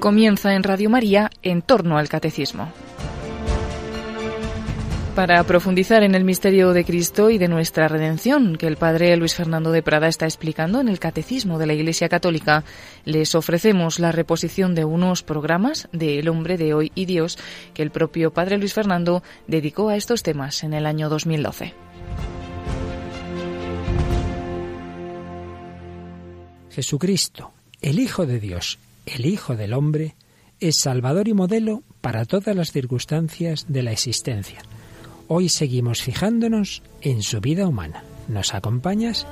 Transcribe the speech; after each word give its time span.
Comienza 0.00 0.54
en 0.54 0.62
Radio 0.62 0.88
María 0.88 1.30
en 1.42 1.60
torno 1.60 1.98
al 1.98 2.08
catecismo. 2.08 2.72
Para 5.14 5.44
profundizar 5.44 6.02
en 6.02 6.14
el 6.14 6.24
misterio 6.24 6.72
de 6.72 6.86
Cristo 6.86 7.28
y 7.28 7.36
de 7.36 7.48
nuestra 7.48 7.86
redención 7.86 8.56
que 8.56 8.66
el 8.66 8.78
padre 8.78 9.14
Luis 9.18 9.34
Fernando 9.34 9.72
de 9.72 9.82
Prada 9.82 10.08
está 10.08 10.24
explicando 10.24 10.80
en 10.80 10.88
el 10.88 10.98
Catecismo 10.98 11.58
de 11.58 11.66
la 11.66 11.74
Iglesia 11.74 12.08
Católica, 12.08 12.64
les 13.04 13.34
ofrecemos 13.34 13.98
la 13.98 14.10
reposición 14.10 14.74
de 14.74 14.86
unos 14.86 15.22
programas 15.22 15.86
de 15.92 16.18
El 16.18 16.30
hombre 16.30 16.56
de 16.56 16.72
hoy 16.72 16.92
y 16.94 17.04
Dios 17.04 17.36
que 17.74 17.82
el 17.82 17.90
propio 17.90 18.32
padre 18.32 18.56
Luis 18.56 18.72
Fernando 18.72 19.22
dedicó 19.48 19.90
a 19.90 19.96
estos 19.96 20.22
temas 20.22 20.64
en 20.64 20.72
el 20.72 20.86
año 20.86 21.10
2012. 21.10 21.74
Jesucristo, 26.70 27.52
el 27.82 27.98
Hijo 27.98 28.24
de 28.24 28.40
Dios, 28.40 28.78
el 29.14 29.26
Hijo 29.26 29.56
del 29.56 29.72
Hombre, 29.72 30.16
es 30.60 30.76
Salvador 30.80 31.28
y 31.28 31.34
modelo 31.34 31.82
para 32.00 32.24
todas 32.24 32.54
las 32.54 32.72
circunstancias 32.72 33.66
de 33.68 33.82
la 33.82 33.92
existencia. 33.92 34.62
Hoy 35.28 35.48
seguimos 35.48 36.02
fijándonos 36.02 36.82
en 37.00 37.22
su 37.22 37.40
vida 37.40 37.66
humana. 37.66 38.04
¿Nos 38.28 38.54
acompañas? 38.54 39.26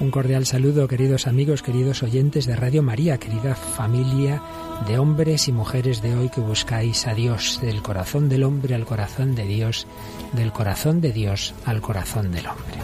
Un 0.00 0.10
cordial 0.10 0.46
saludo, 0.46 0.88
queridos 0.88 1.26
amigos, 1.26 1.62
queridos 1.62 2.02
oyentes 2.02 2.46
de 2.46 2.56
Radio 2.56 2.82
María, 2.82 3.18
querida 3.18 3.54
familia 3.54 4.42
de 4.86 4.98
hombres 4.98 5.48
y 5.48 5.52
mujeres 5.52 6.02
de 6.02 6.14
hoy 6.16 6.28
que 6.28 6.40
buscáis 6.40 7.06
a 7.06 7.14
Dios, 7.14 7.60
del 7.60 7.82
corazón 7.82 8.28
del 8.28 8.44
hombre 8.44 8.74
al 8.74 8.84
corazón 8.84 9.34
de 9.34 9.44
Dios, 9.44 9.86
del 10.32 10.52
corazón 10.52 11.00
de 11.00 11.12
Dios 11.12 11.54
al 11.64 11.80
corazón 11.80 12.32
del 12.32 12.46
hombre. 12.46 12.78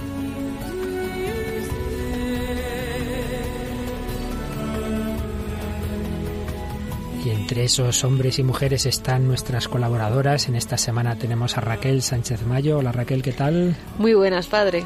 Y 7.24 7.30
entre 7.30 7.64
esos 7.64 8.04
hombres 8.04 8.38
y 8.38 8.42
mujeres 8.42 8.86
están 8.86 9.26
nuestras 9.26 9.68
colaboradoras. 9.68 10.48
En 10.48 10.54
esta 10.54 10.78
semana 10.78 11.16
tenemos 11.16 11.58
a 11.58 11.60
Raquel 11.60 12.02
Sánchez 12.02 12.46
Mayo. 12.46 12.78
Hola 12.78 12.92
Raquel, 12.92 13.22
¿qué 13.22 13.32
tal? 13.32 13.76
Muy 13.98 14.14
buenas, 14.14 14.46
padre. 14.46 14.84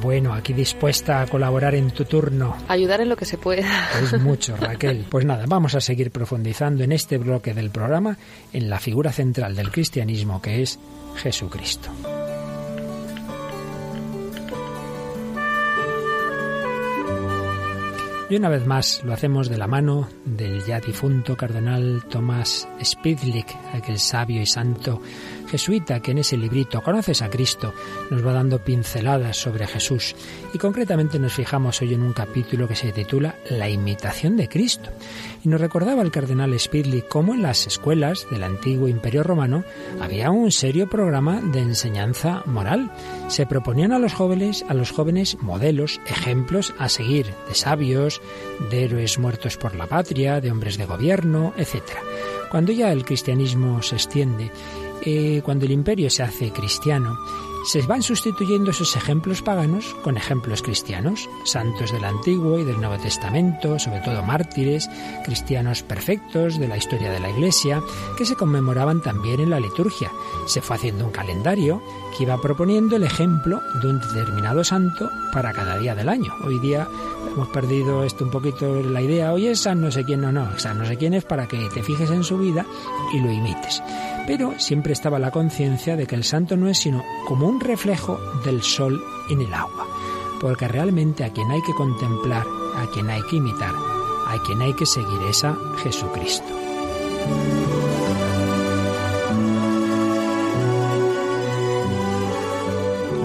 Bueno, 0.00 0.32
aquí 0.32 0.52
dispuesta 0.52 1.22
a 1.22 1.26
colaborar 1.26 1.74
en 1.74 1.90
tu 1.90 2.04
turno. 2.04 2.56
Ayudar 2.68 3.00
en 3.00 3.08
lo 3.08 3.16
que 3.16 3.24
se 3.24 3.38
pueda. 3.38 3.66
Es 4.00 4.12
mucho, 4.20 4.56
Raquel. 4.56 5.04
Pues 5.08 5.24
nada, 5.24 5.44
vamos 5.46 5.74
a 5.74 5.80
seguir 5.80 6.10
profundizando 6.10 6.82
en 6.84 6.92
este 6.92 7.18
bloque 7.18 7.54
del 7.54 7.70
programa 7.70 8.16
en 8.52 8.70
la 8.70 8.78
figura 8.78 9.12
central 9.12 9.54
del 9.54 9.70
cristianismo 9.70 10.40
que 10.40 10.62
es 10.62 10.78
Jesucristo. 11.16 11.90
Y 18.32 18.36
una 18.36 18.48
vez 18.48 18.66
más 18.66 19.02
lo 19.04 19.12
hacemos 19.12 19.50
de 19.50 19.58
la 19.58 19.66
mano 19.66 20.08
del 20.24 20.64
ya 20.64 20.80
difunto 20.80 21.36
cardenal 21.36 22.02
Tomás 22.08 22.66
Spidlik, 22.82 23.54
aquel 23.74 23.98
sabio 23.98 24.40
y 24.40 24.46
santo 24.46 25.02
jesuita 25.50 26.00
que 26.00 26.12
en 26.12 26.18
ese 26.18 26.38
librito 26.38 26.80
Conoces 26.80 27.20
a 27.20 27.28
Cristo 27.28 27.74
nos 28.10 28.26
va 28.26 28.32
dando 28.32 28.64
pinceladas 28.64 29.36
sobre 29.36 29.66
Jesús 29.66 30.16
y 30.54 30.56
concretamente 30.56 31.18
nos 31.18 31.34
fijamos 31.34 31.82
hoy 31.82 31.92
en 31.92 32.00
un 32.00 32.14
capítulo 32.14 32.66
que 32.66 32.74
se 32.74 32.90
titula 32.90 33.34
La 33.50 33.68
imitación 33.68 34.38
de 34.38 34.48
Cristo. 34.48 34.88
Y 35.44 35.50
nos 35.50 35.60
recordaba 35.60 36.00
el 36.00 36.10
cardenal 36.10 36.58
Spidley 36.58 37.04
cómo 37.06 37.34
en 37.34 37.42
las 37.42 37.66
escuelas 37.66 38.26
del 38.30 38.44
antiguo 38.44 38.88
Imperio 38.88 39.24
Romano 39.24 39.62
había 40.00 40.30
un 40.30 40.50
serio 40.52 40.88
programa 40.88 41.42
de 41.42 41.60
enseñanza 41.60 42.42
moral. 42.46 42.90
Se 43.32 43.46
proponían 43.46 43.92
a 43.92 43.98
los 43.98 44.12
jóvenes, 44.12 44.62
a 44.68 44.74
los 44.74 44.90
jóvenes 44.90 45.38
modelos, 45.40 46.02
ejemplos 46.06 46.74
a 46.78 46.90
seguir 46.90 47.24
de 47.48 47.54
sabios, 47.54 48.20
de 48.70 48.84
héroes 48.84 49.18
muertos 49.18 49.56
por 49.56 49.74
la 49.74 49.86
patria, 49.86 50.42
de 50.42 50.50
hombres 50.50 50.76
de 50.76 50.84
gobierno, 50.84 51.54
etc. 51.56 51.82
Cuando 52.50 52.72
ya 52.72 52.92
el 52.92 53.06
cristianismo 53.06 53.80
se 53.80 53.94
extiende 53.94 54.50
eh, 55.06 55.40
cuando 55.42 55.64
el 55.64 55.72
imperio 55.72 56.10
se 56.10 56.22
hace 56.22 56.50
cristiano, 56.50 57.16
se 57.64 57.82
van 57.82 58.02
sustituyendo 58.02 58.70
esos 58.70 58.96
ejemplos 58.96 59.42
paganos 59.42 59.94
con 60.02 60.16
ejemplos 60.16 60.62
cristianos, 60.62 61.28
santos 61.44 61.92
del 61.92 62.04
Antiguo 62.04 62.58
y 62.58 62.64
del 62.64 62.80
Nuevo 62.80 63.00
Testamento, 63.00 63.78
sobre 63.78 64.00
todo 64.00 64.22
mártires, 64.22 64.90
cristianos 65.24 65.82
perfectos 65.82 66.58
de 66.58 66.68
la 66.68 66.76
historia 66.76 67.10
de 67.10 67.20
la 67.20 67.30
Iglesia, 67.30 67.82
que 68.16 68.26
se 68.26 68.34
conmemoraban 68.34 69.00
también 69.00 69.40
en 69.40 69.50
la 69.50 69.60
liturgia. 69.60 70.10
Se 70.46 70.60
fue 70.60 70.76
haciendo 70.76 71.04
un 71.04 71.12
calendario 71.12 71.82
que 72.16 72.24
iba 72.24 72.40
proponiendo 72.40 72.96
el 72.96 73.04
ejemplo 73.04 73.60
de 73.80 73.88
un 73.88 74.00
determinado 74.00 74.64
santo 74.64 75.10
para 75.32 75.52
cada 75.52 75.78
día 75.78 75.94
del 75.94 76.08
año. 76.08 76.32
Hoy 76.44 76.58
día 76.58 76.88
hemos 77.32 77.48
perdido 77.48 78.04
esto 78.04 78.24
un 78.24 78.30
poquito 78.30 78.82
la 78.82 79.00
idea, 79.00 79.32
hoy 79.32 79.46
es 79.46 79.60
San 79.60 79.80
no 79.80 79.90
sé 79.90 80.04
quién, 80.04 80.20
no, 80.20 80.32
no, 80.32 80.58
San 80.58 80.78
no 80.78 80.84
sé 80.84 80.96
quién 80.96 81.14
es 81.14 81.24
para 81.24 81.46
que 81.46 81.68
te 81.72 81.82
fijes 81.82 82.10
en 82.10 82.24
su 82.24 82.38
vida 82.38 82.66
y 83.12 83.20
lo 83.20 83.30
imites. 83.30 83.82
Pero 84.26 84.58
siempre 84.58 84.92
estaba 84.92 85.18
la 85.18 85.30
conciencia 85.30 85.96
de 85.96 86.06
que 86.06 86.14
el 86.14 86.24
santo 86.24 86.56
no 86.56 86.68
es 86.68 86.78
sino 86.78 87.02
como 87.26 87.46
un 87.46 87.60
reflejo 87.60 88.18
del 88.44 88.62
sol 88.62 89.02
en 89.30 89.40
el 89.40 89.52
agua, 89.52 89.86
porque 90.40 90.68
realmente 90.68 91.24
a 91.24 91.32
quien 91.32 91.50
hay 91.50 91.62
que 91.62 91.74
contemplar, 91.74 92.46
a 92.76 92.86
quien 92.92 93.10
hay 93.10 93.22
que 93.28 93.36
imitar, 93.36 93.74
a 93.74 94.42
quien 94.46 94.62
hay 94.62 94.74
que 94.74 94.86
seguir 94.86 95.20
es 95.28 95.44
a 95.44 95.56
Jesucristo. 95.82 96.46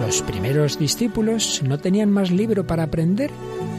Los 0.00 0.22
primeros 0.22 0.78
discípulos 0.78 1.62
no 1.62 1.78
tenían 1.78 2.10
más 2.10 2.30
libro 2.30 2.66
para 2.66 2.84
aprender 2.84 3.30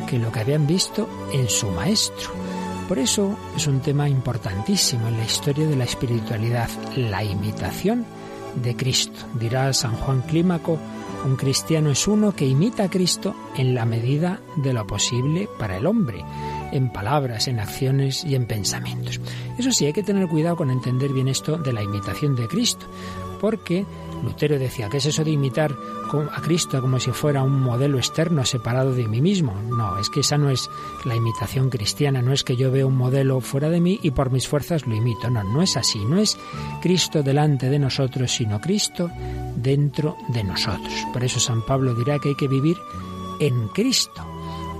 que 0.07 0.19
lo 0.19 0.31
que 0.31 0.39
habían 0.39 0.67
visto 0.67 1.09
en 1.33 1.49
su 1.49 1.67
maestro. 1.71 2.48
Por 2.89 2.97
eso 2.97 3.37
es 3.55 3.67
un 3.67 3.81
tema 3.81 4.09
importantísimo 4.09 5.09
en 5.09 5.17
la 5.17 5.23
historia 5.23 5.67
de 5.67 5.75
la 5.75 5.83
espiritualidad, 5.83 6.67
la 6.95 7.23
imitación 7.23 8.03
de 8.63 8.75
Cristo. 8.75 9.27
Dirá 9.39 9.71
San 9.73 9.95
Juan 9.97 10.23
Clímaco, 10.23 10.79
un 11.23 11.35
cristiano 11.35 11.91
es 11.91 12.07
uno 12.07 12.33
que 12.33 12.47
imita 12.47 12.85
a 12.85 12.89
Cristo 12.89 13.35
en 13.55 13.75
la 13.75 13.85
medida 13.85 14.41
de 14.55 14.73
lo 14.73 14.87
posible 14.87 15.47
para 15.59 15.77
el 15.77 15.85
hombre, 15.85 16.25
en 16.71 16.91
palabras, 16.91 17.47
en 17.47 17.59
acciones 17.59 18.23
y 18.23 18.33
en 18.33 18.47
pensamientos. 18.47 19.21
Eso 19.59 19.71
sí, 19.71 19.85
hay 19.85 19.93
que 19.93 20.01
tener 20.01 20.27
cuidado 20.27 20.55
con 20.55 20.71
entender 20.71 21.13
bien 21.13 21.27
esto 21.27 21.59
de 21.59 21.73
la 21.73 21.83
imitación 21.83 22.35
de 22.35 22.47
Cristo, 22.47 22.87
porque 23.39 23.85
Lutero 24.23 24.59
decía, 24.59 24.89
¿qué 24.89 24.97
es 24.97 25.05
eso 25.05 25.23
de 25.23 25.31
imitar 25.31 25.75
a 26.31 26.41
Cristo 26.41 26.81
como 26.81 26.99
si 26.99 27.11
fuera 27.11 27.43
un 27.43 27.61
modelo 27.61 27.97
externo 27.97 28.45
separado 28.45 28.93
de 28.93 29.07
mí 29.07 29.21
mismo? 29.21 29.53
No, 29.69 29.97
es 29.97 30.09
que 30.09 30.19
esa 30.19 30.37
no 30.37 30.49
es 30.49 30.69
la 31.05 31.15
imitación 31.15 31.69
cristiana, 31.69 32.21
no 32.21 32.33
es 32.33 32.43
que 32.43 32.55
yo 32.55 32.71
vea 32.71 32.85
un 32.85 32.97
modelo 32.97 33.39
fuera 33.41 33.69
de 33.69 33.79
mí 33.79 33.99
y 34.03 34.11
por 34.11 34.31
mis 34.31 34.47
fuerzas 34.47 34.85
lo 34.85 34.95
imito, 34.95 35.29
no, 35.29 35.43
no 35.43 35.61
es 35.61 35.77
así, 35.77 36.03
no 36.05 36.17
es 36.17 36.37
Cristo 36.81 37.23
delante 37.23 37.69
de 37.69 37.79
nosotros, 37.79 38.31
sino 38.31 38.59
Cristo 38.59 39.09
dentro 39.55 40.17
de 40.29 40.43
nosotros. 40.43 40.93
Por 41.13 41.23
eso 41.23 41.39
San 41.39 41.65
Pablo 41.65 41.93
dirá 41.95 42.19
que 42.19 42.29
hay 42.29 42.35
que 42.35 42.47
vivir 42.47 42.77
en 43.39 43.67
Cristo. 43.69 44.25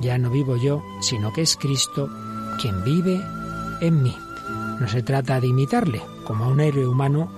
Ya 0.01 0.17
no 0.17 0.29
vivo 0.29 0.55
yo, 0.55 0.83
sino 1.01 1.33
que 1.33 1.41
es 1.41 1.57
Cristo 1.57 2.09
quien 2.61 2.83
vive 2.83 3.21
en 3.81 4.01
mí. 4.01 4.15
No 4.79 4.87
se 4.87 5.03
trata 5.03 5.41
de 5.41 5.47
imitarle 5.47 6.01
como 6.23 6.45
a 6.45 6.47
un 6.47 6.59
héroe 6.59 6.87
humano 6.87 7.29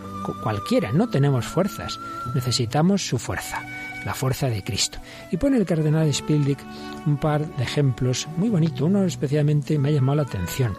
cualquiera, 0.42 0.92
no 0.92 1.10
tenemos 1.10 1.46
fuerzas, 1.46 2.00
necesitamos 2.34 3.08
su 3.08 3.18
fuerza, 3.18 3.62
la 4.06 4.14
fuerza 4.14 4.48
de 4.48 4.64
Cristo. 4.64 5.00
Y 5.32 5.38
pone 5.38 5.58
el 5.58 5.66
cardenal 5.66 6.14
Spildick 6.14 6.60
un 7.06 7.18
par 7.18 7.46
de 7.56 7.64
ejemplos 7.64 8.28
muy 8.38 8.50
bonitos, 8.50 8.82
uno 8.82 9.04
especialmente 9.04 9.78
me 9.78 9.90
ha 9.90 9.92
llamado 9.92 10.18
la 10.18 10.24
atención. 10.24 10.78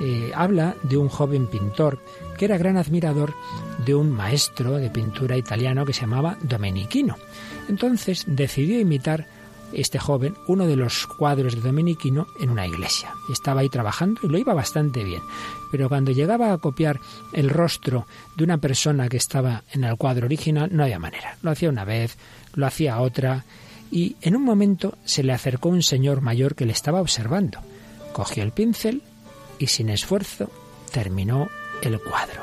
Eh, 0.00 0.32
habla 0.34 0.74
de 0.82 0.96
un 0.96 1.08
joven 1.08 1.46
pintor 1.46 2.00
que 2.36 2.46
era 2.46 2.58
gran 2.58 2.76
admirador 2.76 3.34
de 3.84 3.94
un 3.94 4.10
maestro 4.10 4.78
de 4.78 4.90
pintura 4.90 5.36
italiano 5.36 5.84
que 5.84 5.92
se 5.92 6.02
llamaba 6.02 6.36
Domenichino. 6.42 7.16
Entonces 7.68 8.24
decidió 8.26 8.80
imitar 8.80 9.26
este 9.72 9.98
joven 9.98 10.34
uno 10.46 10.66
de 10.66 10.76
los 10.76 11.06
cuadros 11.06 11.54
de 11.54 11.60
Domenichino 11.60 12.26
en 12.40 12.50
una 12.50 12.66
iglesia. 12.66 13.12
Estaba 13.30 13.60
ahí 13.60 13.68
trabajando 13.68 14.20
y 14.22 14.28
lo 14.28 14.38
iba 14.38 14.54
bastante 14.54 15.04
bien. 15.04 15.22
Pero 15.70 15.88
cuando 15.88 16.12
llegaba 16.12 16.52
a 16.52 16.58
copiar 16.58 17.00
el 17.32 17.50
rostro 17.50 18.06
de 18.36 18.44
una 18.44 18.58
persona 18.58 19.08
que 19.08 19.16
estaba 19.16 19.64
en 19.72 19.84
el 19.84 19.96
cuadro 19.96 20.26
original, 20.26 20.70
no 20.72 20.84
había 20.84 20.98
manera. 20.98 21.36
Lo 21.42 21.50
hacía 21.50 21.68
una 21.68 21.84
vez, 21.84 22.16
lo 22.54 22.66
hacía 22.66 23.00
otra, 23.00 23.44
y 23.90 24.16
en 24.22 24.36
un 24.36 24.42
momento 24.42 24.96
se 25.04 25.22
le 25.22 25.32
acercó 25.32 25.68
un 25.68 25.82
señor 25.82 26.22
mayor 26.22 26.54
que 26.54 26.66
le 26.66 26.72
estaba 26.72 27.00
observando. 27.00 27.60
Cogió 28.12 28.42
el 28.42 28.52
pincel 28.52 29.02
y 29.58 29.66
sin 29.66 29.90
esfuerzo 29.90 30.50
terminó 30.92 31.48
el 31.82 32.00
cuadro. 32.00 32.42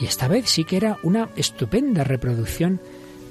Y 0.00 0.06
esta 0.06 0.28
vez 0.28 0.50
sí 0.50 0.64
que 0.64 0.76
era 0.76 0.98
una 1.02 1.30
estupenda 1.36 2.04
reproducción 2.04 2.80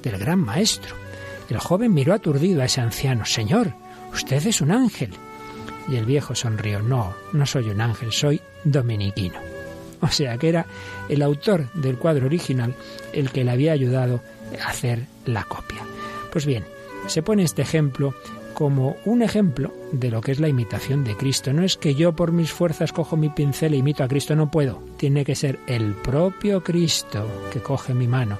del 0.02 0.18
gran 0.18 0.40
maestro. 0.40 1.01
El 1.48 1.58
joven 1.58 1.92
miró 1.92 2.14
aturdido 2.14 2.62
a 2.62 2.66
ese 2.66 2.80
anciano. 2.80 3.24
Señor, 3.24 3.74
usted 4.12 4.46
es 4.46 4.60
un 4.60 4.70
ángel. 4.70 5.10
Y 5.88 5.96
el 5.96 6.06
viejo 6.06 6.34
sonrió. 6.34 6.80
No, 6.82 7.14
no 7.32 7.46
soy 7.46 7.70
un 7.70 7.80
ángel, 7.80 8.12
soy 8.12 8.40
dominiquino. 8.64 9.38
O 10.00 10.08
sea 10.08 10.36
que 10.36 10.48
era 10.48 10.66
el 11.08 11.22
autor 11.22 11.72
del 11.74 11.96
cuadro 11.96 12.26
original 12.26 12.74
el 13.12 13.30
que 13.30 13.44
le 13.44 13.52
había 13.52 13.72
ayudado 13.72 14.20
a 14.60 14.70
hacer 14.70 15.06
la 15.26 15.44
copia. 15.44 15.82
Pues 16.32 16.44
bien, 16.44 16.64
se 17.06 17.22
pone 17.22 17.44
este 17.44 17.62
ejemplo 17.62 18.14
como 18.54 18.96
un 19.04 19.22
ejemplo 19.22 19.72
de 19.92 20.10
lo 20.10 20.20
que 20.20 20.32
es 20.32 20.40
la 20.40 20.48
imitación 20.48 21.04
de 21.04 21.16
Cristo. 21.16 21.52
No 21.52 21.62
es 21.62 21.76
que 21.76 21.94
yo 21.94 22.14
por 22.14 22.32
mis 22.32 22.52
fuerzas 22.52 22.92
cojo 22.92 23.16
mi 23.16 23.28
pincel 23.28 23.74
e 23.74 23.78
imito 23.78 24.04
a 24.04 24.08
Cristo, 24.08 24.34
no 24.36 24.50
puedo. 24.50 24.82
Tiene 24.96 25.24
que 25.24 25.34
ser 25.34 25.58
el 25.66 25.94
propio 25.94 26.62
Cristo 26.62 27.26
que 27.52 27.60
coge 27.60 27.94
mi 27.94 28.08
mano 28.08 28.38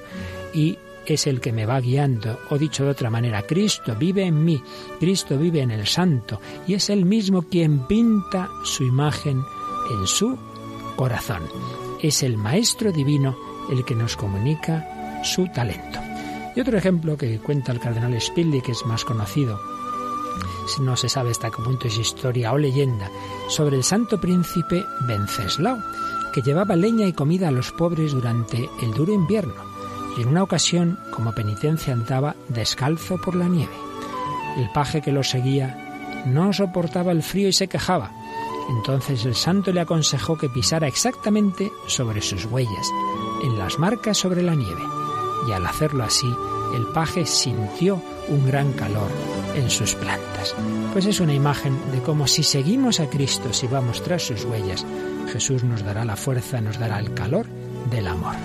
y 0.53 0.77
es 1.07 1.27
el 1.27 1.41
que 1.41 1.51
me 1.51 1.65
va 1.65 1.79
guiando. 1.79 2.39
O 2.49 2.57
dicho 2.57 2.83
de 2.85 2.91
otra 2.91 3.09
manera, 3.09 3.41
Cristo 3.43 3.95
vive 3.97 4.25
en 4.25 4.43
mí, 4.43 4.61
Cristo 4.99 5.37
vive 5.37 5.61
en 5.61 5.71
el 5.71 5.87
santo 5.87 6.39
y 6.67 6.73
es 6.73 6.89
el 6.89 7.05
mismo 7.05 7.43
quien 7.43 7.85
pinta 7.87 8.49
su 8.63 8.83
imagen 8.83 9.43
en 9.91 10.07
su 10.07 10.37
corazón. 10.95 11.43
Es 12.01 12.23
el 12.23 12.37
Maestro 12.37 12.91
Divino 12.91 13.35
el 13.69 13.83
que 13.85 13.95
nos 13.95 14.15
comunica 14.15 15.21
su 15.23 15.47
talento. 15.47 15.99
Y 16.55 16.61
otro 16.61 16.77
ejemplo 16.77 17.17
que 17.17 17.39
cuenta 17.39 17.71
el 17.71 17.79
cardenal 17.79 18.19
Spilli, 18.21 18.61
que 18.61 18.73
es 18.73 18.85
más 18.85 19.03
conocido, 19.03 19.59
no 20.81 20.95
se 20.95 21.09
sabe 21.09 21.31
hasta 21.31 21.49
qué 21.49 21.61
punto 21.63 21.87
es 21.87 21.97
historia 21.97 22.53
o 22.53 22.57
leyenda, 22.57 23.09
sobre 23.47 23.77
el 23.77 23.83
santo 23.83 24.19
príncipe 24.19 24.85
Venceslao, 25.07 25.77
que 26.33 26.41
llevaba 26.41 26.75
leña 26.75 27.07
y 27.07 27.13
comida 27.13 27.47
a 27.47 27.51
los 27.51 27.71
pobres 27.71 28.11
durante 28.13 28.69
el 28.81 28.91
duro 28.93 29.13
invierno, 29.13 29.72
y 30.17 30.21
en 30.21 30.27
una 30.27 30.43
ocasión, 30.43 30.99
como 31.11 31.33
penitencia, 31.33 31.93
andaba 31.93 32.35
descalzo 32.49 33.17
por 33.17 33.35
la 33.35 33.47
nieve. 33.47 33.73
El 34.57 34.69
paje 34.71 35.01
que 35.01 35.11
lo 35.11 35.23
seguía 35.23 36.23
no 36.25 36.53
soportaba 36.53 37.11
el 37.11 37.23
frío 37.23 37.47
y 37.47 37.53
se 37.53 37.67
quejaba. 37.67 38.11
Entonces 38.69 39.25
el 39.25 39.35
santo 39.35 39.71
le 39.71 39.81
aconsejó 39.81 40.37
que 40.37 40.49
pisara 40.49 40.87
exactamente 40.87 41.71
sobre 41.87 42.21
sus 42.21 42.45
huellas, 42.45 42.87
en 43.43 43.57
las 43.57 43.77
marcas 43.79 44.17
sobre 44.17 44.41
la 44.41 44.55
nieve. 44.55 44.81
Y 45.47 45.51
al 45.51 45.65
hacerlo 45.65 46.03
así, 46.03 46.33
el 46.73 46.87
paje 46.87 47.25
sintió 47.25 48.01
un 48.29 48.45
gran 48.47 48.71
calor 48.73 49.09
en 49.55 49.69
sus 49.69 49.95
plantas. 49.95 50.55
Pues 50.93 51.05
es 51.05 51.19
una 51.19 51.33
imagen 51.33 51.77
de 51.91 52.01
cómo 52.01 52.27
si 52.27 52.43
seguimos 52.43 52.99
a 52.99 53.09
Cristo, 53.09 53.51
si 53.51 53.67
vamos 53.67 54.01
tras 54.03 54.23
sus 54.23 54.45
huellas, 54.45 54.85
Jesús 55.31 55.63
nos 55.63 55.83
dará 55.83 56.05
la 56.05 56.15
fuerza, 56.15 56.61
nos 56.61 56.79
dará 56.79 56.99
el 56.99 57.13
calor 57.13 57.47
del 57.89 58.07
amor. 58.07 58.35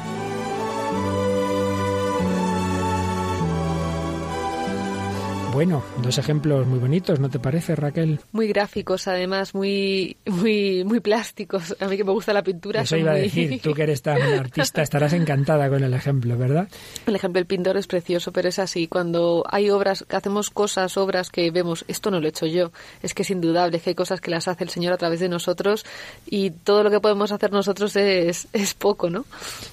Bueno, 5.58 5.82
dos 6.00 6.16
ejemplos 6.18 6.68
muy 6.68 6.78
bonitos, 6.78 7.18
¿no 7.18 7.30
te 7.30 7.40
parece, 7.40 7.74
Raquel? 7.74 8.20
Muy 8.30 8.46
gráficos, 8.46 9.08
además, 9.08 9.56
muy, 9.56 10.16
muy, 10.24 10.84
muy 10.84 11.00
plásticos. 11.00 11.74
A 11.80 11.88
mí 11.88 11.96
que 11.96 12.04
me 12.04 12.12
gusta 12.12 12.32
la 12.32 12.44
pintura. 12.44 12.82
Eso 12.82 12.96
iba 12.96 13.10
a 13.10 13.14
decir, 13.14 13.60
tú 13.60 13.74
que 13.74 13.82
eres 13.82 14.00
tan 14.00 14.22
artista, 14.22 14.82
estarás 14.82 15.14
encantada 15.14 15.68
con 15.68 15.82
el 15.82 15.92
ejemplo, 15.94 16.38
¿verdad? 16.38 16.68
El 17.06 17.16
ejemplo 17.16 17.40
del 17.40 17.46
pintor 17.46 17.76
es 17.76 17.88
precioso, 17.88 18.30
pero 18.30 18.48
es 18.48 18.60
así. 18.60 18.86
Cuando 18.86 19.42
hay 19.50 19.68
obras, 19.68 20.04
que 20.08 20.14
hacemos 20.14 20.50
cosas, 20.50 20.96
obras 20.96 21.28
que 21.28 21.50
vemos, 21.50 21.84
esto 21.88 22.12
no 22.12 22.20
lo 22.20 22.26
he 22.26 22.28
hecho 22.28 22.46
yo, 22.46 22.70
es 23.02 23.12
que 23.12 23.22
es 23.22 23.30
indudable 23.30 23.80
que 23.80 23.90
hay 23.90 23.96
cosas 23.96 24.20
que 24.20 24.30
las 24.30 24.46
hace 24.46 24.62
el 24.62 24.70
Señor 24.70 24.92
a 24.92 24.96
través 24.96 25.18
de 25.18 25.28
nosotros 25.28 25.84
y 26.30 26.50
todo 26.50 26.84
lo 26.84 26.90
que 26.92 27.00
podemos 27.00 27.32
hacer 27.32 27.50
nosotros 27.50 27.96
es, 27.96 28.46
es 28.52 28.74
poco, 28.74 29.10
¿no? 29.10 29.24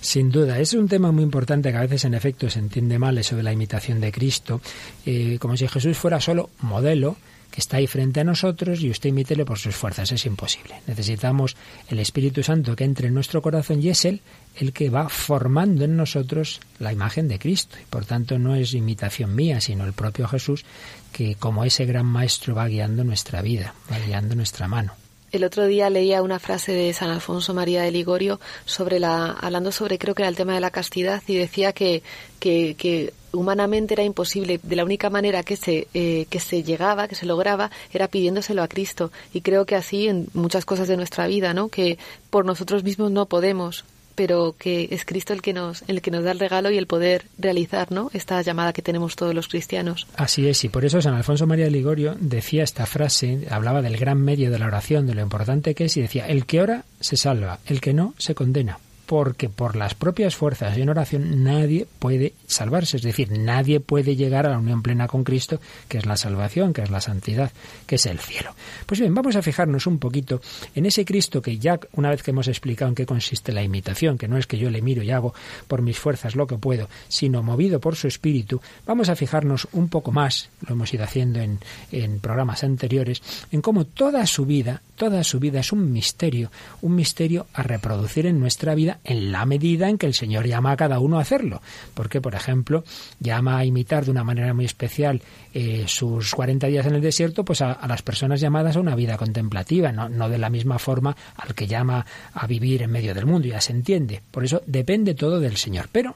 Sin 0.01 0.31
duda, 0.31 0.57
es 0.57 0.73
un 0.73 0.87
tema 0.87 1.11
muy 1.11 1.21
importante 1.21 1.69
que 1.71 1.77
a 1.77 1.81
veces 1.81 2.05
en 2.05 2.15
efecto 2.15 2.49
se 2.49 2.57
entiende 2.57 2.97
mal 2.97 3.15
eso 3.19 3.35
de 3.35 3.43
la 3.43 3.53
imitación 3.53 4.01
de 4.01 4.11
Cristo, 4.11 4.61
eh, 5.05 5.37
como 5.39 5.55
si 5.55 5.65
Jesús 5.75 5.97
fuera 5.97 6.21
solo 6.21 6.49
modelo 6.61 7.17
que 7.51 7.59
está 7.59 7.77
ahí 7.77 7.85
frente 7.85 8.21
a 8.21 8.23
nosotros 8.23 8.79
y 8.81 8.89
usted 8.89 9.09
imítele 9.09 9.43
por 9.43 9.59
sus 9.59 9.75
fuerzas. 9.75 10.09
Es 10.09 10.25
imposible. 10.25 10.75
Necesitamos 10.87 11.57
el 11.89 11.99
Espíritu 11.99 12.43
Santo 12.43 12.77
que 12.77 12.85
entre 12.85 13.09
en 13.09 13.13
nuestro 13.13 13.41
corazón 13.41 13.83
y 13.83 13.89
es 13.89 14.05
Él 14.05 14.21
el 14.55 14.71
que 14.71 14.89
va 14.89 15.09
formando 15.09 15.83
en 15.83 15.97
nosotros 15.97 16.61
la 16.79 16.93
imagen 16.93 17.27
de 17.27 17.39
Cristo. 17.39 17.75
Y 17.81 17.85
por 17.89 18.05
tanto 18.05 18.39
no 18.39 18.55
es 18.55 18.73
imitación 18.73 19.35
mía, 19.35 19.59
sino 19.59 19.85
el 19.85 19.91
propio 19.91 20.29
Jesús 20.29 20.63
que 21.11 21.35
como 21.35 21.65
ese 21.65 21.85
gran 21.85 22.05
maestro 22.05 22.55
va 22.55 22.69
guiando 22.69 23.03
nuestra 23.03 23.41
vida, 23.41 23.73
va 23.91 23.99
guiando 23.99 24.33
nuestra 24.35 24.69
mano. 24.69 24.93
El 25.35 25.43
otro 25.43 25.67
día 25.67 25.89
leía 25.89 26.21
una 26.21 26.39
frase 26.39 26.71
de 26.71 26.93
San 26.93 27.09
Alfonso 27.09 27.53
María 27.53 27.81
de 27.81 27.91
Ligorio 27.91 28.39
sobre 28.63 29.01
la, 29.01 29.31
hablando 29.31 29.73
sobre 29.73 29.97
creo 29.97 30.15
que 30.15 30.21
era 30.21 30.29
el 30.29 30.37
tema 30.37 30.53
de 30.53 30.61
la 30.61 30.71
castidad 30.71 31.21
y 31.27 31.35
decía 31.35 31.73
que, 31.73 32.03
que, 32.39 32.75
que 32.75 33.13
humanamente 33.33 33.95
era 33.95 34.03
imposible. 34.03 34.61
De 34.63 34.77
la 34.77 34.85
única 34.85 35.09
manera 35.09 35.43
que 35.43 35.57
se, 35.57 35.89
eh, 35.93 36.25
que 36.29 36.39
se 36.39 36.63
llegaba, 36.63 37.09
que 37.09 37.15
se 37.15 37.25
lograba, 37.25 37.69
era 37.91 38.07
pidiéndoselo 38.07 38.63
a 38.63 38.69
Cristo. 38.69 39.11
Y 39.33 39.41
creo 39.41 39.65
que 39.65 39.75
así 39.75 40.07
en 40.07 40.29
muchas 40.33 40.63
cosas 40.63 40.87
de 40.87 40.95
nuestra 40.95 41.27
vida, 41.27 41.53
¿no? 41.53 41.67
Que 41.67 41.97
por 42.29 42.45
nosotros 42.45 42.85
mismos 42.85 43.11
no 43.11 43.25
podemos 43.25 43.83
pero 44.15 44.55
que 44.57 44.87
es 44.91 45.05
Cristo 45.05 45.33
el 45.33 45.41
que 45.41 45.53
nos 45.53 45.83
el 45.87 46.01
que 46.01 46.11
nos 46.11 46.23
da 46.23 46.31
el 46.31 46.39
regalo 46.39 46.71
y 46.71 46.77
el 46.77 46.87
poder 46.87 47.25
realizar 47.37 47.91
¿no? 47.91 48.09
esta 48.13 48.41
llamada 48.41 48.73
que 48.73 48.81
tenemos 48.81 49.15
todos 49.15 49.35
los 49.35 49.47
cristianos. 49.47 50.07
Así 50.15 50.47
es, 50.47 50.63
y 50.63 50.69
por 50.69 50.85
eso 50.85 51.01
San 51.01 51.13
Alfonso 51.13 51.47
María 51.47 51.65
de 51.65 51.71
Ligorio 51.71 52.15
decía 52.19 52.63
esta 52.63 52.85
frase, 52.85 53.47
hablaba 53.49 53.81
del 53.81 53.97
gran 53.97 54.21
medio 54.21 54.51
de 54.51 54.59
la 54.59 54.67
oración, 54.67 55.07
de 55.07 55.15
lo 55.15 55.21
importante 55.21 55.75
que 55.75 55.85
es, 55.85 55.97
y 55.97 56.01
decía, 56.01 56.27
el 56.27 56.45
que 56.45 56.61
ora 56.61 56.85
se 56.99 57.17
salva, 57.17 57.59
el 57.65 57.81
que 57.81 57.93
no 57.93 58.13
se 58.17 58.35
condena 58.35 58.79
porque 59.05 59.49
por 59.49 59.75
las 59.75 59.93
propias 59.93 60.35
fuerzas 60.35 60.77
y 60.77 60.81
en 60.81 60.89
oración 60.89 61.43
nadie 61.43 61.87
puede 61.99 62.33
salvarse, 62.47 62.97
es 62.97 63.03
decir, 63.03 63.31
nadie 63.31 63.79
puede 63.79 64.15
llegar 64.15 64.45
a 64.45 64.49
la 64.49 64.59
unión 64.59 64.81
plena 64.81 65.07
con 65.07 65.23
Cristo, 65.23 65.59
que 65.87 65.97
es 65.97 66.05
la 66.05 66.17
salvación, 66.17 66.73
que 66.73 66.81
es 66.81 66.89
la 66.89 67.01
santidad, 67.01 67.51
que 67.85 67.95
es 67.95 68.05
el 68.05 68.19
cielo. 68.19 68.51
Pues 68.85 68.99
bien, 68.99 69.13
vamos 69.13 69.35
a 69.35 69.41
fijarnos 69.41 69.87
un 69.87 69.99
poquito 69.99 70.41
en 70.73 70.85
ese 70.85 71.05
Cristo 71.05 71.41
que 71.41 71.57
ya 71.57 71.79
una 71.93 72.09
vez 72.09 72.23
que 72.23 72.31
hemos 72.31 72.47
explicado 72.47 72.89
en 72.89 72.95
qué 72.95 73.05
consiste 73.05 73.51
la 73.51 73.63
imitación, 73.63 74.17
que 74.17 74.27
no 74.27 74.37
es 74.37 74.47
que 74.47 74.57
yo 74.57 74.69
le 74.69 74.81
miro 74.81 75.03
y 75.03 75.11
hago 75.11 75.33
por 75.67 75.81
mis 75.81 75.99
fuerzas 75.99 76.35
lo 76.35 76.47
que 76.47 76.57
puedo, 76.57 76.89
sino 77.07 77.43
movido 77.43 77.79
por 77.79 77.95
su 77.95 78.07
espíritu, 78.07 78.61
vamos 78.85 79.09
a 79.09 79.15
fijarnos 79.15 79.67
un 79.71 79.89
poco 79.89 80.11
más, 80.11 80.49
lo 80.67 80.73
hemos 80.73 80.93
ido 80.93 81.03
haciendo 81.03 81.39
en, 81.39 81.59
en 81.91 82.19
programas 82.19 82.63
anteriores, 82.63 83.21
en 83.51 83.61
cómo 83.61 83.85
toda 83.85 84.25
su 84.25 84.45
vida, 84.45 84.81
toda 84.95 85.23
su 85.23 85.39
vida 85.39 85.59
es 85.59 85.71
un 85.71 85.91
misterio, 85.91 86.51
un 86.81 86.95
misterio 86.95 87.47
a 87.53 87.63
reproducir 87.63 88.25
en 88.25 88.39
nuestra 88.39 88.75
vida 88.75 88.94
en 89.03 89.31
la 89.31 89.45
medida 89.45 89.89
en 89.89 89.97
que 89.97 90.05
el 90.05 90.13
Señor 90.13 90.47
llama 90.47 90.71
a 90.71 90.77
cada 90.77 90.99
uno 90.99 91.17
a 91.17 91.21
hacerlo. 91.21 91.61
Porque, 91.93 92.21
por 92.21 92.35
ejemplo, 92.35 92.83
llama 93.19 93.57
a 93.57 93.65
imitar 93.65 94.05
de 94.05 94.11
una 94.11 94.23
manera 94.23 94.53
muy 94.53 94.65
especial 94.65 95.21
eh, 95.53 95.85
sus 95.87 96.33
40 96.33 96.67
días 96.67 96.85
en 96.85 96.95
el 96.95 97.01
desierto, 97.01 97.45
pues 97.45 97.61
a, 97.61 97.85
las 97.87 98.01
personas 98.01 98.39
llamadas 98.39 98.75
a 98.75 98.79
una 98.79 98.95
vida 98.95 99.17
contemplativa, 99.17 99.91
no, 99.91 100.29
de 100.29 100.37
la 100.37 100.49
misma 100.49 100.79
forma 100.79 101.15
al 101.35 101.55
que 101.55 101.67
llama 101.67 102.05
a 102.33 102.47
vivir 102.47 102.81
en 102.81 102.91
medio 102.91 103.13
del 103.13 103.25
mundo, 103.25 103.47
ya 103.47 103.61
se 103.61 103.71
entiende. 103.71 104.21
Por 104.31 104.43
eso 104.43 104.61
depende 104.65 105.13
todo 105.13 105.39
del 105.39 105.57
Señor. 105.57 105.89
Pero 105.91 106.15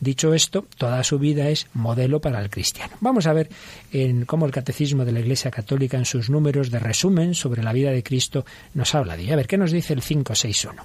Dicho 0.00 0.32
esto, 0.32 0.64
toda 0.78 1.04
su 1.04 1.18
vida 1.18 1.50
es 1.50 1.66
modelo 1.74 2.20
para 2.20 2.40
el 2.40 2.48
cristiano. 2.48 2.96
Vamos 3.00 3.26
a 3.26 3.34
ver 3.34 3.50
en 3.92 4.24
cómo 4.24 4.46
el 4.46 4.52
Catecismo 4.52 5.04
de 5.04 5.12
la 5.12 5.20
Iglesia 5.20 5.50
Católica 5.50 5.98
en 5.98 6.06
sus 6.06 6.30
números 6.30 6.70
de 6.70 6.78
resumen 6.78 7.34
sobre 7.34 7.62
la 7.62 7.74
vida 7.74 7.90
de 7.90 8.02
Cristo 8.02 8.46
nos 8.72 8.94
habla 8.94 9.18
de 9.18 9.30
A 9.30 9.36
ver, 9.36 9.46
¿qué 9.46 9.58
nos 9.58 9.72
dice 9.72 9.92
el 9.92 10.00
561? 10.00 10.82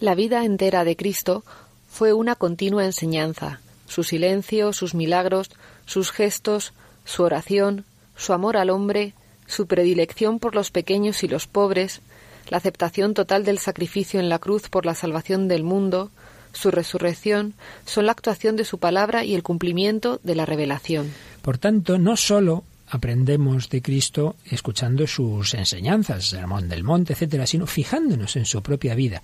La 0.00 0.14
vida 0.14 0.44
entera 0.44 0.84
de 0.84 0.94
Cristo 0.94 1.42
fue 1.88 2.12
una 2.12 2.34
continua 2.34 2.84
enseñanza. 2.84 3.60
Su 3.86 4.02
silencio, 4.02 4.74
sus 4.74 4.94
milagros, 4.94 5.50
sus 5.86 6.10
gestos, 6.10 6.74
su 7.04 7.22
oración, 7.22 7.86
su 8.14 8.34
amor 8.34 8.58
al 8.58 8.68
hombre, 8.68 9.14
su 9.46 9.66
predilección 9.66 10.38
por 10.38 10.54
los 10.54 10.70
pequeños 10.70 11.22
y 11.22 11.28
los 11.28 11.46
pobres, 11.46 12.02
la 12.50 12.58
aceptación 12.58 13.14
total 13.14 13.44
del 13.44 13.58
sacrificio 13.58 14.20
en 14.20 14.28
la 14.28 14.38
cruz 14.38 14.68
por 14.68 14.84
la 14.84 14.94
salvación 14.94 15.48
del 15.48 15.64
mundo, 15.64 16.10
su 16.52 16.70
resurrección, 16.70 17.54
son 17.86 18.06
la 18.06 18.12
actuación 18.12 18.56
de 18.56 18.64
su 18.64 18.78
palabra 18.78 19.24
y 19.24 19.34
el 19.34 19.42
cumplimiento 19.42 20.20
de 20.22 20.34
la 20.34 20.44
revelación. 20.44 21.10
Por 21.40 21.56
tanto, 21.56 21.98
no 21.98 22.16
sólo 22.16 22.64
aprendemos 22.88 23.68
de 23.68 23.82
Cristo 23.82 24.36
escuchando 24.44 25.06
sus 25.06 25.54
enseñanzas, 25.54 26.26
Sermón 26.26 26.68
del 26.68 26.84
Monte, 26.84 27.14
etcétera, 27.14 27.46
sino 27.46 27.66
fijándonos 27.66 28.36
en 28.36 28.46
su 28.46 28.62
propia 28.62 28.94
vida. 28.94 29.22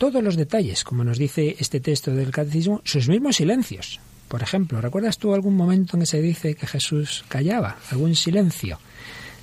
Todos 0.00 0.24
los 0.24 0.36
detalles, 0.36 0.82
como 0.82 1.04
nos 1.04 1.18
dice 1.18 1.56
este 1.58 1.78
texto 1.78 2.14
del 2.14 2.30
Catecismo, 2.30 2.80
sus 2.84 3.06
mismos 3.06 3.36
silencios. 3.36 4.00
Por 4.28 4.42
ejemplo, 4.42 4.80
¿recuerdas 4.80 5.18
tú 5.18 5.34
algún 5.34 5.54
momento 5.54 5.94
en 5.94 6.00
que 6.00 6.06
se 6.06 6.22
dice 6.22 6.54
que 6.54 6.66
Jesús 6.66 7.22
callaba? 7.28 7.76
¿Algún 7.90 8.14
silencio? 8.14 8.78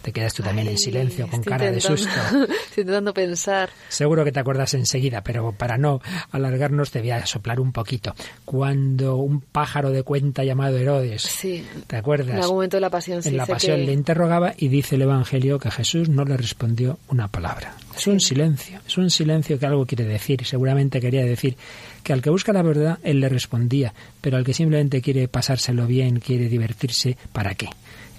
Te 0.08 0.14
quedas 0.14 0.34
tú 0.34 0.42
también 0.42 0.70
en 0.70 0.78
silencio 0.78 1.28
con 1.28 1.44
cara 1.44 1.70
de 1.70 1.82
susto. 1.82 2.08
Estoy 2.32 2.84
intentando 2.84 3.14
pensar. 3.14 3.70
Seguro 3.90 4.24
que 4.24 4.32
te 4.32 4.40
acuerdas 4.40 4.74
enseguida, 4.74 5.22
pero 5.22 5.52
para 5.52 5.78
no 5.78 6.00
alargarnos 6.32 6.92
te 6.92 7.02
voy 7.02 7.12
a 7.12 7.26
soplar 7.26 7.60
un 7.60 7.74
poquito. 7.74 8.16
Cuando 8.46 9.18
un 9.18 9.42
pájaro 9.42 9.92
de 9.92 10.04
cuenta 10.04 10.46
llamado 10.46 10.78
Herodes, 10.78 11.24
sí. 11.24 11.68
¿te 11.88 11.98
acuerdas? 11.98 12.38
En 12.38 12.42
algún 12.42 12.56
momento 12.56 12.78
de 12.78 12.82
la 12.82 12.90
pasión, 12.90 13.20
En 13.26 13.36
la 13.36 13.46
pasión 13.46 13.86
le 13.86 13.92
interrogaba 13.92 14.54
y 14.58 14.70
dice 14.70 14.96
el 14.96 15.02
Evangelio 15.02 15.60
que 15.60 15.72
Jesús 15.72 16.08
no 16.08 16.24
le 16.24 16.38
respondió 16.38 17.00
una 17.10 17.28
palabra. 17.28 17.76
Es 17.94 18.08
un 18.08 18.22
silencio, 18.22 18.80
es 18.88 18.98
un 18.98 19.10
silencio 19.10 19.60
que 19.60 19.66
algo 19.66 19.86
quiere 19.86 20.06
decir. 20.06 20.46
Seguramente 20.46 21.02
quería 21.02 21.26
decir 21.26 21.58
que 22.02 22.14
al 22.14 22.22
que 22.22 22.30
busca 22.30 22.54
la 22.54 22.62
verdad, 22.62 23.00
él 23.04 23.20
le 23.20 23.28
respondía, 23.28 23.94
pero 24.22 24.38
al 24.38 24.46
que 24.46 24.54
simplemente 24.54 25.02
quiere 25.02 25.28
pasárselo 25.28 25.86
bien, 25.86 26.22
quiere 26.22 26.48
divertirse, 26.48 27.18
¿para 27.34 27.56
qué? 27.56 27.68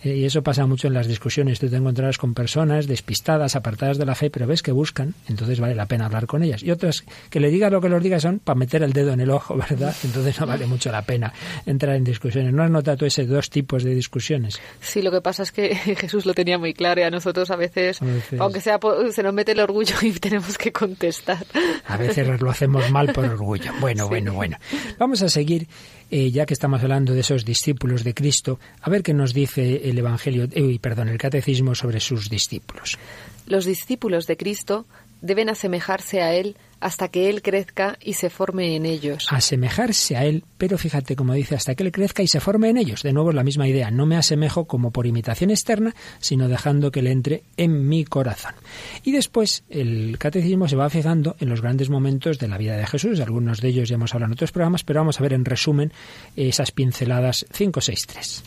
Eh, 0.04 0.16
y 0.16 0.24
eso 0.24 0.42
pasa 0.42 0.66
mucho 0.66 0.88
en 0.88 0.94
las 0.94 1.06
discusiones. 1.06 1.58
Tú 1.58 1.68
te 1.68 1.76
encontrarás 1.76 2.18
con 2.18 2.34
personas 2.34 2.86
despistadas, 2.86 3.56
apartadas 3.56 3.98
de 3.98 4.06
la 4.06 4.14
fe, 4.14 4.30
pero 4.30 4.46
ves 4.46 4.62
que 4.62 4.72
buscan, 4.72 5.14
entonces 5.28 5.60
vale 5.60 5.74
la 5.74 5.86
pena 5.86 6.06
hablar 6.06 6.26
con 6.26 6.42
ellas. 6.42 6.62
Y 6.62 6.70
otras 6.70 7.04
que 7.30 7.40
le 7.40 7.50
digas 7.50 7.72
lo 7.72 7.80
que 7.80 7.88
los 7.88 8.02
digas 8.02 8.22
son 8.22 8.38
para 8.38 8.58
meter 8.58 8.82
el 8.82 8.92
dedo 8.92 9.12
en 9.12 9.20
el 9.20 9.30
ojo, 9.30 9.56
¿verdad? 9.70 9.94
Entonces 10.04 10.38
no 10.40 10.46
vale 10.46 10.66
mucho 10.66 10.90
la 10.92 11.02
pena 11.02 11.32
entrar 11.66 11.96
en 11.96 12.04
discusiones. 12.04 12.52
¿No 12.52 12.62
has 12.62 12.70
notado 12.70 13.06
ese 13.06 13.26
dos 13.26 13.50
tipos 13.50 13.82
de 13.82 13.94
discusiones? 13.94 14.60
Sí, 14.80 15.02
lo 15.02 15.10
que 15.10 15.20
pasa 15.20 15.42
es 15.42 15.52
que 15.52 15.74
Jesús 15.96 16.26
lo 16.26 16.34
tenía 16.34 16.58
muy 16.58 16.74
claro 16.74 17.00
y 17.00 17.04
a 17.04 17.10
nosotros 17.10 17.50
a 17.50 17.56
veces, 17.56 18.00
aunque 18.38 18.60
sea, 18.60 18.78
se 19.12 19.22
nos 19.22 19.34
mete 19.34 19.52
el 19.52 19.60
orgullo 19.60 19.94
y 20.02 20.12
tenemos 20.20 20.56
que 20.58 20.72
contestar. 20.72 21.44
A 21.86 21.96
veces 21.96 22.40
lo 22.40 22.50
hacemos 22.50 22.90
mal 22.90 23.12
por 23.12 23.24
orgullo. 23.24 23.72
Bueno, 23.80 24.08
bueno, 24.08 24.32
bueno. 24.32 24.56
Vamos 24.98 25.22
a 25.22 25.28
seguir 25.28 25.66
eh, 26.10 26.30
ya 26.30 26.46
que 26.46 26.54
estamos 26.54 26.82
hablando 26.82 27.14
de 27.14 27.20
esos 27.20 27.44
discípulos 27.44 28.04
de 28.04 28.14
Cristo, 28.14 28.58
a 28.80 28.90
ver 28.90 29.02
qué 29.02 29.14
nos 29.14 29.34
dice 29.34 29.88
el 29.88 29.98
Evangelio, 29.98 30.48
eh, 30.52 30.78
perdón, 30.80 31.08
el 31.08 31.18
Catecismo 31.18 31.74
sobre 31.74 32.00
sus 32.00 32.30
discípulos. 32.30 32.98
Los 33.46 33.64
discípulos 33.64 34.26
de 34.26 34.36
Cristo 34.36 34.86
deben 35.20 35.48
asemejarse 35.48 36.22
a 36.22 36.34
Él 36.34 36.56
hasta 36.80 37.08
que 37.08 37.28
Él 37.28 37.42
crezca 37.42 37.98
y 38.00 38.14
se 38.14 38.30
forme 38.30 38.76
en 38.76 38.86
ellos. 38.86 39.26
Asemejarse 39.30 40.16
a 40.16 40.24
Él, 40.24 40.44
pero 40.56 40.78
fíjate 40.78 41.16
como 41.16 41.34
dice, 41.34 41.54
hasta 41.54 41.74
que 41.74 41.82
Él 41.84 41.92
crezca 41.92 42.22
y 42.22 42.28
se 42.28 42.40
forme 42.40 42.68
en 42.68 42.76
ellos. 42.76 43.02
De 43.02 43.12
nuevo 43.12 43.30
es 43.30 43.36
la 43.36 43.44
misma 43.44 43.68
idea, 43.68 43.90
no 43.90 44.06
me 44.06 44.16
asemejo 44.16 44.66
como 44.66 44.90
por 44.90 45.06
imitación 45.06 45.50
externa, 45.50 45.94
sino 46.20 46.48
dejando 46.48 46.90
que 46.90 47.00
Él 47.00 47.08
entre 47.08 47.42
en 47.56 47.88
mi 47.88 48.04
corazón. 48.04 48.54
Y 49.04 49.12
después 49.12 49.64
el 49.68 50.16
catecismo 50.18 50.68
se 50.68 50.76
va 50.76 50.90
fijando 50.90 51.36
en 51.40 51.48
los 51.48 51.62
grandes 51.62 51.90
momentos 51.90 52.38
de 52.38 52.48
la 52.48 52.58
vida 52.58 52.76
de 52.76 52.86
Jesús, 52.86 53.20
algunos 53.20 53.60
de 53.60 53.68
ellos 53.68 53.88
ya 53.88 53.96
hemos 53.96 54.14
hablado 54.14 54.30
en 54.30 54.34
otros 54.34 54.52
programas, 54.52 54.84
pero 54.84 55.00
vamos 55.00 55.18
a 55.18 55.22
ver 55.22 55.32
en 55.32 55.44
resumen 55.44 55.92
esas 56.36 56.70
pinceladas 56.70 57.46
5, 57.52 57.80
6, 57.80 58.06
3 58.06 58.42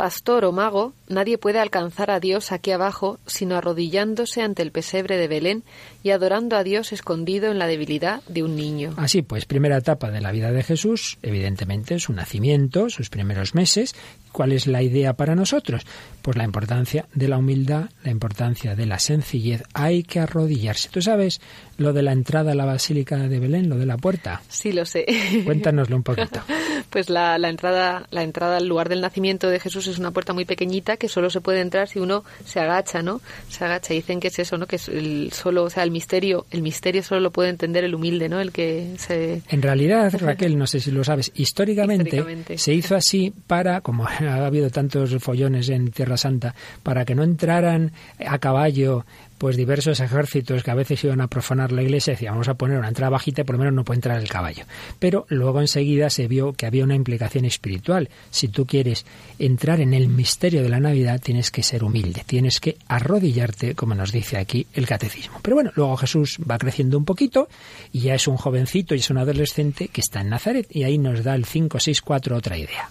pastor 0.00 0.46
o 0.46 0.52
mago, 0.52 0.94
nadie 1.08 1.36
puede 1.36 1.58
alcanzar 1.58 2.10
a 2.10 2.20
Dios 2.20 2.52
aquí 2.52 2.70
abajo 2.70 3.18
sino 3.26 3.56
arrodillándose 3.56 4.40
ante 4.40 4.62
el 4.62 4.72
pesebre 4.72 5.18
de 5.18 5.28
Belén 5.28 5.62
y 6.02 6.08
adorando 6.08 6.56
a 6.56 6.64
Dios 6.64 6.94
escondido 6.94 7.50
en 7.50 7.58
la 7.58 7.66
debilidad 7.66 8.22
de 8.26 8.42
un 8.42 8.56
niño. 8.56 8.94
Así 8.96 9.20
pues, 9.20 9.44
primera 9.44 9.76
etapa 9.76 10.10
de 10.10 10.22
la 10.22 10.32
vida 10.32 10.52
de 10.52 10.62
Jesús, 10.62 11.18
evidentemente 11.20 11.98
su 11.98 12.14
nacimiento, 12.14 12.88
sus 12.88 13.10
primeros 13.10 13.54
meses. 13.54 13.94
¿Cuál 14.32 14.52
es 14.52 14.66
la 14.66 14.80
idea 14.80 15.12
para 15.12 15.34
nosotros? 15.34 15.82
Pues 16.22 16.36
la 16.36 16.44
importancia 16.44 17.06
de 17.14 17.28
la 17.28 17.38
humildad, 17.38 17.88
la 18.04 18.10
importancia 18.10 18.74
de 18.74 18.86
la 18.86 18.98
sencillez. 18.98 19.62
Hay 19.74 20.02
que 20.02 20.20
arrodillarse. 20.20 20.88
¿Tú 20.90 21.00
sabes 21.00 21.40
lo 21.78 21.92
de 21.92 22.02
la 22.02 22.12
entrada 22.12 22.52
a 22.52 22.54
la 22.54 22.64
Basílica 22.64 23.16
de 23.16 23.38
Belén, 23.38 23.68
lo 23.68 23.76
de 23.76 23.86
la 23.86 23.96
puerta? 23.96 24.42
Sí, 24.48 24.72
lo 24.72 24.84
sé. 24.84 25.06
Cuéntanoslo 25.44 25.96
un 25.96 26.02
poquito. 26.02 26.40
pues 26.90 27.08
la, 27.08 27.38
la, 27.38 27.48
entrada, 27.48 28.06
la 28.10 28.22
entrada 28.22 28.58
al 28.58 28.66
lugar 28.66 28.88
del 28.88 29.00
nacimiento 29.00 29.48
de 29.48 29.60
Jesús 29.60 29.86
es 29.86 29.98
una 29.98 30.10
puerta 30.10 30.32
muy 30.32 30.44
pequeñita 30.44 30.96
que 30.96 31.08
solo 31.08 31.30
se 31.30 31.40
puede 31.40 31.60
entrar 31.60 31.88
si 31.88 31.98
uno 31.98 32.24
se 32.44 32.60
agacha, 32.60 33.02
¿no? 33.02 33.20
Se 33.48 33.64
agacha. 33.64 33.94
Dicen 33.94 34.20
que 34.20 34.28
es 34.28 34.38
eso, 34.38 34.58
¿no? 34.58 34.66
Que 34.66 34.76
es 34.76 34.88
el 34.88 35.32
solo, 35.32 35.64
o 35.64 35.70
sea, 35.70 35.82
el 35.82 35.90
misterio, 35.90 36.46
el 36.50 36.62
misterio 36.62 37.02
solo 37.02 37.20
lo 37.20 37.30
puede 37.30 37.48
entender 37.50 37.84
el 37.84 37.94
humilde, 37.94 38.28
¿no? 38.28 38.40
El 38.40 38.52
que 38.52 38.94
se... 38.98 39.42
En 39.48 39.62
realidad, 39.62 40.12
Raquel, 40.18 40.58
no 40.58 40.66
sé 40.66 40.80
si 40.80 40.90
lo 40.90 41.02
sabes, 41.04 41.32
históricamente, 41.34 42.58
se 42.58 42.74
hizo 42.74 42.94
así 42.94 43.32
para, 43.46 43.80
como 43.80 44.06
ha 44.06 44.46
habido 44.46 44.70
tantos 44.70 45.16
follones 45.22 45.68
en 45.68 45.90
Tierra 45.90 46.09
Santa, 46.16 46.54
para 46.82 47.04
que 47.04 47.14
no 47.14 47.22
entraran 47.22 47.92
a 48.24 48.38
caballo 48.38 49.04
pues 49.40 49.56
diversos 49.56 50.00
ejércitos 50.00 50.62
que 50.62 50.70
a 50.70 50.74
veces 50.74 51.02
iban 51.02 51.22
a 51.22 51.26
profanar 51.26 51.72
la 51.72 51.82
iglesia, 51.82 52.12
decían, 52.12 52.34
vamos 52.34 52.48
a 52.48 52.54
poner 52.54 52.76
una 52.76 52.88
entrada 52.88 53.08
bajita 53.08 53.42
por 53.44 53.54
lo 53.54 53.60
menos 53.60 53.72
no 53.72 53.84
puede 53.84 53.96
entrar 53.96 54.20
el 54.20 54.28
caballo. 54.28 54.64
Pero 54.98 55.24
luego 55.30 55.62
enseguida 55.62 56.10
se 56.10 56.28
vio 56.28 56.52
que 56.52 56.66
había 56.66 56.84
una 56.84 56.94
implicación 56.94 57.46
espiritual. 57.46 58.10
Si 58.30 58.48
tú 58.48 58.66
quieres 58.66 59.06
entrar 59.38 59.80
en 59.80 59.94
el 59.94 60.08
misterio 60.08 60.62
de 60.62 60.68
la 60.68 60.78
Navidad, 60.78 61.22
tienes 61.24 61.50
que 61.50 61.62
ser 61.62 61.84
humilde, 61.84 62.22
tienes 62.26 62.60
que 62.60 62.76
arrodillarte, 62.86 63.74
como 63.74 63.94
nos 63.94 64.12
dice 64.12 64.36
aquí 64.36 64.66
el 64.74 64.86
catecismo. 64.86 65.38
Pero 65.40 65.56
bueno, 65.56 65.72
luego 65.74 65.96
Jesús 65.96 66.38
va 66.38 66.58
creciendo 66.58 66.98
un 66.98 67.06
poquito 67.06 67.48
y 67.92 68.00
ya 68.00 68.14
es 68.14 68.28
un 68.28 68.36
jovencito 68.36 68.94
y 68.94 68.98
es 68.98 69.08
un 69.08 69.16
adolescente 69.16 69.88
que 69.88 70.02
está 70.02 70.20
en 70.20 70.28
Nazaret 70.28 70.66
y 70.70 70.82
ahí 70.82 70.98
nos 70.98 71.24
da 71.24 71.34
el 71.34 71.46
5, 71.46 71.80
6, 71.80 72.02
4 72.02 72.36
otra 72.36 72.58
idea. 72.58 72.90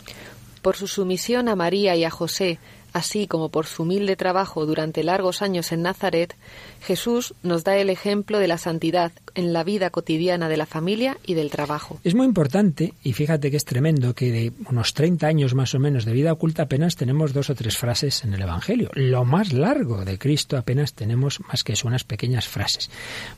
Por 0.63 0.75
su 0.75 0.87
sumisión 0.87 1.47
a 1.47 1.55
María 1.55 1.95
y 1.95 2.03
a 2.03 2.09
José, 2.09 2.59
así 2.93 3.27
como 3.27 3.49
por 3.49 3.65
su 3.65 3.83
humilde 3.83 4.15
trabajo 4.15 4.65
durante 4.65 5.03
largos 5.03 5.41
años 5.41 5.71
en 5.71 5.83
Nazaret, 5.83 6.35
Jesús 6.81 7.33
nos 7.43 7.63
da 7.63 7.77
el 7.77 7.89
ejemplo 7.89 8.39
de 8.39 8.47
la 8.47 8.57
santidad 8.57 9.11
en 9.35 9.53
la 9.53 9.63
vida 9.63 9.89
cotidiana 9.89 10.49
de 10.49 10.57
la 10.57 10.65
familia 10.65 11.17
y 11.25 11.33
del 11.33 11.51
trabajo. 11.51 11.99
Es 12.03 12.15
muy 12.15 12.25
importante, 12.25 12.93
y 13.03 13.13
fíjate 13.13 13.51
que 13.51 13.57
es 13.57 13.65
tremendo, 13.65 14.13
que 14.13 14.31
de 14.31 14.53
unos 14.69 14.93
30 14.93 15.27
años 15.27 15.55
más 15.55 15.73
o 15.75 15.79
menos 15.79 16.05
de 16.05 16.13
vida 16.13 16.33
oculta 16.33 16.63
apenas 16.63 16.95
tenemos 16.95 17.33
dos 17.33 17.49
o 17.49 17.55
tres 17.55 17.77
frases 17.77 18.23
en 18.23 18.33
el 18.33 18.41
Evangelio. 18.41 18.89
Lo 18.93 19.25
más 19.25 19.53
largo 19.53 20.05
de 20.05 20.17
Cristo 20.17 20.57
apenas 20.57 20.93
tenemos 20.93 21.39
más 21.41 21.63
que 21.63 21.73
eso, 21.73 21.87
unas 21.87 22.03
pequeñas 22.03 22.47
frases. 22.47 22.89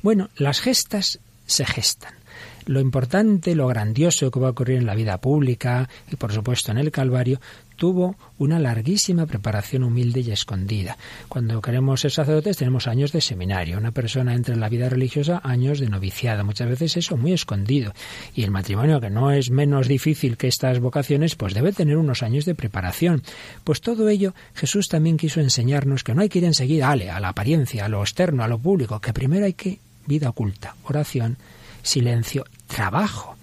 Bueno, 0.02 0.30
las 0.36 0.62
gestas 0.62 1.20
se 1.46 1.66
gestan 1.66 2.22
lo 2.66 2.80
importante, 2.80 3.56
lo 3.56 3.68
grandioso 3.68 4.32
que 4.32 4.40
va 4.40 4.48
a 4.48 4.52
ocurrir 4.52 4.78
en 4.78 4.86
la 4.86 4.96
vida 4.96 5.20
pública 5.20 5.90
y 6.12 6.16
por 6.16 6.32
supuesto 6.32 6.72
en 6.72 6.78
el 6.78 6.92
Calvario, 6.92 7.40
tuvo 7.82 8.16
una 8.38 8.60
larguísima 8.60 9.26
preparación 9.26 9.84
humilde 9.84 10.20
y 10.20 10.30
escondida. 10.30 11.00
Cuando 11.28 11.60
queremos 11.64 12.02
ser 12.02 12.12
sacerdotes 12.12 12.58
tenemos 12.58 12.88
años 12.88 13.12
de 13.12 13.22
seminario. 13.22 13.80
Una 13.80 13.90
persona 13.90 14.36
entra 14.36 14.54
en 14.54 14.60
la 14.60 14.70
vida 14.70 14.88
religiosa 14.88 15.42
años 15.44 15.80
de 15.80 15.90
noviciado. 15.90 16.46
Muchas 16.46 16.70
veces 16.70 16.96
eso 16.98 17.18
muy 17.18 17.34
escondido. 17.34 17.96
Y 18.36 18.44
el 18.44 18.52
matrimonio, 18.52 19.02
que 19.02 19.10
no 19.10 19.32
es 19.32 19.50
menos 19.50 19.88
difícil 19.88 20.38
que 20.38 20.48
estas 20.48 20.80
vocaciones, 20.80 21.36
pues 21.36 21.56
debe 21.56 21.74
tener 21.74 21.98
unos 21.98 22.22
años 22.22 22.46
de 22.46 22.54
preparación. 22.54 23.24
Pues 23.64 23.82
todo 23.82 24.10
ello 24.10 24.36
Jesús 24.54 24.88
también 24.88 25.18
quiso 25.18 25.40
enseñarnos 25.40 26.04
que 26.04 26.14
no 26.14 26.22
hay 26.22 26.30
que 26.30 26.38
ir 26.38 26.46
enseguida 26.46 26.92
a 26.92 27.20
la 27.20 27.30
apariencia, 27.30 27.86
a 27.86 27.90
lo 27.90 28.02
externo, 28.02 28.44
a 28.44 28.48
lo 28.48 28.60
público, 28.60 29.00
que 29.00 29.12
primero 29.12 29.48
hay 29.48 29.54
que 29.54 29.80
vida 30.06 30.30
oculta, 30.30 30.76
oración, 30.84 31.38
silencio, 31.82 32.46
trabajo 32.68 33.38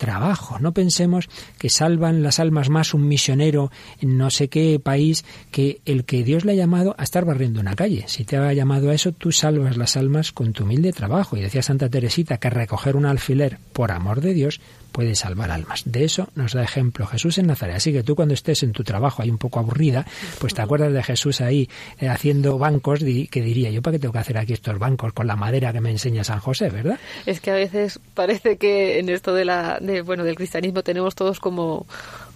trabajo. 0.00 0.58
No 0.58 0.72
pensemos 0.72 1.28
que 1.58 1.68
salvan 1.68 2.22
las 2.24 2.40
almas 2.40 2.70
más 2.70 2.94
un 2.94 3.06
misionero 3.06 3.70
en 4.00 4.16
no 4.16 4.30
sé 4.30 4.48
qué 4.48 4.80
país 4.82 5.24
que 5.52 5.82
el 5.84 6.04
que 6.04 6.24
Dios 6.24 6.44
le 6.44 6.52
ha 6.52 6.56
llamado 6.56 6.96
a 6.98 7.04
estar 7.04 7.26
barriendo 7.26 7.60
una 7.60 7.76
calle. 7.76 8.04
Si 8.08 8.24
te 8.24 8.38
ha 8.38 8.52
llamado 8.54 8.90
a 8.90 8.94
eso, 8.94 9.12
tú 9.12 9.30
salvas 9.30 9.76
las 9.76 9.96
almas 9.96 10.32
con 10.32 10.52
tu 10.54 10.64
humilde 10.64 10.92
trabajo. 10.92 11.36
Y 11.36 11.42
decía 11.42 11.62
Santa 11.62 11.90
Teresita 11.90 12.38
que 12.38 12.48
recoger 12.48 12.96
un 12.96 13.04
alfiler 13.04 13.58
por 13.74 13.92
amor 13.92 14.22
de 14.22 14.32
Dios 14.32 14.60
puede 14.90 15.14
salvar 15.14 15.50
almas. 15.50 15.82
De 15.84 16.04
eso 16.04 16.28
nos 16.34 16.52
da 16.52 16.62
ejemplo 16.62 17.06
Jesús 17.06 17.38
en 17.38 17.46
Nazaret. 17.46 17.76
Así 17.76 17.92
que 17.92 18.02
tú 18.02 18.14
cuando 18.14 18.34
estés 18.34 18.62
en 18.62 18.72
tu 18.72 18.84
trabajo 18.84 19.22
ahí 19.22 19.30
un 19.30 19.38
poco 19.38 19.58
aburrida, 19.58 20.06
pues 20.38 20.54
te 20.54 20.62
acuerdas 20.62 20.92
de 20.92 21.02
Jesús 21.02 21.40
ahí 21.40 21.68
eh, 22.00 22.08
haciendo 22.08 22.58
bancos, 22.58 23.00
que 23.00 23.42
diría 23.42 23.70
yo, 23.70 23.82
¿para 23.82 23.92
qué 23.92 23.98
tengo 24.00 24.12
que 24.12 24.18
hacer 24.18 24.38
aquí 24.38 24.52
estos 24.52 24.78
bancos 24.78 25.12
con 25.12 25.26
la 25.26 25.36
madera 25.36 25.72
que 25.72 25.80
me 25.80 25.90
enseña 25.90 26.24
San 26.24 26.40
José, 26.40 26.70
verdad? 26.70 26.98
Es 27.26 27.40
que 27.40 27.50
a 27.50 27.54
veces 27.54 28.00
parece 28.14 28.56
que 28.56 28.98
en 28.98 29.08
esto 29.08 29.34
de 29.34 29.44
la, 29.44 29.78
bueno, 30.02 30.24
del 30.24 30.36
cristianismo 30.36 30.82
tenemos 30.82 31.14
todos 31.14 31.40
como 31.40 31.86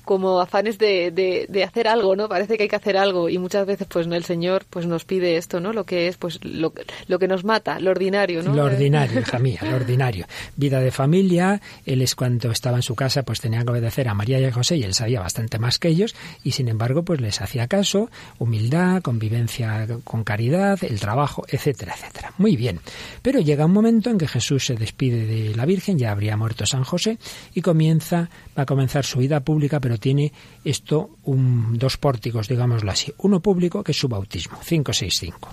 como 0.05 0.41
afanes 0.41 0.79
de, 0.79 1.11
de, 1.11 1.65
hacer 1.65 1.89
algo, 1.89 2.15
¿no? 2.17 2.29
Parece 2.29 2.57
que 2.57 2.65
hay 2.65 2.69
que 2.69 2.77
hacer 2.77 2.97
algo 2.97 3.29
y 3.29 3.39
muchas 3.39 3.67
veces 3.67 3.87
pues 3.89 4.07
no 4.07 4.15
el 4.15 4.25
Señor 4.25 4.65
pues 4.69 4.87
nos 4.87 5.05
pide 5.05 5.37
esto, 5.37 5.61
¿no? 5.61 5.73
Lo 5.73 5.85
que 5.85 6.09
es 6.09 6.17
pues 6.17 6.45
lo, 6.45 6.73
lo 7.09 7.19
que 7.19 7.29
nos 7.29 7.45
mata, 7.45 7.81
lo 7.81 7.91
ordinario, 7.91 8.43
¿no? 8.43 8.55
Lo 8.55 8.65
ordinario, 8.65 9.21
hija 9.21 9.39
mía, 9.39 9.61
lo 9.63 9.77
ordinario. 9.77 10.27
Vida 10.57 10.81
de 10.81 10.91
familia, 10.91 11.61
él 11.87 12.03
es 12.03 12.15
cuando 12.15 12.51
estaba 12.51 12.77
en 12.77 12.83
su 12.83 12.95
casa 12.95 13.23
pues 13.23 13.41
tenía 13.41 13.65
que 13.65 13.71
obedecer 13.71 14.09
a 14.09 14.15
María 14.15 14.39
y 14.41 14.45
a 14.45 14.53
José 14.53 14.77
y 14.77 14.83
él 14.83 14.95
sabía 14.95 15.21
bastante 15.21 15.59
más 15.59 15.79
que 15.79 15.89
ellos 15.89 16.15
y 16.43 16.53
sin 16.53 16.69
embargo 16.69 17.05
pues 17.05 17.21
les 17.21 17.41
hacía 17.41 17.67
caso, 17.67 18.11
humildad, 18.39 19.03
convivencia 19.03 19.87
con 20.05 20.25
caridad, 20.25 20.79
el 20.83 21.01
trabajo, 21.01 21.45
etcétera, 21.49 21.95
etcétera. 21.97 22.33
Muy 22.39 22.57
bien. 22.57 22.81
Pero 23.23 23.41
llega 23.41 23.67
un 23.67 23.73
momento 23.73 24.11
en 24.11 24.19
que 24.19 24.29
Jesús 24.29 24.67
se 24.67 24.75
despide 24.75 25.27
de 25.27 25.55
la 25.55 25.65
Virgen, 25.65 25.99
ya 25.99 26.11
habría 26.11 26.37
muerto 26.37 26.67
San 26.67 26.85
José 26.85 27.19
y 27.55 27.63
comienza 27.63 28.29
va 28.57 28.63
a 28.63 28.67
comenzar 28.67 29.05
su 29.05 29.19
vida 29.19 29.41
pública, 29.41 29.81
pero 29.81 29.94
tiene 29.99 30.33
esto 30.65 31.11
un, 31.25 31.79
dos 31.79 31.97
pórticos, 31.97 32.49
digámoslo 32.49 32.91
así. 32.91 33.13
Uno 33.19 33.41
público, 33.41 33.83
que 33.83 33.93
es 33.93 33.99
su 33.99 34.09
bautismo, 34.09 34.59
565. 34.61 35.51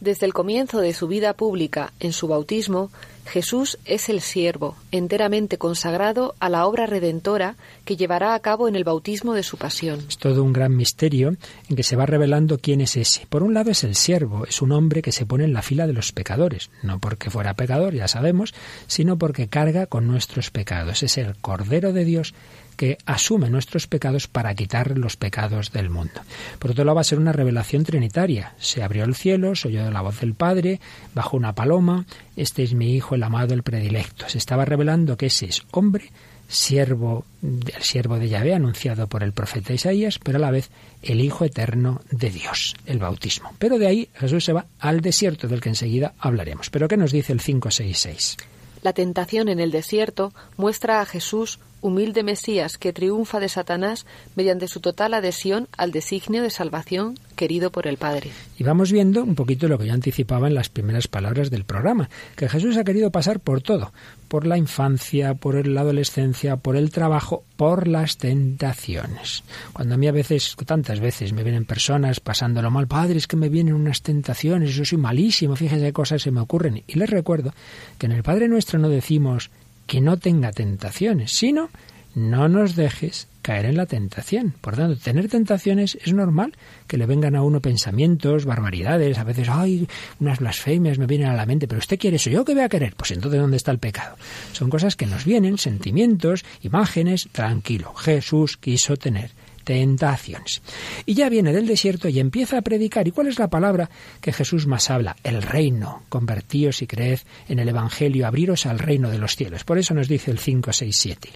Desde 0.00 0.26
el 0.26 0.32
comienzo 0.32 0.78
de 0.78 0.94
su 0.94 1.08
vida 1.08 1.32
pública, 1.32 1.92
en 1.98 2.12
su 2.12 2.28
bautismo, 2.28 2.90
Jesús 3.26 3.78
es 3.84 4.08
el 4.08 4.20
siervo, 4.20 4.76
enteramente 4.92 5.58
consagrado 5.58 6.36
a 6.38 6.48
la 6.48 6.66
obra 6.66 6.86
redentora 6.86 7.56
que 7.84 7.96
llevará 7.96 8.34
a 8.34 8.40
cabo 8.40 8.68
en 8.68 8.76
el 8.76 8.84
bautismo 8.84 9.34
de 9.34 9.42
su 9.42 9.58
pasión. 9.58 10.04
Es 10.08 10.16
todo 10.16 10.44
un 10.44 10.52
gran 10.52 10.76
misterio 10.76 11.36
en 11.68 11.76
que 11.76 11.82
se 11.82 11.96
va 11.96 12.06
revelando 12.06 12.58
quién 12.58 12.80
es 12.80 12.96
ese. 12.96 13.26
Por 13.28 13.42
un 13.42 13.54
lado 13.54 13.72
es 13.72 13.82
el 13.82 13.96
siervo, 13.96 14.46
es 14.46 14.62
un 14.62 14.70
hombre 14.70 15.02
que 15.02 15.10
se 15.10 15.26
pone 15.26 15.44
en 15.44 15.52
la 15.52 15.62
fila 15.62 15.88
de 15.88 15.94
los 15.94 16.12
pecadores, 16.12 16.70
no 16.84 17.00
porque 17.00 17.28
fuera 17.28 17.54
pecador, 17.54 17.92
ya 17.92 18.06
sabemos, 18.06 18.54
sino 18.86 19.18
porque 19.18 19.48
carga 19.48 19.86
con 19.86 20.06
nuestros 20.06 20.50
pecados. 20.50 21.02
Es 21.02 21.18
el 21.18 21.34
Cordero 21.36 21.92
de 21.92 22.04
Dios 22.04 22.34
que 22.78 22.96
asume 23.04 23.50
nuestros 23.50 23.88
pecados 23.88 24.28
para 24.28 24.54
quitar 24.54 24.96
los 24.96 25.16
pecados 25.16 25.72
del 25.72 25.90
mundo. 25.90 26.22
Por 26.60 26.70
otro 26.70 26.84
lado, 26.84 26.94
va 26.94 27.00
a 27.00 27.04
ser 27.04 27.18
una 27.18 27.32
revelación 27.32 27.82
trinitaria. 27.82 28.54
Se 28.60 28.84
abrió 28.84 29.04
el 29.04 29.16
cielo, 29.16 29.56
se 29.56 29.68
oyó 29.68 29.90
la 29.90 30.00
voz 30.00 30.20
del 30.20 30.34
Padre, 30.34 30.80
bajó 31.12 31.36
una 31.36 31.56
paloma, 31.56 32.06
este 32.36 32.62
es 32.62 32.74
mi 32.74 32.94
Hijo, 32.94 33.16
el 33.16 33.24
amado, 33.24 33.52
el 33.52 33.64
predilecto. 33.64 34.28
Se 34.28 34.38
estaba 34.38 34.64
revelando 34.64 35.16
que 35.16 35.26
ese 35.26 35.46
es 35.46 35.64
hombre, 35.72 36.12
siervo, 36.46 37.24
el 37.42 37.82
siervo 37.82 38.20
de 38.20 38.28
Yahvé 38.28 38.54
anunciado 38.54 39.08
por 39.08 39.24
el 39.24 39.32
profeta 39.32 39.72
Isaías, 39.72 40.20
pero 40.20 40.38
a 40.38 40.40
la 40.40 40.52
vez 40.52 40.70
el 41.02 41.20
Hijo 41.20 41.44
eterno 41.44 42.00
de 42.12 42.30
Dios, 42.30 42.76
el 42.86 43.00
bautismo. 43.00 43.52
Pero 43.58 43.80
de 43.80 43.88
ahí 43.88 44.08
Jesús 44.14 44.44
se 44.44 44.52
va 44.52 44.66
al 44.78 45.00
desierto, 45.00 45.48
del 45.48 45.60
que 45.60 45.70
enseguida 45.70 46.14
hablaremos. 46.20 46.70
Pero 46.70 46.86
¿qué 46.86 46.96
nos 46.96 47.10
dice 47.10 47.32
el 47.32 47.40
566? 47.40 48.36
La 48.82 48.92
tentación 48.92 49.48
en 49.48 49.60
el 49.60 49.70
desierto 49.70 50.32
muestra 50.56 51.00
a 51.00 51.06
Jesús 51.06 51.58
humilde 51.80 52.22
Mesías 52.22 52.76
que 52.76 52.92
triunfa 52.92 53.40
de 53.40 53.48
Satanás 53.48 54.06
mediante 54.34 54.68
su 54.68 54.80
total 54.80 55.14
adhesión 55.14 55.68
al 55.76 55.92
designio 55.92 56.42
de 56.42 56.50
salvación 56.50 57.14
querido 57.36 57.70
por 57.70 57.86
el 57.86 57.96
Padre. 57.96 58.30
Y 58.58 58.64
vamos 58.64 58.90
viendo 58.90 59.22
un 59.22 59.34
poquito 59.34 59.68
lo 59.68 59.78
que 59.78 59.86
yo 59.86 59.92
anticipaba 59.92 60.48
en 60.48 60.54
las 60.54 60.68
primeras 60.68 61.06
palabras 61.06 61.50
del 61.50 61.64
programa, 61.64 62.08
que 62.36 62.48
Jesús 62.48 62.76
ha 62.76 62.84
querido 62.84 63.10
pasar 63.10 63.40
por 63.40 63.62
todo, 63.62 63.92
por 64.28 64.46
la 64.46 64.58
infancia, 64.58 65.34
por 65.34 65.66
la 65.66 65.80
adolescencia, 65.80 66.56
por 66.56 66.76
el 66.76 66.90
trabajo, 66.90 67.44
por 67.56 67.88
las 67.88 68.18
tentaciones. 68.18 69.42
Cuando 69.72 69.94
a 69.94 69.98
mí 69.98 70.06
a 70.06 70.12
veces, 70.12 70.54
tantas 70.66 71.00
veces, 71.00 71.32
me 71.32 71.42
vienen 71.42 71.64
personas 71.64 72.20
pasándolo 72.20 72.70
mal, 72.70 72.86
padre, 72.86 73.18
es 73.18 73.26
que 73.26 73.36
me 73.36 73.48
vienen 73.48 73.74
unas 73.74 74.02
tentaciones, 74.02 74.74
yo 74.74 74.84
soy 74.84 74.98
malísimo, 74.98 75.56
fíjense 75.56 75.86
qué 75.86 75.92
cosas 75.92 76.22
se 76.22 76.30
me 76.30 76.40
ocurren. 76.40 76.84
Y 76.86 76.98
les 76.98 77.10
recuerdo 77.10 77.52
que 77.98 78.06
en 78.06 78.12
el 78.12 78.22
Padre 78.22 78.48
Nuestro 78.48 78.78
no 78.78 78.88
decimos 78.88 79.50
que 79.86 80.00
no 80.00 80.18
tenga 80.18 80.52
tentaciones, 80.52 81.32
sino 81.32 81.70
no 82.18 82.48
nos 82.48 82.76
dejes 82.76 83.28
caer 83.42 83.64
en 83.64 83.76
la 83.76 83.86
tentación. 83.86 84.54
Por 84.60 84.76
tanto, 84.76 85.00
tener 85.00 85.28
tentaciones 85.28 85.96
es 86.04 86.12
normal, 86.12 86.52
que 86.86 86.98
le 86.98 87.06
vengan 87.06 87.34
a 87.34 87.42
uno 87.42 87.60
pensamientos, 87.60 88.44
barbaridades, 88.44 89.18
a 89.18 89.24
veces, 89.24 89.48
ay, 89.48 89.88
unas 90.20 90.40
blasfemias 90.40 90.98
me 90.98 91.06
vienen 91.06 91.28
a 91.28 91.34
la 91.34 91.46
mente, 91.46 91.66
pero 91.66 91.78
usted 91.78 91.98
quiere 91.98 92.16
eso, 92.16 92.28
¿yo 92.28 92.44
qué 92.44 92.52
voy 92.54 92.64
a 92.64 92.68
querer? 92.68 92.94
Pues 92.96 93.12
entonces, 93.12 93.40
¿dónde 93.40 93.56
está 93.56 93.70
el 93.70 93.78
pecado? 93.78 94.16
Son 94.52 94.68
cosas 94.68 94.96
que 94.96 95.06
nos 95.06 95.24
vienen, 95.24 95.56
sentimientos, 95.56 96.44
imágenes, 96.62 97.28
tranquilo. 97.32 97.94
Jesús 97.94 98.58
quiso 98.58 98.96
tener 98.96 99.30
tentaciones. 99.64 100.62
Y 101.04 101.12
ya 101.12 101.28
viene 101.28 101.52
del 101.52 101.66
desierto 101.66 102.08
y 102.08 102.20
empieza 102.20 102.56
a 102.56 102.62
predicar. 102.62 103.06
¿Y 103.06 103.10
cuál 103.10 103.26
es 103.26 103.38
la 103.38 103.48
palabra 103.48 103.90
que 104.20 104.32
Jesús 104.32 104.66
más 104.66 104.88
habla? 104.88 105.16
El 105.22 105.42
reino. 105.42 106.04
Convertíos 106.08 106.80
y 106.80 106.86
creed 106.86 107.20
en 107.50 107.58
el 107.58 107.68
Evangelio, 107.68 108.26
abriros 108.26 108.64
al 108.64 108.78
reino 108.78 109.10
de 109.10 109.18
los 109.18 109.36
cielos. 109.36 109.64
Por 109.64 109.76
eso 109.76 109.92
nos 109.92 110.08
dice 110.08 110.30
el 110.30 110.38
5, 110.38 110.72
6, 110.72 110.96
7. 110.98 111.28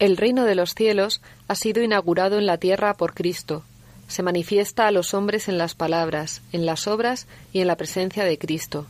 El 0.00 0.16
reino 0.16 0.46
de 0.46 0.54
los 0.54 0.74
cielos 0.74 1.20
ha 1.46 1.54
sido 1.54 1.82
inaugurado 1.82 2.38
en 2.38 2.46
la 2.46 2.56
tierra 2.56 2.94
por 2.94 3.12
Cristo. 3.12 3.64
Se 4.08 4.22
manifiesta 4.22 4.86
a 4.86 4.92
los 4.92 5.12
hombres 5.12 5.46
en 5.46 5.58
las 5.58 5.74
palabras, 5.74 6.40
en 6.52 6.64
las 6.64 6.88
obras 6.88 7.26
y 7.52 7.60
en 7.60 7.66
la 7.66 7.76
presencia 7.76 8.24
de 8.24 8.38
Cristo. 8.38 8.86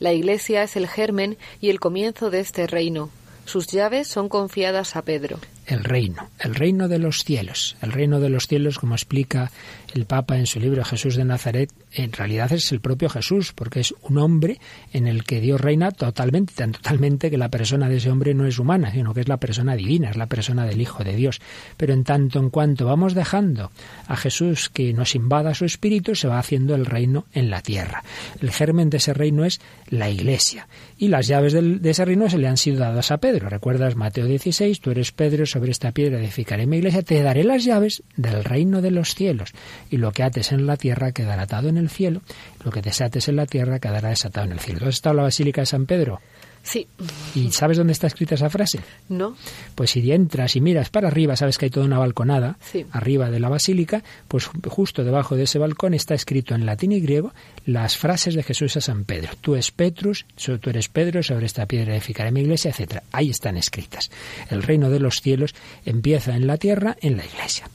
La 0.00 0.12
Iglesia 0.12 0.62
es 0.62 0.76
el 0.76 0.86
germen 0.86 1.38
y 1.62 1.70
el 1.70 1.80
comienzo 1.80 2.28
de 2.28 2.40
este 2.40 2.66
reino. 2.66 3.08
Sus 3.46 3.68
llaves 3.68 4.06
son 4.06 4.28
confiadas 4.28 4.96
a 4.96 5.02
Pedro 5.02 5.38
el 5.70 5.84
reino, 5.84 6.28
el 6.40 6.54
reino 6.54 6.88
de 6.88 6.98
los 6.98 7.24
cielos. 7.24 7.76
El 7.80 7.92
reino 7.92 8.18
de 8.18 8.28
los 8.28 8.48
cielos, 8.48 8.78
como 8.78 8.94
explica 8.94 9.50
el 9.94 10.04
Papa 10.04 10.36
en 10.36 10.46
su 10.46 10.58
libro 10.60 10.84
Jesús 10.84 11.16
de 11.16 11.24
Nazaret, 11.24 11.70
en 11.92 12.12
realidad 12.12 12.52
es 12.52 12.72
el 12.72 12.80
propio 12.80 13.08
Jesús, 13.08 13.52
porque 13.52 13.80
es 13.80 13.94
un 14.02 14.18
hombre 14.18 14.58
en 14.92 15.06
el 15.06 15.24
que 15.24 15.40
Dios 15.40 15.60
reina 15.60 15.90
totalmente, 15.92 16.54
tan 16.54 16.72
totalmente 16.72 17.30
que 17.30 17.38
la 17.38 17.48
persona 17.48 17.88
de 17.88 17.96
ese 17.96 18.10
hombre 18.10 18.34
no 18.34 18.46
es 18.46 18.58
humana, 18.58 18.92
sino 18.92 19.14
que 19.14 19.20
es 19.20 19.28
la 19.28 19.38
persona 19.38 19.76
divina, 19.76 20.10
es 20.10 20.16
la 20.16 20.26
persona 20.26 20.66
del 20.66 20.80
Hijo 20.80 21.04
de 21.04 21.14
Dios. 21.14 21.40
Pero 21.76 21.92
en 21.92 22.04
tanto 22.04 22.38
en 22.38 22.50
cuanto 22.50 22.86
vamos 22.86 23.14
dejando 23.14 23.70
a 24.06 24.16
Jesús 24.16 24.70
que 24.70 24.92
nos 24.92 25.14
invada 25.14 25.54
su 25.54 25.64
espíritu, 25.64 26.14
se 26.14 26.28
va 26.28 26.38
haciendo 26.38 26.74
el 26.74 26.86
reino 26.86 27.26
en 27.32 27.50
la 27.50 27.62
tierra. 27.62 28.02
El 28.40 28.50
germen 28.50 28.90
de 28.90 28.96
ese 28.98 29.14
reino 29.14 29.44
es 29.44 29.60
la 29.88 30.10
Iglesia. 30.10 30.68
Y 30.98 31.08
las 31.08 31.26
llaves 31.26 31.52
de 31.52 31.90
ese 31.90 32.04
reino 32.04 32.28
se 32.28 32.38
le 32.38 32.48
han 32.48 32.56
sido 32.56 32.80
dadas 32.80 33.10
a 33.10 33.18
Pedro. 33.18 33.48
¿Recuerdas 33.48 33.96
Mateo 33.96 34.26
16? 34.26 34.80
Tú 34.80 34.90
eres 34.90 35.12
Pedro, 35.12 35.46
esta 35.68 35.92
piedra 35.92 36.18
edificaré 36.18 36.66
mi 36.66 36.78
iglesia, 36.78 37.02
te 37.02 37.22
daré 37.22 37.44
las 37.44 37.64
llaves 37.64 38.02
del 38.16 38.44
reino 38.44 38.80
de 38.80 38.90
los 38.90 39.14
cielos. 39.14 39.52
Y 39.90 39.98
lo 39.98 40.12
que 40.12 40.22
ates 40.22 40.52
en 40.52 40.66
la 40.66 40.76
tierra 40.76 41.12
quedará 41.12 41.42
atado 41.42 41.68
en 41.68 41.76
el 41.76 41.90
cielo, 41.90 42.22
lo 42.64 42.70
que 42.70 42.80
desates 42.80 43.28
en 43.28 43.36
la 43.36 43.46
tierra 43.46 43.78
quedará 43.78 44.08
desatado 44.08 44.46
en 44.46 44.52
el 44.52 44.60
cielo. 44.60 44.86
¿Has 44.86 44.94
estado 44.94 45.16
la 45.16 45.24
Basílica 45.24 45.60
de 45.60 45.66
San 45.66 45.86
Pedro? 45.86 46.20
Sí. 46.62 46.86
¿Y 47.34 47.50
sabes 47.52 47.78
dónde 47.78 47.92
está 47.92 48.06
escrita 48.06 48.34
esa 48.34 48.50
frase? 48.50 48.80
No. 49.08 49.36
Pues 49.74 49.90
si 49.90 50.12
entras 50.12 50.56
y 50.56 50.60
miras 50.60 50.90
para 50.90 51.08
arriba, 51.08 51.34
sabes 51.34 51.58
que 51.58 51.66
hay 51.66 51.70
toda 51.70 51.86
una 51.86 51.98
balconada 51.98 52.58
arriba 52.92 53.30
de 53.30 53.40
la 53.40 53.48
basílica, 53.48 54.02
pues 54.28 54.46
justo 54.46 55.02
debajo 55.02 55.36
de 55.36 55.44
ese 55.44 55.58
balcón 55.58 55.94
está 55.94 56.14
escrito 56.14 56.54
en 56.54 56.66
latín 56.66 56.92
y 56.92 57.00
griego 57.00 57.32
las 57.64 57.96
frases 57.96 58.34
de 58.34 58.42
Jesús 58.42 58.76
a 58.76 58.80
San 58.80 59.04
Pedro. 59.04 59.32
Tú 59.40 59.54
eres 59.54 59.70
Petrus, 59.70 60.26
tú 60.36 60.70
eres 60.70 60.88
Pedro, 60.88 61.22
sobre 61.22 61.46
esta 61.46 61.66
piedra 61.66 61.94
edificaré 61.94 62.30
mi 62.30 62.40
iglesia, 62.40 62.70
etcétera. 62.70 63.02
Ahí 63.10 63.30
están 63.30 63.56
escritas. 63.56 64.10
El 64.50 64.62
reino 64.62 64.90
de 64.90 65.00
los 65.00 65.20
cielos 65.20 65.54
empieza 65.84 66.36
en 66.36 66.46
la 66.46 66.58
tierra, 66.58 66.96
en 67.00 67.16
la 67.16 67.24
iglesia. 67.24 67.68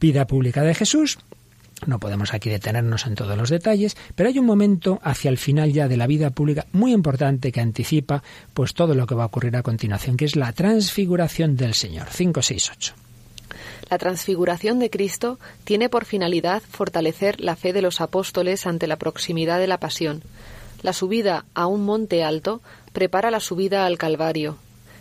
Vida 0.00 0.26
pública 0.26 0.62
de 0.62 0.74
Jesús, 0.74 1.18
no 1.86 1.98
podemos 1.98 2.34
aquí 2.34 2.50
detenernos 2.50 3.06
en 3.06 3.14
todos 3.14 3.36
los 3.36 3.50
detalles, 3.50 3.96
pero 4.14 4.28
hay 4.28 4.38
un 4.38 4.46
momento 4.46 4.98
hacia 5.02 5.30
el 5.30 5.38
final 5.38 5.72
ya 5.72 5.88
de 5.88 5.96
la 5.96 6.06
vida 6.06 6.30
pública 6.30 6.66
muy 6.72 6.92
importante 6.92 7.52
que 7.52 7.60
anticipa 7.60 8.22
pues 8.54 8.74
todo 8.74 8.94
lo 8.94 9.06
que 9.06 9.14
va 9.14 9.24
a 9.24 9.26
ocurrir 9.26 9.56
a 9.56 9.62
continuación, 9.62 10.16
que 10.16 10.24
es 10.24 10.36
la 10.36 10.52
transfiguración 10.52 11.56
del 11.56 11.74
Señor. 11.74 12.08
5, 12.10 12.42
6, 12.42 12.70
8. 12.76 12.94
La 13.90 13.98
transfiguración 13.98 14.78
de 14.78 14.90
Cristo 14.90 15.38
tiene 15.64 15.88
por 15.88 16.04
finalidad 16.04 16.62
fortalecer 16.62 17.40
la 17.40 17.56
fe 17.56 17.72
de 17.72 17.82
los 17.82 18.00
apóstoles 18.00 18.66
ante 18.66 18.86
la 18.86 18.96
proximidad 18.96 19.58
de 19.58 19.66
la 19.66 19.78
pasión. 19.78 20.22
La 20.82 20.92
subida 20.92 21.44
a 21.54 21.66
un 21.66 21.84
monte 21.84 22.22
alto 22.22 22.60
prepara 22.92 23.30
la 23.30 23.40
subida 23.40 23.86
al 23.86 23.98
Calvario. 23.98 24.58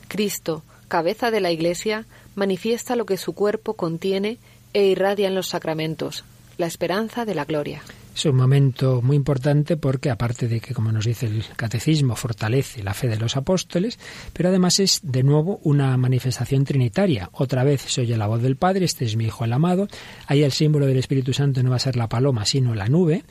Cristo, 0.08 0.64
cabeza 0.88 1.32
de 1.32 1.42
la 1.42 1.52
Iglesia, 1.52 2.06
manifiesta 2.36 2.96
lo 2.96 3.06
que 3.06 3.18
su 3.18 3.34
cuerpo 3.34 3.74
contiene 3.74 4.38
e 4.74 4.86
irradia 4.86 5.28
en 5.28 5.36
los 5.36 5.48
sacramentos, 5.48 6.24
la 6.58 6.68
esperanza 6.68 7.26
de 7.26 7.36
la 7.36 7.46
gloria. 7.46 7.82
Es 8.16 8.26
un 8.26 8.36
momento 8.36 9.04
muy 9.04 9.16
importante 9.16 9.78
porque, 9.78 10.10
aparte 10.10 10.48
de 10.48 10.60
que, 10.60 10.74
como 10.74 10.92
nos 10.92 11.06
dice 11.06 11.28
el 11.28 11.44
catecismo, 11.56 12.16
fortalece 12.16 12.82
la 12.82 12.96
fe 12.96 13.08
de 13.08 13.18
los 13.18 13.38
apóstoles, 13.38 14.00
pero 14.34 14.50
además 14.50 14.80
es 14.80 15.02
de 15.04 15.22
nuevo 15.22 15.60
una 15.62 15.96
manifestación 15.98 16.66
trinitaria. 16.66 17.30
Otra 17.34 17.64
vez 17.64 17.82
se 17.82 18.02
oye 18.02 18.18
la 18.18 18.26
voz 18.26 18.42
del 18.42 18.56
Padre, 18.56 18.86
este 18.86 19.06
es 19.06 19.16
mi 19.16 19.26
Hijo 19.26 19.46
el 19.46 19.54
amado. 19.54 19.88
Ahí 20.26 20.42
el 20.42 20.52
símbolo 20.52 20.88
del 20.88 20.98
Espíritu 20.98 21.32
Santo 21.32 21.62
no 21.62 21.70
va 21.70 21.76
a 21.76 21.80
ser 21.80 21.96
la 21.96 22.10
paloma, 22.10 22.44
sino 22.46 22.74
la 22.74 22.88
nube 22.88 23.24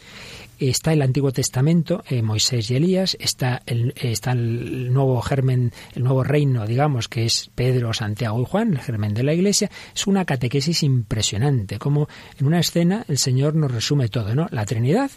está 0.59 0.93
el 0.93 1.03
Antiguo 1.03 1.33
Testamento, 1.33 2.03
eh, 2.09 2.23
Moisés 2.23 2.71
y 2.71 2.77
Elías, 2.77 3.17
está 3.21 3.63
el, 3.67 3.95
está 3.97 4.33
el 4.33 4.93
nuevo 4.93 5.21
germen, 5.23 5.73
el 5.95 6.05
nuevo 6.05 6.25
reino, 6.25 6.67
digamos, 6.67 7.09
que 7.09 7.25
es 7.25 7.51
Pedro, 7.55 7.93
Santiago 7.93 8.41
y 8.41 8.45
Juan, 8.45 8.73
el 8.73 8.81
germen 8.81 9.15
de 9.15 9.23
la 9.23 9.35
Iglesia. 9.35 9.71
Es 9.95 10.07
una 10.07 10.25
catequesis 10.25 10.83
impresionante, 10.83 11.79
como 11.79 12.09
en 12.39 12.47
una 12.47 12.61
escena 12.61 13.05
el 13.09 13.19
Señor 13.19 13.55
nos 13.55 13.71
resume 13.71 14.09
todo, 14.09 14.35
¿no? 14.35 14.47
La 14.51 14.67
Trinidad, 14.67 15.11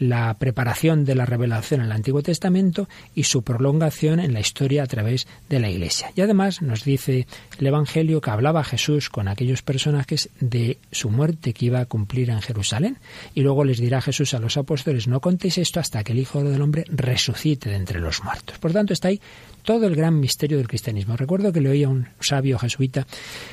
la 0.00 0.34
preparación 0.34 1.04
de 1.04 1.14
la 1.14 1.26
revelación 1.26 1.80
en 1.80 1.86
el 1.86 1.92
Antiguo 1.92 2.22
Testamento 2.22 2.88
y 3.14 3.24
su 3.24 3.42
prolongación 3.42 4.18
en 4.18 4.32
la 4.32 4.40
historia 4.40 4.82
a 4.82 4.86
través 4.86 5.28
de 5.48 5.60
la 5.60 5.68
Iglesia. 5.68 6.10
Y 6.16 6.22
además 6.22 6.62
nos 6.62 6.84
dice 6.84 7.26
el 7.58 7.66
Evangelio 7.66 8.22
que 8.22 8.30
hablaba 8.30 8.64
Jesús 8.64 9.10
con 9.10 9.28
aquellos 9.28 9.62
personajes 9.62 10.30
de 10.40 10.78
su 10.90 11.10
muerte 11.10 11.52
que 11.52 11.66
iba 11.66 11.80
a 11.80 11.84
cumplir 11.84 12.30
en 12.30 12.40
Jerusalén. 12.40 12.96
Y 13.34 13.42
luego 13.42 13.62
les 13.62 13.78
dirá 13.78 14.00
Jesús 14.00 14.32
a 14.32 14.40
los 14.40 14.56
apóstoles, 14.56 15.06
no 15.06 15.20
contéis 15.20 15.58
esto 15.58 15.80
hasta 15.80 16.02
que 16.02 16.12
el 16.12 16.18
Hijo 16.18 16.42
del 16.42 16.62
Hombre 16.62 16.84
resucite 16.88 17.68
de 17.68 17.76
entre 17.76 18.00
los 18.00 18.24
muertos. 18.24 18.58
Por 18.58 18.72
tanto, 18.72 18.94
está 18.94 19.08
ahí 19.08 19.20
todo 19.62 19.86
el 19.86 19.94
gran 19.94 20.18
misterio 20.18 20.56
del 20.56 20.68
cristianismo. 20.68 21.16
Recuerdo 21.16 21.52
que 21.52 21.60
le 21.60 21.68
oía 21.68 21.88
a 21.88 21.90
un 21.90 22.08
sabio 22.20 22.58
jesuita 22.58 23.06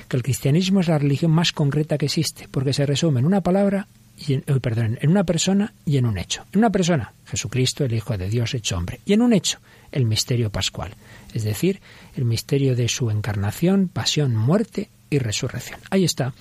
que 0.07 0.15
el 0.15 0.23
cristianismo 0.23 0.79
es 0.79 0.87
la 0.87 0.97
religión 0.97 1.31
más 1.31 1.51
concreta 1.51 1.97
que 1.97 2.05
existe, 2.05 2.47
porque 2.49 2.71
se 2.71 2.85
resume 2.85 3.19
en 3.19 3.25
una 3.25 3.41
palabra 3.41 3.87
en, 4.27 4.41
perdón, 4.59 4.97
en 5.01 5.09
una 5.09 5.23
persona 5.23 5.73
y 5.85 5.97
en 5.97 6.05
un 6.05 6.17
hecho. 6.17 6.45
En 6.51 6.59
una 6.59 6.69
persona, 6.69 7.13
Jesucristo, 7.25 7.85
el 7.85 7.93
Hijo 7.93 8.17
de 8.17 8.29
Dios 8.29 8.53
hecho 8.53 8.77
hombre. 8.77 8.99
Y 9.05 9.13
en 9.13 9.21
un 9.21 9.33
hecho, 9.33 9.59
el 9.91 10.05
misterio 10.05 10.49
pascual. 10.49 10.91
Es 11.33 11.43
decir, 11.43 11.79
el 12.15 12.25
misterio 12.25 12.75
de 12.75 12.89
su 12.89 13.09
encarnación, 13.09 13.87
pasión, 13.87 14.35
muerte 14.35 14.89
y 15.09 15.19
resurrección. 15.19 15.79
Ahí 15.89 16.03
está 16.03 16.33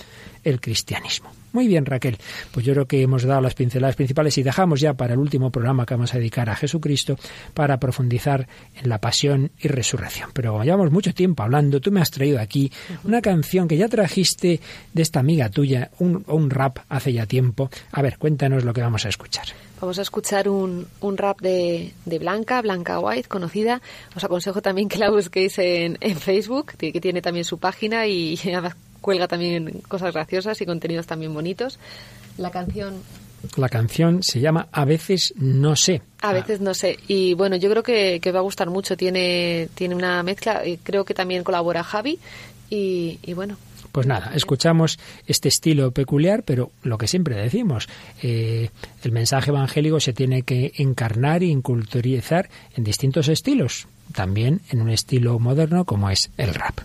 el 0.44 0.60
cristianismo. 0.60 1.30
Muy 1.56 1.68
bien, 1.68 1.86
Raquel. 1.86 2.18
Pues 2.52 2.66
yo 2.66 2.74
creo 2.74 2.86
que 2.86 3.00
hemos 3.00 3.22
dado 3.22 3.40
las 3.40 3.54
pinceladas 3.54 3.96
principales 3.96 4.36
y 4.36 4.42
dejamos 4.42 4.78
ya 4.78 4.92
para 4.92 5.14
el 5.14 5.18
último 5.18 5.50
programa 5.50 5.86
que 5.86 5.94
vamos 5.94 6.12
a 6.12 6.18
dedicar 6.18 6.50
a 6.50 6.54
Jesucristo 6.54 7.16
para 7.54 7.80
profundizar 7.80 8.46
en 8.74 8.90
la 8.90 9.00
pasión 9.00 9.52
y 9.58 9.68
resurrección. 9.68 10.28
Pero 10.34 10.52
como 10.52 10.64
llevamos 10.64 10.90
mucho 10.90 11.14
tiempo 11.14 11.42
hablando, 11.42 11.80
tú 11.80 11.90
me 11.90 12.02
has 12.02 12.10
traído 12.10 12.40
aquí 12.40 12.70
una 13.04 13.22
canción 13.22 13.68
que 13.68 13.78
ya 13.78 13.88
trajiste 13.88 14.60
de 14.92 15.02
esta 15.02 15.20
amiga 15.20 15.48
tuya, 15.48 15.92
un, 15.98 16.50
rap 16.50 16.80
hace 16.90 17.14
ya 17.14 17.24
tiempo. 17.24 17.70
A 17.90 18.02
ver, 18.02 18.18
cuéntanos 18.18 18.62
lo 18.62 18.74
que 18.74 18.82
vamos 18.82 19.06
a 19.06 19.08
escuchar. 19.08 19.46
Vamos 19.80 19.98
a 19.98 20.02
escuchar 20.02 20.50
un, 20.50 20.86
rap 21.16 21.40
de, 21.40 21.94
Blanca, 22.04 22.60
Blanca 22.60 23.00
White, 23.00 23.28
conocida. 23.28 23.80
Os 24.14 24.22
aconsejo 24.22 24.60
también 24.60 24.90
que 24.90 24.98
la 24.98 25.08
busquéis 25.08 25.58
en, 25.58 25.96
en 26.02 26.18
Facebook, 26.18 26.74
que 26.76 27.00
tiene 27.00 27.22
también 27.22 27.46
su 27.46 27.56
página 27.56 28.06
y 28.06 28.36
cuelga 29.06 29.28
también 29.28 29.82
cosas 29.86 30.12
graciosas 30.12 30.60
y 30.60 30.66
contenidos 30.66 31.06
también 31.06 31.32
bonitos. 31.32 31.78
La 32.38 32.50
canción 32.50 33.02
La 33.54 33.68
canción 33.68 34.24
se 34.24 34.40
llama 34.40 34.66
A 34.72 34.84
veces 34.84 35.32
no 35.36 35.76
sé. 35.76 36.02
A 36.22 36.32
veces 36.32 36.60
no 36.60 36.74
sé. 36.74 36.98
Y 37.06 37.34
bueno, 37.34 37.54
yo 37.54 37.70
creo 37.70 37.84
que, 37.84 38.18
que 38.20 38.32
va 38.32 38.40
a 38.40 38.42
gustar 38.42 38.68
mucho. 38.68 38.96
Tiene, 38.96 39.68
tiene 39.76 39.94
una 39.94 40.24
mezcla. 40.24 40.66
Y 40.66 40.78
creo 40.78 41.04
que 41.04 41.14
también 41.14 41.44
colabora 41.44 41.84
Javi. 41.84 42.18
Y, 42.68 43.20
y 43.22 43.32
bueno, 43.34 43.56
pues 43.92 44.08
nada, 44.08 44.32
escuchamos 44.34 44.98
este 45.28 45.48
estilo 45.48 45.92
peculiar, 45.92 46.42
pero 46.42 46.72
lo 46.82 46.98
que 46.98 47.06
siempre 47.06 47.36
decimos, 47.36 47.88
eh, 48.24 48.70
el 49.04 49.12
mensaje 49.12 49.50
evangélico 49.50 50.00
se 50.00 50.12
tiene 50.12 50.42
que 50.42 50.72
encarnar 50.78 51.44
e 51.44 51.46
inculturizar 51.46 52.50
en 52.74 52.82
distintos 52.82 53.28
estilos, 53.28 53.86
también 54.12 54.62
en 54.70 54.82
un 54.82 54.90
estilo 54.90 55.38
moderno 55.38 55.84
como 55.84 56.10
es 56.10 56.32
el 56.36 56.52
rap. 56.52 56.80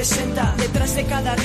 Representa. 0.00 0.39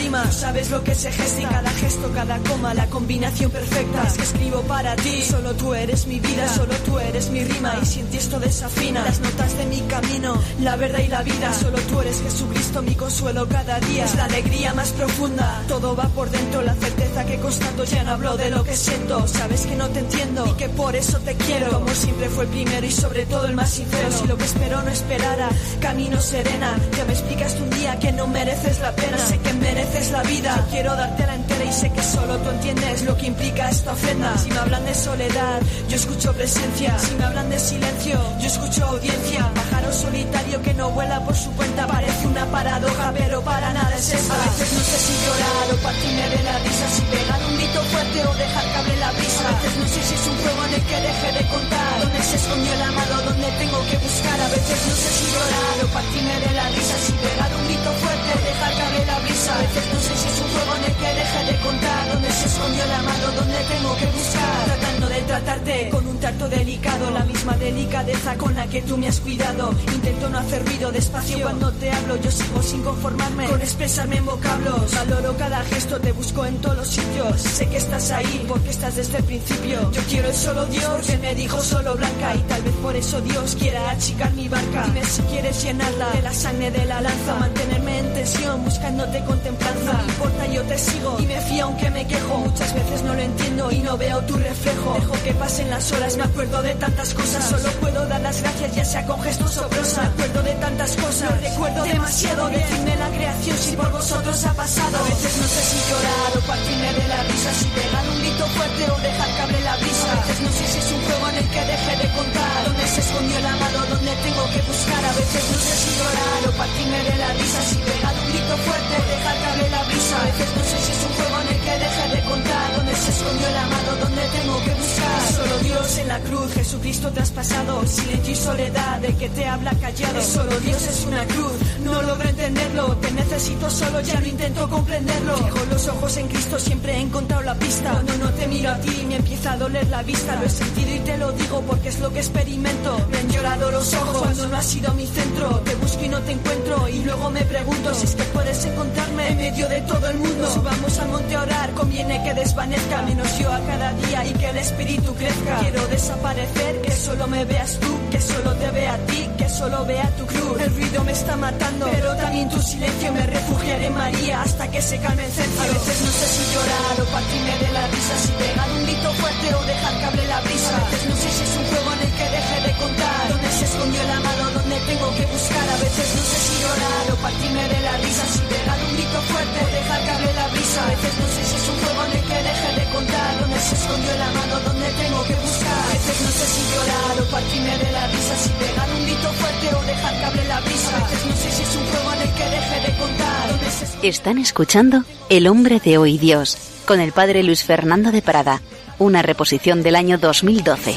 Rima, 0.06 0.32
sabes 0.32 0.70
lo 0.70 0.84
que 0.84 0.94
se 0.94 1.12
gesta 1.12 1.42
y 1.42 1.46
cada 1.46 1.72
gesto, 1.72 2.12
cada 2.14 2.38
coma, 2.38 2.76
la 2.76 2.86
combinación 2.86 3.50
perfecta. 3.50 4.04
Es 4.04 4.14
que 4.14 4.22
escribo 4.22 4.62
para 4.62 4.96
ti, 4.96 5.24
solo 5.24 5.56
tú 5.56 5.74
eres 5.74 6.06
mi 6.06 6.20
vida, 6.20 6.48
solo 6.48 6.76
tú 6.86 7.00
eres 7.00 7.32
mi 7.32 7.44
rima. 7.44 7.74
Y 7.82 7.86
si 7.88 8.02
en 8.02 8.08
ti 8.12 8.18
esto 8.18 8.40
desafina 8.40 9.04
las 9.04 9.20
notas 9.20 9.58
de 9.58 9.66
mi 9.66 9.82
camino, 9.82 10.40
la 10.62 10.76
verdad 10.76 11.00
y 11.00 11.08
la 11.08 11.24
vida, 11.24 11.52
solo 11.54 11.80
tú 11.90 12.02
eres 12.02 12.22
Jesucristo, 12.22 12.84
mi 12.84 12.94
consuelo 12.94 13.50
cada 13.50 13.80
día. 13.80 14.06
Es 14.06 14.14
la 14.14 14.26
alegría 14.26 14.76
más 14.76 14.92
profunda, 14.92 15.64
todo 15.68 15.96
va 15.96 16.08
por 16.10 16.30
dentro, 16.30 16.62
la 16.62 16.76
certeza 16.76 17.26
que 17.26 17.40
constato 17.40 17.84
ya 17.86 18.04
no 18.04 18.12
hablo 18.12 18.38
de 18.38 18.52
lo 18.52 18.64
que 18.64 18.76
siento. 18.76 19.28
Sabes 19.28 19.66
que 19.66 19.76
no 19.76 19.90
te 19.90 20.02
entiendo 20.02 20.46
y 20.46 20.52
que 20.52 20.70
por 20.70 20.96
eso 20.96 21.18
te 21.22 21.34
quiero. 21.34 21.72
Como 21.72 21.90
siempre 21.90 22.30
fue 22.30 22.44
el 22.44 22.52
primero 22.52 22.86
y 22.86 22.92
sobre 22.92 23.26
todo 23.26 23.46
el 23.48 23.56
más 23.56 23.72
sincero. 23.72 24.10
Si 24.12 24.28
lo 24.28 24.38
que 24.38 24.46
espero 24.46 24.84
no 24.84 24.92
esperara, 24.92 25.50
camino 25.82 26.22
serena. 26.22 26.78
Ya 26.96 27.06
me 27.06 27.14
explicaste 27.14 27.64
un 27.64 27.72
día 27.72 27.98
que 27.98 28.12
no 28.12 28.28
mereces 28.28 28.80
la 28.82 28.96
pena, 28.96 29.18
sé 29.18 29.40
que 29.40 29.54
mereces 29.54 29.95
la 30.12 30.24
vida. 30.24 30.68
quiero 30.72 30.94
darte 30.94 31.26
la 31.26 31.36
entera 31.36 31.64
y 31.64 31.72
sé 31.72 31.90
que 31.90 32.04
solo 32.04 32.38
tú 32.38 32.50
entiendes 32.50 33.04
lo 33.04 33.18
que 33.18 33.28
implica 33.28 33.70
esta 33.70 33.94
ofrenda. 33.94 34.38
Si 34.38 34.50
me 34.50 34.58
hablan 34.58 34.86
de 34.86 34.94
soledad, 34.94 35.62
yo 35.88 35.96
escucho 35.96 36.34
presencia. 36.34 37.00
Si 37.00 37.16
me 37.16 37.24
hablan 37.24 37.50
de 37.50 37.58
silencio, 37.58 38.20
yo 38.40 38.48
escucho 38.48 38.86
audiencia. 38.86 39.50
Pájaro 39.86 40.02
solitario 40.02 40.62
que 40.64 40.74
no 40.74 40.90
vuela 40.90 41.24
por 41.24 41.36
su 41.36 41.52
cuenta, 41.52 41.86
parece 41.86 42.26
una 42.26 42.46
paradoja, 42.48 43.14
pero 43.14 43.42
para 43.42 43.72
nada 43.72 43.96
es 43.96 44.10
esta. 44.10 44.34
A 44.34 44.50
veces 44.50 44.74
no 44.74 44.82
sé 44.82 44.98
si 44.98 45.14
llorar 45.22 45.66
o 45.74 45.78
partirme 45.78 46.26
de 46.26 46.42
la 46.42 46.58
risa, 46.58 46.86
si 46.90 47.02
pegar 47.14 47.42
un 47.46 47.54
grito 47.56 47.82
fuerte 47.94 48.18
o 48.26 48.34
dejar 48.34 48.66
que 48.66 48.78
hable 48.82 48.98
la 48.98 49.12
brisa. 49.12 49.46
A 49.46 49.52
veces 49.62 49.78
no 49.78 49.86
sé 49.86 50.02
si 50.02 50.14
es 50.16 50.26
un 50.26 50.38
juego 50.42 50.62
en 50.66 50.74
el 50.74 50.84
que 50.90 50.98
deje 51.06 51.30
de 51.38 51.44
contar, 51.54 51.94
dónde 52.02 52.22
se 52.24 52.36
escondió 52.36 52.74
el 52.74 52.82
amado, 52.82 53.16
dónde 53.30 53.48
tengo 53.62 53.80
que 53.86 53.98
buscar. 54.02 54.38
A 54.42 54.50
veces 54.58 54.78
no 54.90 54.96
sé 54.98 55.10
si 55.18 55.26
llorar 55.30 55.76
o 55.78 55.88
partirme 55.94 56.36
de 56.46 56.52
la 56.58 56.66
risa, 56.74 56.96
si 57.06 57.12
pegar 57.22 57.52
un 57.54 57.64
grito 57.70 57.90
fuerte 58.02 58.30
o 58.34 58.40
dejar 58.42 58.72
caer 58.74 59.06
la 59.06 59.20
brisa. 59.22 59.52
A 59.54 59.60
veces 59.70 59.86
no 59.94 60.00
sé 60.02 60.14
si 60.18 60.28
es 60.34 60.38
un 60.42 60.50
juego 60.50 60.72
en 60.82 60.84
el 60.90 60.96
que 60.98 61.10
deje 61.14 61.40
de 61.46 61.56
contar, 61.62 62.02
dónde 62.10 62.30
se 62.34 62.46
escondió 62.50 62.84
el 62.90 62.94
amado, 63.06 63.26
dónde 63.38 63.60
tengo 63.70 63.92
que 64.02 64.08
buscar. 64.18 64.58
Tratando 64.66 65.06
de 65.14 65.20
tratarte 65.30 65.76
con 65.94 66.04
un 66.10 66.15
delicado, 66.44 67.10
la 67.12 67.24
misma 67.24 67.54
delicadeza 67.58 68.38
con 68.38 68.54
la 68.56 68.68
que 68.68 68.82
tú 68.82 68.98
me 68.98 69.08
has 69.08 69.20
cuidado. 69.20 69.74
Intento 69.94 70.30
no 70.30 70.38
hacer 70.38 70.66
ruido 70.66 70.92
despacio 70.92 71.42
cuando 71.42 71.72
te 71.72 71.90
hablo, 71.92 72.18
yo 72.18 72.30
sigo 72.30 72.62
sin 72.62 72.84
conformarme 72.84 73.48
con 73.48 73.62
expresarme 73.62 74.18
en 74.18 74.26
vocablos. 74.26 74.94
Valoro 74.94 75.36
cada 75.38 75.64
gesto, 75.64 76.00
te 76.00 76.12
busco 76.12 76.46
en 76.46 76.58
todos 76.58 76.78
los 76.78 76.88
sitios. 76.88 77.42
Sé 77.42 77.68
que 77.68 77.78
estás 77.78 78.12
ahí 78.12 78.46
porque 78.48 78.70
estás 78.70 78.96
desde 78.96 79.18
el 79.18 79.24
principio. 79.24 79.92
Yo 79.92 80.02
quiero 80.10 80.28
el 80.28 80.36
solo 80.36 80.66
Dios 80.66 81.08
que 81.08 81.18
me 81.18 81.34
dijo 81.36 81.62
solo 81.62 81.96
blanca 81.96 82.36
y 82.36 82.40
tal 82.42 82.62
vez 82.62 82.76
por 82.76 82.96
eso 82.96 83.22
Dios 83.22 83.56
quiera 83.58 83.90
achicar 83.90 84.32
mi 84.34 84.50
barca. 84.50 84.84
Dime 84.86 85.06
si 85.06 85.22
quieres 85.24 85.64
llenarla 85.64 86.10
de 86.12 86.22
la 86.22 86.34
sangre 86.34 86.72
de 86.72 86.86
la 86.86 87.02
lanza, 87.02 87.36
mantenerme 87.40 88.00
en 88.00 88.14
tensión 88.14 88.64
buscándote 88.66 89.24
con 89.24 89.40
templanza. 89.40 89.94
No 89.94 90.08
importa, 90.08 90.48
yo 90.48 90.62
te 90.64 90.78
sigo 90.78 91.18
y 91.20 91.26
me 91.26 91.40
fío 91.42 91.66
aunque 91.66 91.90
me 91.90 92.06
quejo. 92.06 92.38
Muchas 92.40 92.74
veces 92.74 93.02
no 93.04 93.14
lo 93.14 93.22
entiendo 93.22 93.72
y 93.72 93.80
no 93.80 93.98
veo 93.98 94.20
tu 94.22 94.36
reflejo. 94.36 94.94
Dejo 95.00 95.24
que 95.24 95.34
pasen 95.34 95.70
las 95.70 95.92
horas, 95.92 96.18
acuerdo 96.26 96.62
de 96.62 96.76
tantas 96.76 97.14
cosas. 97.14 97.44
Solo 97.50 97.70
puedo 97.80 98.06
dar 98.08 98.22
las 98.22 98.42
gracias, 98.42 98.76
ya 98.76 98.86
sea 98.86 99.06
con 99.06 99.22
gestos 99.22 99.58
o 99.58 99.68
prosa. 99.70 100.02
Me 100.02 100.10
acuerdo 100.10 100.44
de 100.44 100.54
tantas 100.56 100.96
cosas, 100.96 101.42
recuerdo 101.42 101.84
demasiado. 101.84 102.48
Decidme 102.50 102.96
la 102.98 103.10
creación 103.10 103.58
si 103.58 103.76
por 103.76 103.92
vosotros 103.92 104.46
ha 104.46 104.54
pasado. 104.54 104.98
A 104.98 105.04
veces 105.10 105.34
no 105.38 105.48
sé 105.48 105.62
si 105.70 105.78
llorar 105.90 106.32
o 106.38 106.42
partirme 106.48 106.94
de 106.94 107.08
la 107.08 107.24
risa, 107.24 107.50
si 107.54 107.66
pegar 107.66 108.04
un 108.10 108.18
grito 108.20 108.46
fuerte 108.48 108.84
o 108.92 108.98
dejar 109.02 109.30
que 109.36 109.42
hable 109.42 109.62
la 109.62 109.76
brisa. 109.78 110.12
A 110.12 110.16
veces 110.16 110.42
no 110.42 110.52
sé 110.52 110.64
si 110.68 110.78
es 110.80 110.92
un 110.92 111.02
juego 111.06 111.30
en 111.30 111.36
el 111.38 111.48
que 111.50 111.62
deje 111.66 111.94
de 112.02 112.08
contar. 112.16 112.58
Dónde 112.66 112.88
se 112.88 113.00
escondió 113.02 113.38
el 113.38 113.46
amado, 113.46 113.80
dónde 113.90 114.12
tengo 114.26 114.44
que 114.54 114.62
buscar. 114.66 115.02
A 115.06 115.14
veces 115.14 115.44
no 115.52 115.58
sé 115.66 115.74
si 115.82 115.90
llorar 116.00 116.42
o 116.50 116.52
partirme 116.58 117.00
de 117.06 117.16
la 117.16 117.30
risa, 117.34 117.60
si 117.70 117.76
pegar 117.86 118.14
un 118.16 118.28
grito 118.34 118.56
fuerte 118.66 118.94
o 118.98 119.06
dejar 119.14 119.36
que 119.40 119.46
hable 119.46 119.68
la 119.70 119.84
brisa. 119.90 120.16
A 120.16 120.26
veces 120.26 120.50
no 120.56 120.64
sé 120.66 120.78
si 120.86 120.92
es 120.96 121.02
un 121.06 121.14
juego 121.16 121.36
en 121.42 121.48
el 121.54 121.60
que 121.66 121.76
deje 121.86 122.06
de 122.16 122.22
contar. 122.26 122.68
Dónde 122.76 122.96
se 122.96 123.10
escondió 123.12 123.48
el 123.48 123.58
amado, 123.58 123.90
dónde 124.04 124.24
tengo 124.36 124.56
que 124.66 124.74
buscar. 124.74 125.20
Solo 125.36 125.56
Dios 125.60 125.98
la 126.08 126.20
cruz, 126.20 126.54
Jesucristo 126.54 127.12
traspasado. 127.12 127.86
Silencio 127.86 128.34
y 128.34 128.36
soledad, 128.36 129.04
el 129.04 129.16
que 129.16 129.30
te 129.30 129.46
habla 129.46 129.72
callado. 129.76 130.22
Solo 130.22 130.60
Dios 130.60 130.82
es 130.88 131.06
una 131.06 131.26
cruz, 131.26 131.54
no 131.84 132.02
logro 132.02 132.30
entenderlo. 132.30 132.98
Te 132.98 133.12
necesito 133.12 133.70
solo, 133.70 134.02
ya 134.02 134.20
no 134.20 134.28
intento 134.28 134.70
comprenderlo. 134.70 135.38
Fijo 135.38 135.66
los 135.70 135.88
ojos 135.88 136.18
en 136.18 136.28
Cristo, 136.28 136.60
siempre 136.60 136.94
he 136.94 137.02
encontrado 137.02 137.44
la 137.44 137.56
pista. 137.56 137.92
Cuando 137.92 138.18
no 138.18 138.30
te 138.32 138.48
miro 138.48 138.72
a 138.72 138.78
ti, 138.78 139.06
me 139.08 139.18
empieza 139.18 139.54
a 139.54 139.58
doler 139.58 139.88
la 139.90 140.04
vista. 140.04 140.36
Lo 140.36 140.46
he 140.46 140.50
sentido 140.50 140.96
y 140.96 141.00
te 141.00 141.18
lo 141.18 141.32
digo 141.34 141.62
porque 141.62 141.90
es 141.90 142.00
lo 142.00 142.12
que 142.12 142.20
experimento. 142.20 142.98
Me 143.10 143.18
han 143.18 143.30
llorado 143.30 143.72
los 143.72 143.94
ojos 143.94 144.18
cuando 144.18 144.48
no 144.48 144.58
has 144.58 144.66
sido 144.66 144.94
mi 144.94 145.08
centro. 145.08 145.62
Te 145.66 145.76
busco 145.76 146.04
y 146.04 146.10
no 146.10 146.20
te 146.20 146.32
encuentro. 146.32 146.88
Y 146.90 147.04
luego 147.04 147.30
me 147.32 147.42
pregunto 147.44 147.94
si 147.94 148.06
es 148.06 148.16
que 148.16 148.24
puedes 148.26 148.66
encontrarme 148.66 149.30
en 149.30 149.38
medio 149.38 149.68
de 149.70 149.82
todo 149.82 150.08
el 150.10 150.18
mundo. 150.18 150.50
Subamos 150.52 151.00
al 151.00 151.10
monte 151.10 151.36
a 151.36 151.42
orar, 151.42 151.72
conviene 151.72 152.24
que 152.24 152.34
desvanezca. 152.34 153.02
Menos 153.04 153.40
yo 153.40 153.52
a 153.52 153.60
cada 153.60 153.94
día 153.94 154.26
y 154.26 154.34
que 154.34 154.50
el 154.50 154.58
espíritu 154.58 155.14
crezca. 155.16 155.60
Quiero 155.60 155.88
desaparecer, 155.96 156.82
que 156.82 156.92
solo 156.92 157.26
me 157.28 157.46
veas 157.46 157.80
tú, 157.80 157.92
que 158.12 158.20
solo 158.20 158.52
te 158.56 158.70
vea 158.72 158.96
a 158.96 158.98
ti, 159.10 159.30
que 159.38 159.48
solo 159.48 159.86
vea 159.86 160.08
tu 160.20 160.26
cruz. 160.26 160.60
El 160.60 160.72
ruido 160.76 161.04
me 161.06 161.14
está 161.14 161.36
matando, 161.38 161.88
pero 161.90 162.16
también 162.18 162.50
tu 162.50 162.60
silencio 162.62 163.14
me 163.14 163.26
refugiaré 163.26 163.90
María 163.90 164.42
hasta 164.42 164.68
que 164.70 164.82
se 164.82 164.98
calme 165.00 165.24
el 165.24 165.32
cencio. 165.32 165.64
A 165.64 165.68
veces 165.68 165.98
no 166.06 166.12
sé 166.20 166.28
si 166.36 166.44
llorar 166.54 166.96
o 167.00 167.06
partirme 167.16 167.54
de 167.64 167.70
la 167.78 167.88
risa, 167.88 168.14
si 168.24 168.32
pegar 168.44 168.70
un 168.76 168.84
grito 168.84 169.10
fuerte 169.22 169.46
o 169.56 169.62
dejar 169.74 169.94
que 170.00 170.06
hable 170.06 170.26
la 170.28 170.40
brisa. 170.42 170.76
A 170.76 170.90
veces 170.92 171.10
no 171.10 171.16
sé 171.16 171.30
si 171.38 171.44
es 171.48 171.54
un 171.62 171.66
juego 171.72 171.90
en 171.96 172.02
el 172.08 172.12
que 172.20 172.28
deje 172.36 172.58
de 172.68 172.74
contar. 172.84 173.24
Dónde 173.32 173.50
se 173.58 173.66
escondió 173.66 174.02
el 174.02 174.12
amado, 174.20 174.44
dónde 174.52 174.78
tengo 174.92 175.08
que 175.16 175.26
buscar. 175.32 175.66
A 175.76 175.78
veces 175.86 176.08
no 176.18 176.24
sé 176.32 176.38
si 176.46 176.54
llorar 176.60 177.06
o 177.08 177.16
partirme 177.24 177.64
de 177.72 177.80
la 177.88 177.96
risa, 178.04 178.24
si 178.36 178.40
pegar 178.52 178.80
un 178.84 178.92
grito 179.00 179.20
fuerte 179.32 179.58
o 179.64 179.70
dejar 179.80 180.00
que 180.04 180.12
hable 180.12 180.32
la 180.42 180.48
brisa. 180.52 180.80
A 180.84 180.88
veces 180.92 181.14
no 181.24 181.28
sé 181.36 181.42
si 181.50 181.56
es 181.56 181.66
un 181.72 181.78
juego 181.84 182.02
en 182.04 182.12
el 182.20 182.24
que 182.28 182.40
deje 182.52 182.70
de 182.80 182.85
contar. 183.26 183.42
Dónde 183.42 183.60
se 183.60 183.76
escondió 183.76 184.12
el 184.12 184.22
amado, 184.22 184.60
dónde 184.66 184.90
tengo 184.92 185.24
que 185.24 185.36
buscar. 185.36 185.78
A 185.78 185.94
veces 185.94 186.22
no 186.22 186.30
sé 186.30 186.46
si 186.46 186.62
llorar 186.74 187.22
o 187.22 187.32
partirme 187.32 187.78
de 187.78 187.92
la 187.92 188.08
risa, 188.08 188.36
si 188.36 188.50
pegar 188.50 188.90
un 188.90 189.06
grito 189.06 189.34
fuerte 189.34 189.76
o 189.76 189.82
dejar 189.84 190.20
que 190.20 190.26
hable 190.26 190.48
la 190.48 190.62
brisa. 190.62 190.98
A 190.98 191.10
veces 191.10 191.26
no 191.26 191.36
sé 191.36 191.52
si 191.52 191.64
es 191.64 191.76
un 191.76 191.86
juego 191.86 192.14
en 192.14 192.22
el 192.22 192.34
que 192.34 192.44
deje 192.44 192.92
de 192.92 192.98
contar. 192.98 193.50
Dónde 193.50 193.72
se 193.72 194.08
Están 194.08 194.38
escuchando 194.38 195.04
El 195.30 195.48
hombre 195.48 195.80
de 195.80 195.98
hoy 195.98 196.18
Dios 196.18 196.58
con 196.86 197.00
el 197.00 197.12
padre 197.12 197.44
Luis 197.44 197.64
Fernando 197.64 198.12
de 198.12 198.22
Prada, 198.22 198.62
una 199.00 199.22
reposición 199.22 199.82
del 199.82 199.96
año 199.96 200.18
2012. 200.18 200.96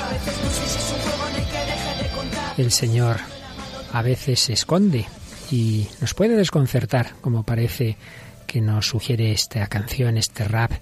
El 2.59 2.73
Señor 2.73 3.19
a 3.93 4.03
veces 4.03 4.41
se 4.41 4.53
esconde 4.53 5.07
y 5.51 5.87
nos 6.01 6.13
puede 6.13 6.37
desconcertar, 6.37 7.15
como 7.23 7.45
parece 7.45 7.97
que 8.47 8.61
nos 8.61 8.89
sugiere 8.89 9.33
esta 9.33 9.67
canción, 9.69 10.19
este 10.19 10.45
rap 10.45 10.73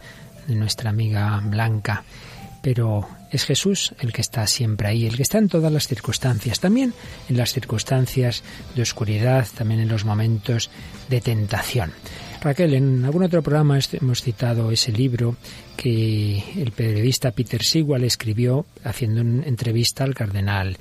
de 0.46 0.54
nuestra 0.54 0.90
amiga 0.90 1.40
Blanca. 1.44 2.04
Pero 2.62 3.09
es 3.30 3.44
Jesús 3.44 3.94
el 4.00 4.12
que 4.12 4.22
está 4.22 4.46
siempre 4.46 4.88
ahí, 4.88 5.06
el 5.06 5.16
que 5.16 5.22
está 5.22 5.38
en 5.38 5.48
todas 5.48 5.72
las 5.72 5.87
circunstancias, 5.87 6.59
también 6.59 6.92
en 7.28 7.37
las 7.37 7.52
circunstancias 7.52 8.42
de 8.74 8.82
oscuridad, 8.82 9.46
también 9.56 9.80
en 9.80 9.88
los 9.88 10.04
momentos 10.04 10.70
de 11.09 11.20
tentación. 11.20 11.92
Raquel, 12.40 12.74
en 12.74 13.04
algún 13.04 13.24
otro 13.24 13.42
programa 13.42 13.78
hemos 13.92 14.22
citado 14.22 14.70
ese 14.70 14.92
libro 14.92 15.37
que 15.76 16.42
el 16.56 16.72
periodista 16.72 17.30
Peter 17.32 17.62
Sewell 17.62 18.04
escribió 18.04 18.66
haciendo 18.85 19.20
una 19.20 19.46
entrevista 19.46 20.04
al 20.04 20.14
cardenal 20.14 20.76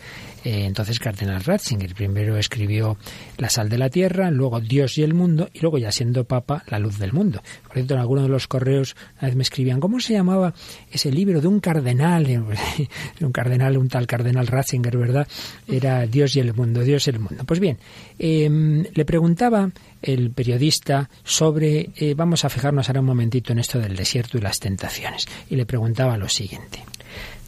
eh, 0.46 0.66
entonces 0.66 1.00
Cardenal 1.00 1.44
Ratzinger. 1.44 1.96
Primero 1.96 2.38
escribió 2.38 2.98
La 3.38 3.50
sal 3.50 3.68
de 3.68 3.80
la 3.80 3.90
tierra, 3.90 4.30
luego 4.30 4.62
Dios 4.62 4.96
y 5.00 5.04
el 5.04 5.16
mundo, 5.16 5.50
y 5.52 5.60
luego 5.60 5.80
ya 5.80 5.92
siendo 5.92 6.24
papa, 6.26 6.64
La 6.68 6.78
luz 6.78 7.00
del 7.00 7.14
mundo. 7.14 7.42
Por 7.64 7.74
cierto, 7.74 7.96
en 7.96 8.00
alguno 8.00 8.22
de 8.22 8.30
los 8.30 8.48
correos 8.48 8.96
una 9.18 9.30
vez 9.30 9.36
me 9.36 9.42
escribían, 9.42 9.80
¿cómo 9.80 10.00
se 10.00 10.14
llamaba 10.14 10.54
ese 10.92 11.12
libro 11.12 11.42
de 11.42 11.48
un 11.48 11.60
cardenal? 11.60 12.28
un 13.22 13.32
cardenal, 13.32 13.76
un 13.76 13.90
tal 13.90 14.06
cardenal 14.06 14.46
Ratzinger, 14.46 14.96
¿verdad? 14.98 15.28
Era 15.68 16.06
Dios 16.06 16.36
y 16.36 16.42
el 16.42 16.54
mundo, 16.54 16.82
Dios 16.82 17.08
y 17.08 17.10
el 17.10 17.20
mundo. 17.20 17.44
Pues 17.44 17.60
bien, 17.60 17.80
em, 18.20 18.86
le 18.94 19.04
preguntaba 19.04 19.72
el 20.00 20.30
periodista 20.30 21.10
sobre, 21.24 21.90
eh, 21.96 22.14
vamos 22.16 22.46
a 22.46 22.50
fijarnos 22.50 22.88
ahora 22.88 23.00
un 23.00 23.08
momentito 23.08 23.52
en 23.52 23.58
esto 23.58 23.80
del 23.80 23.96
desierto 23.96 24.38
y 24.38 24.42
las 24.42 24.60
tentaciones, 24.60 25.28
y 25.50 25.56
le 25.56 25.66
preguntaba 25.66 26.18
lo 26.18 26.30
siguiente. 26.30 26.84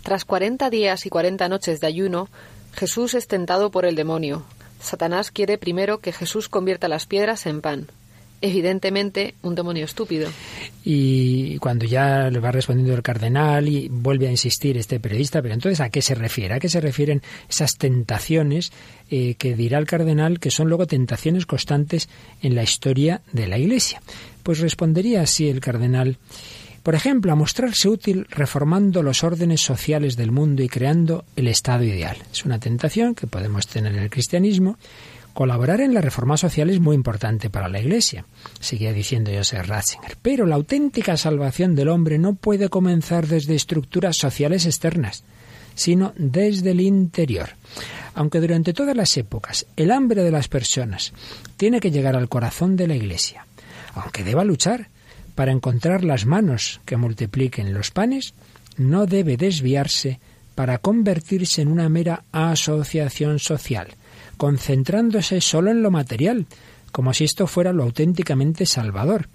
Tras 0.02 0.26
40 0.26 0.72
días 0.72 1.06
y 1.06 1.10
40 1.10 1.48
noches 1.48 1.80
de 1.80 1.86
ayuno, 1.88 2.30
Jesús 2.78 3.16
es 3.16 3.28
tentado 3.28 3.72
por 3.72 3.86
el 3.86 3.96
demonio. 3.96 4.44
Satanás 4.80 5.32
quiere 5.32 5.58
primero 5.58 5.98
que 5.98 6.14
Jesús 6.14 6.48
convierta 6.48 6.88
las 6.88 7.08
piedras 7.08 7.48
en 7.48 7.62
pan. 7.62 7.88
Evidentemente, 8.40 9.34
un 9.42 9.56
demonio 9.56 9.84
estúpido. 9.84 10.30
Y 10.86 11.58
cuando 11.58 11.86
ya 11.86 12.30
le 12.30 12.40
va 12.40 12.52
respondiendo 12.52 12.94
el 12.94 13.02
cardenal 13.02 13.68
y 13.68 13.88
vuelve 13.90 14.28
a 14.28 14.32
insistir 14.32 14.78
este 14.78 15.00
periodista, 15.00 15.42
pero 15.42 15.56
entonces 15.56 15.82
¿a 15.82 15.90
qué 15.90 16.04
se 16.04 16.14
refiere? 16.14 16.54
¿A 16.54 16.60
qué 16.60 16.70
se 16.70 16.80
refieren 16.80 17.24
esas 17.50 17.78
tentaciones 17.80 18.72
eh, 19.10 19.34
que 19.40 19.56
dirá 19.56 19.80
el 19.80 19.88
cardenal 19.88 20.40
que 20.40 20.52
son 20.52 20.68
luego 20.68 20.86
tentaciones 20.86 21.48
constantes 21.48 22.10
en 22.44 22.54
la 22.54 22.62
historia 22.62 23.22
de 23.34 23.48
la 23.48 23.58
Iglesia? 23.58 24.04
Pues 24.44 24.60
respondería 24.60 25.24
así 25.24 25.50
el 25.50 25.62
cardenal 25.62 26.20
por 26.88 26.96
ejemplo, 26.96 27.34
a 27.34 27.36
mostrarse 27.36 27.90
útil 27.90 28.26
reformando 28.30 29.04
los 29.04 29.22
órdenes 29.26 29.60
sociales 29.60 30.16
del 30.16 30.32
mundo 30.32 30.64
y 30.64 30.70
creando 30.70 31.26
el 31.36 31.50
Estado 31.50 31.84
ideal. 31.84 32.16
Es 32.32 32.46
una 32.46 32.60
tentación 32.60 33.14
que 33.14 33.28
podemos 33.28 33.68
tener 33.68 33.92
en 33.92 34.04
el 34.04 34.10
cristianismo. 34.10 34.78
Colaborar 35.34 35.82
en 35.82 35.94
la 35.94 36.00
reforma 36.00 36.38
social 36.38 36.70
es 36.70 36.80
muy 36.80 36.96
importante 36.96 37.50
para 37.50 37.68
la 37.68 37.82
Iglesia, 37.82 38.24
seguía 38.62 38.94
diciendo 38.94 39.32
Joseph 39.36 39.68
Ratzinger. 39.68 40.16
Pero 40.22 40.46
la 40.46 40.56
auténtica 40.56 41.18
salvación 41.18 41.76
del 41.76 41.90
hombre 41.90 42.20
no 42.20 42.36
puede 42.36 42.70
comenzar 42.70 43.28
desde 43.28 43.56
estructuras 43.56 44.16
sociales 44.16 44.66
externas, 44.66 45.26
sino 45.76 46.14
desde 46.16 46.72
el 46.72 46.80
interior. 46.80 47.50
Aunque 48.14 48.40
durante 48.40 48.72
todas 48.72 48.96
las 48.96 49.18
épocas 49.18 49.66
el 49.76 49.92
hambre 49.92 50.24
de 50.24 50.32
las 50.32 50.48
personas 50.48 51.12
tiene 51.58 51.82
que 51.82 51.92
llegar 51.92 52.16
al 52.16 52.30
corazón 52.30 52.78
de 52.78 52.88
la 52.88 52.96
Iglesia, 52.96 53.46
aunque 53.94 54.24
deba 54.24 54.46
luchar 54.46 54.88
para 55.38 55.52
encontrar 55.52 56.04
las 56.04 56.26
manos 56.26 56.82
que 56.84 56.98
multipliquen 56.98 57.72
los 57.72 57.92
panes, 57.92 58.34
no 58.76 59.06
debe 59.06 59.38
desviarse 59.38 60.20
para 60.56 60.80
convertirse 60.80 61.62
en 61.62 61.68
una 61.68 61.90
mera 61.90 62.24
asociación 62.32 63.38
social, 63.38 63.90
concentrándose 64.38 65.40
solo 65.40 65.70
en 65.70 65.84
lo 65.84 65.92
material, 65.92 66.48
como 66.92 67.14
si 67.14 67.24
esto 67.24 67.46
fuera 67.46 67.72
lo 67.72 67.84
auténticamente 67.84 68.66
salvador, 68.66 69.30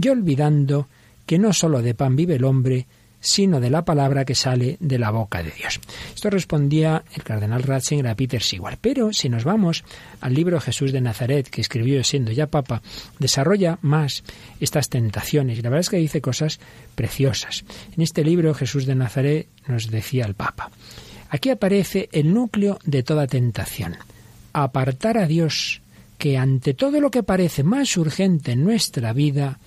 y 0.00 0.08
olvidando 0.08 0.86
que 1.26 1.40
no 1.40 1.52
solo 1.52 1.82
de 1.82 1.94
pan 1.94 2.14
vive 2.14 2.36
el 2.36 2.44
hombre, 2.44 2.86
sino 3.20 3.60
de 3.60 3.70
la 3.70 3.84
palabra 3.84 4.24
que 4.24 4.34
sale 4.34 4.76
de 4.80 4.98
la 4.98 5.10
boca 5.10 5.42
de 5.42 5.50
Dios. 5.50 5.80
Esto 6.14 6.30
respondía 6.30 7.04
el 7.14 7.22
cardenal 7.22 7.62
Ratzinger 7.62 8.08
a 8.08 8.14
Peter 8.14 8.42
Sewell. 8.42 8.78
Pero 8.80 9.12
si 9.12 9.28
nos 9.28 9.44
vamos 9.44 9.84
al 10.20 10.34
libro 10.34 10.60
Jesús 10.60 10.92
de 10.92 11.00
Nazaret, 11.00 11.48
que 11.48 11.60
escribió 11.60 12.02
siendo 12.04 12.32
ya 12.32 12.46
papa, 12.46 12.82
desarrolla 13.18 13.78
más 13.82 14.22
estas 14.60 14.88
tentaciones 14.88 15.58
y 15.58 15.62
la 15.62 15.70
verdad 15.70 15.80
es 15.80 15.90
que 15.90 15.96
dice 15.96 16.20
cosas 16.20 16.60
preciosas. 16.94 17.64
En 17.96 18.02
este 18.02 18.24
libro 18.24 18.54
Jesús 18.54 18.86
de 18.86 18.94
Nazaret 18.94 19.48
nos 19.66 19.90
decía 19.90 20.24
el 20.24 20.34
papa, 20.34 20.70
aquí 21.30 21.50
aparece 21.50 22.08
el 22.12 22.32
núcleo 22.32 22.78
de 22.84 23.02
toda 23.02 23.26
tentación, 23.26 23.96
apartar 24.52 25.18
a 25.18 25.26
Dios 25.26 25.82
que 26.18 26.36
ante 26.36 26.74
todo 26.74 27.00
lo 27.00 27.10
que 27.10 27.22
parece 27.22 27.62
más 27.62 27.96
urgente 27.96 28.52
en 28.52 28.64
nuestra 28.64 29.12
vida 29.12 29.58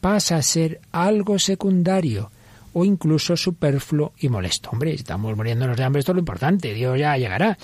pasa 0.00 0.36
a 0.36 0.42
ser 0.42 0.80
algo 0.92 1.38
secundario, 1.38 2.30
o 2.72 2.84
incluso 2.84 3.36
superfluo 3.36 4.12
y 4.18 4.28
molesto. 4.28 4.70
Hombre, 4.70 4.94
estamos 4.94 5.36
muriéndonos 5.36 5.76
de 5.76 5.84
hambre, 5.84 6.00
esto 6.00 6.12
es 6.12 6.16
lo 6.16 6.20
importante, 6.20 6.72
Dios 6.74 6.98
ya 6.98 7.16
llegará. 7.16 7.58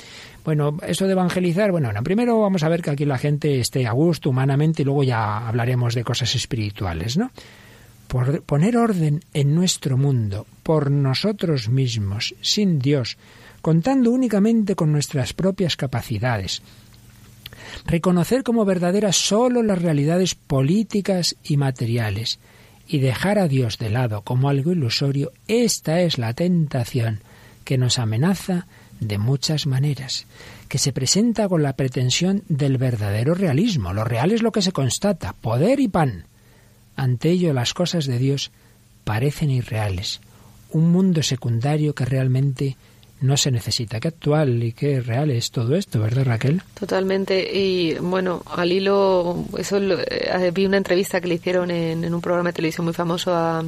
Bueno, 0.44 0.76
eso 0.86 1.06
de 1.06 1.12
evangelizar, 1.12 1.70
bueno, 1.70 1.90
primero 2.02 2.40
vamos 2.40 2.62
a 2.62 2.68
ver 2.68 2.82
que 2.82 2.90
aquí 2.90 3.04
la 3.04 3.18
gente 3.18 3.60
esté 3.60 3.86
a 3.86 3.92
gusto 3.92 4.30
humanamente 4.30 4.82
y 4.82 4.84
luego 4.84 5.02
ya 5.04 5.48
hablaremos 5.48 5.94
de 5.94 6.04
cosas 6.04 6.34
espirituales, 6.34 7.16
¿no? 7.16 7.30
Por 8.08 8.42
poner 8.42 8.76
orden 8.76 9.24
en 9.34 9.54
nuestro 9.54 9.96
mundo, 9.96 10.46
por 10.62 10.90
nosotros 10.90 11.68
mismos, 11.68 12.34
sin 12.40 12.78
Dios, 12.78 13.18
contando 13.60 14.12
únicamente 14.12 14.76
con 14.76 14.92
nuestras 14.92 15.32
propias 15.32 15.76
capacidades, 15.76 16.62
reconocer 17.84 18.44
como 18.44 18.64
verdaderas 18.64 19.16
sólo 19.16 19.62
las 19.62 19.82
realidades 19.82 20.36
políticas 20.36 21.36
y 21.42 21.56
materiales, 21.56 22.38
y 22.86 22.98
dejar 22.98 23.38
a 23.38 23.48
Dios 23.48 23.78
de 23.78 23.90
lado 23.90 24.22
como 24.22 24.48
algo 24.48 24.72
ilusorio, 24.72 25.32
esta 25.48 26.00
es 26.00 26.18
la 26.18 26.34
tentación 26.34 27.20
que 27.64 27.78
nos 27.78 27.98
amenaza 27.98 28.66
de 29.00 29.18
muchas 29.18 29.66
maneras, 29.66 30.26
que 30.68 30.78
se 30.78 30.92
presenta 30.92 31.48
con 31.48 31.62
la 31.62 31.74
pretensión 31.74 32.42
del 32.48 32.78
verdadero 32.78 33.34
realismo. 33.34 33.92
Lo 33.92 34.04
real 34.04 34.32
es 34.32 34.42
lo 34.42 34.52
que 34.52 34.62
se 34.62 34.72
constata, 34.72 35.34
poder 35.34 35.80
y 35.80 35.88
pan. 35.88 36.24
Ante 36.94 37.30
ello 37.30 37.52
las 37.52 37.74
cosas 37.74 38.06
de 38.06 38.18
Dios 38.18 38.50
parecen 39.04 39.50
irreales, 39.50 40.20
un 40.70 40.90
mundo 40.90 41.22
secundario 41.22 41.94
que 41.94 42.04
realmente 42.04 42.76
no 43.20 43.36
se 43.36 43.50
necesita. 43.50 44.00
Qué 44.00 44.08
actual 44.08 44.62
y 44.62 44.72
qué 44.72 45.00
real 45.00 45.30
es 45.30 45.50
todo 45.50 45.74
esto, 45.74 46.00
¿verdad, 46.00 46.24
Raquel? 46.24 46.62
Totalmente. 46.78 47.56
Y 47.56 47.94
bueno, 47.94 48.42
al 48.46 48.72
hilo, 48.72 49.44
eso 49.58 49.78
eh, 49.78 50.50
vi 50.52 50.66
una 50.66 50.76
entrevista 50.76 51.20
que 51.20 51.28
le 51.28 51.34
hicieron 51.36 51.70
en, 51.70 52.12
un 52.12 52.20
programa 52.20 52.50
de 52.50 52.54
televisión 52.54 52.84
muy 52.84 52.94
famoso 52.94 53.34
a, 53.34 53.64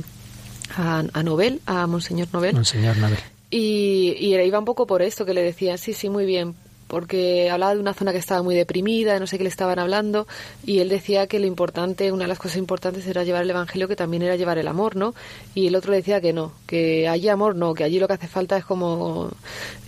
a, 0.77 1.23
Nobel, 1.23 1.61
a 1.67 1.87
Monseñor 1.87 2.29
Nobel. 2.33 2.55
Monseñor 2.55 2.97
Nobel. 2.99 3.19
Y, 3.51 4.15
y 4.19 4.35
iba 4.35 4.59
un 4.59 4.65
poco 4.65 4.87
por 4.87 5.01
esto 5.01 5.25
que 5.25 5.33
le 5.33 5.43
decía, 5.43 5.79
sí, 5.79 5.95
sí, 5.95 6.11
muy 6.11 6.27
bien, 6.27 6.55
porque 6.89 7.51
hablaba 7.51 7.75
de 7.75 7.81
una 7.81 7.95
zona 7.95 8.13
que 8.13 8.19
estaba 8.19 8.43
muy 8.43 8.57
deprimida, 8.57 9.21
no 9.21 9.27
sé 9.27 9.39
qué 9.39 9.45
le 9.45 9.51
estaban 9.51 9.79
hablando, 9.79 10.27
y 10.65 10.81
él 10.81 10.89
decía 10.89 11.27
que 11.27 11.39
lo 11.39 11.47
importante, 11.47 12.11
una 12.11 12.25
de 12.25 12.29
las 12.29 12.39
cosas 12.39 12.57
importantes 12.57 13.07
era 13.07 13.23
llevar 13.23 13.43
el 13.43 13.51
Evangelio, 13.51 13.87
que 13.87 13.95
también 13.95 14.23
era 14.23 14.37
llevar 14.37 14.59
el 14.59 14.67
amor, 14.67 14.97
¿no? 14.97 15.15
Y 15.55 15.69
el 15.69 15.77
otro 15.77 15.93
le 15.93 15.99
decía 15.99 16.21
que 16.21 16.33
no, 16.33 16.53
que 16.67 17.07
allí 17.07 17.29
amor 17.29 17.55
no, 17.55 17.75
que 17.75 17.85
allí 17.85 18.01
lo 18.01 18.09
que 18.09 18.15
hace 18.15 18.29
falta 18.29 18.57
es 18.57 18.65
como... 18.65 19.31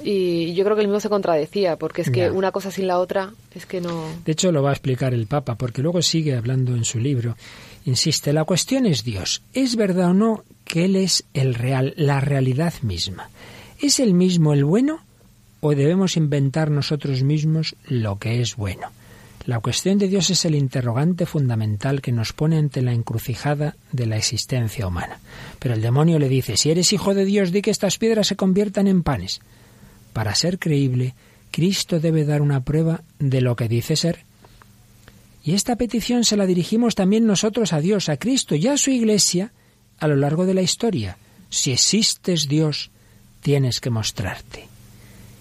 Y 0.03 0.55
yo 0.55 0.65
creo 0.65 0.77
que 0.77 0.83
el 0.83 0.89
mismo 0.89 1.01
se 1.01 1.09
contradecía, 1.09 1.77
porque 1.77 2.03
es 2.03 2.11
que 2.11 2.31
una 2.31 2.53
cosa 2.53 2.71
sin 2.71 2.87
la 2.87 2.99
otra 2.99 3.33
es 3.55 3.67
que 3.67 3.81
no... 3.81 4.05
De 4.25 4.33
hecho, 4.33 4.53
lo 4.53 4.63
va 4.63 4.71
a 4.71 4.73
explicar 4.73 5.13
el 5.15 5.27
Papa, 5.27 5.57
porque 5.57 5.83
luego 5.83 6.01
sigue 6.03 6.37
hablando 6.37 6.75
en 6.75 6.85
su 6.85 6.99
libro. 6.99 7.37
Insiste, 7.85 8.33
la 8.33 8.45
cuestión 8.45 8.87
es 8.87 9.05
Dios. 9.05 9.43
¿Es 9.55 9.77
verdad 9.77 10.11
o 10.11 10.15
no 10.15 10.45
que 10.65 10.85
Él 10.85 10.97
es 10.97 11.25
el 11.35 11.55
real, 11.55 11.95
la 11.97 12.21
realidad 12.21 12.75
misma? 12.83 13.31
¿Es 13.81 14.01
el 14.01 14.15
mismo 14.15 14.53
el 14.53 14.65
bueno? 14.65 15.01
O 15.61 15.75
debemos 15.75 16.17
inventar 16.17 16.71
nosotros 16.71 17.23
mismos 17.23 17.77
lo 17.87 18.19
que 18.19 18.41
es 18.41 18.57
bueno. 18.57 18.89
La 19.47 19.61
cuestión 19.61 19.99
de 19.99 20.09
Dios 20.09 20.31
es 20.31 20.45
el 20.45 20.55
interrogante 20.55 21.25
fundamental 21.25 22.03
que 22.03 22.13
nos 22.13 22.33
pone 22.33 22.59
ante 22.59 22.83
la 22.83 22.93
encrucijada 22.93 23.75
de 23.91 24.07
la 24.07 24.17
existencia 24.17 24.87
humana. 24.87 25.19
Pero 25.59 25.75
el 25.75 25.81
demonio 25.81 26.19
le 26.19 26.29
dice, 26.29 26.57
si 26.57 26.71
eres 26.71 26.93
hijo 26.93 27.15
de 27.15 27.25
Dios, 27.25 27.51
di 27.51 27.63
que 27.63 27.71
estas 27.71 27.97
piedras 27.97 28.27
se 28.27 28.37
conviertan 28.37 28.87
en 28.87 29.03
panes. 29.03 29.41
Para 30.13 30.35
ser 30.35 30.59
creíble, 30.59 31.15
Cristo 31.51 32.01
debe 32.01 32.25
dar 32.25 32.43
una 32.43 32.61
prueba 32.61 33.03
de 33.19 33.41
lo 33.41 33.57
que 33.57 33.69
dice 33.69 33.97
ser. 33.97 34.25
Y 35.43 35.55
esta 35.55 35.77
petición 35.77 36.25
se 36.25 36.37
la 36.37 36.47
dirigimos 36.47 36.95
también 36.95 37.27
nosotros 37.27 37.73
a 37.73 37.81
Dios, 37.81 38.09
a 38.11 38.19
Cristo 38.19 38.55
y 38.55 38.67
a 38.67 38.77
su 38.77 38.91
Iglesia 38.91 39.53
a 39.99 40.07
lo 40.07 40.17
largo 40.17 40.45
de 40.45 40.55
la 40.55 40.63
historia. 40.63 41.17
Si 41.49 41.73
existes 41.73 42.47
Dios, 42.47 42.91
tienes 43.41 43.81
que 43.81 43.91
mostrarte. 43.91 44.69